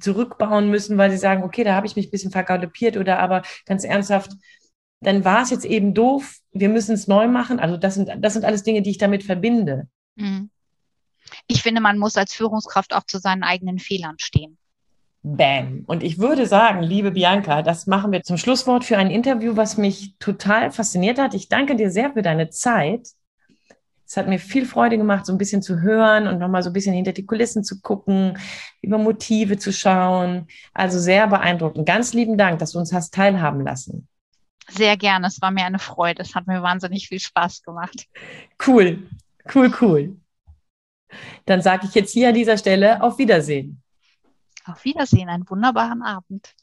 zurückbauen 0.00 0.68
müssen, 0.68 0.98
weil 0.98 1.10
sie 1.10 1.16
sagen, 1.16 1.44
okay, 1.44 1.64
da 1.64 1.74
habe 1.74 1.86
ich 1.86 1.96
mich 1.96 2.08
ein 2.08 2.10
bisschen 2.10 2.32
vergaloppiert 2.32 2.96
oder 2.96 3.20
aber 3.20 3.42
ganz 3.64 3.84
ernsthaft, 3.84 4.32
dann 5.00 5.24
war 5.24 5.42
es 5.42 5.50
jetzt 5.50 5.64
eben 5.64 5.94
doof, 5.94 6.38
wir 6.52 6.68
müssen 6.68 6.94
es 6.94 7.08
neu 7.08 7.28
machen. 7.28 7.58
Also 7.58 7.76
das 7.76 7.94
sind, 7.94 8.10
das 8.18 8.34
sind 8.34 8.44
alles 8.44 8.62
Dinge, 8.62 8.82
die 8.82 8.90
ich 8.90 8.98
damit 8.98 9.22
verbinde. 9.24 9.88
Mhm. 10.16 10.50
Ich 11.46 11.62
finde, 11.62 11.80
man 11.80 11.98
muss 11.98 12.16
als 12.16 12.34
Führungskraft 12.34 12.94
auch 12.94 13.04
zu 13.04 13.18
seinen 13.18 13.42
eigenen 13.42 13.78
Fehlern 13.78 14.16
stehen. 14.18 14.58
Bam. 15.24 15.84
Und 15.86 16.02
ich 16.02 16.18
würde 16.18 16.46
sagen, 16.46 16.82
liebe 16.82 17.12
Bianca, 17.12 17.62
das 17.62 17.86
machen 17.86 18.10
wir 18.10 18.22
zum 18.22 18.38
Schlusswort 18.38 18.84
für 18.84 18.98
ein 18.98 19.10
Interview, 19.10 19.56
was 19.56 19.76
mich 19.76 20.16
total 20.18 20.72
fasziniert 20.72 21.18
hat. 21.18 21.34
Ich 21.34 21.48
danke 21.48 21.76
dir 21.76 21.90
sehr 21.90 22.12
für 22.12 22.22
deine 22.22 22.50
Zeit. 22.50 23.08
Es 24.12 24.18
hat 24.18 24.28
mir 24.28 24.38
viel 24.38 24.66
Freude 24.66 24.98
gemacht, 24.98 25.24
so 25.24 25.32
ein 25.32 25.38
bisschen 25.38 25.62
zu 25.62 25.80
hören 25.80 26.26
und 26.26 26.38
nochmal 26.38 26.62
so 26.62 26.68
ein 26.68 26.74
bisschen 26.74 26.92
hinter 26.92 27.12
die 27.12 27.24
Kulissen 27.24 27.64
zu 27.64 27.80
gucken, 27.80 28.38
über 28.82 28.98
Motive 28.98 29.56
zu 29.56 29.72
schauen. 29.72 30.48
Also 30.74 30.98
sehr 30.98 31.26
beeindruckend. 31.28 31.86
Ganz 31.86 32.12
lieben 32.12 32.36
Dank, 32.36 32.58
dass 32.58 32.72
du 32.72 32.78
uns 32.78 32.92
hast 32.92 33.14
teilhaben 33.14 33.62
lassen. 33.62 34.06
Sehr 34.68 34.98
gerne. 34.98 35.28
Es 35.28 35.40
war 35.40 35.50
mir 35.50 35.64
eine 35.64 35.78
Freude. 35.78 36.20
Es 36.20 36.34
hat 36.34 36.46
mir 36.46 36.62
wahnsinnig 36.62 37.08
viel 37.08 37.20
Spaß 37.20 37.62
gemacht. 37.62 38.06
Cool, 38.66 39.08
cool, 39.54 39.72
cool. 39.80 40.16
Dann 41.46 41.62
sage 41.62 41.86
ich 41.86 41.94
jetzt 41.94 42.12
hier 42.12 42.28
an 42.28 42.34
dieser 42.34 42.58
Stelle 42.58 43.02
auf 43.02 43.16
Wiedersehen. 43.16 43.82
Auf 44.66 44.84
Wiedersehen, 44.84 45.30
einen 45.30 45.48
wunderbaren 45.48 46.02
Abend. 46.02 46.54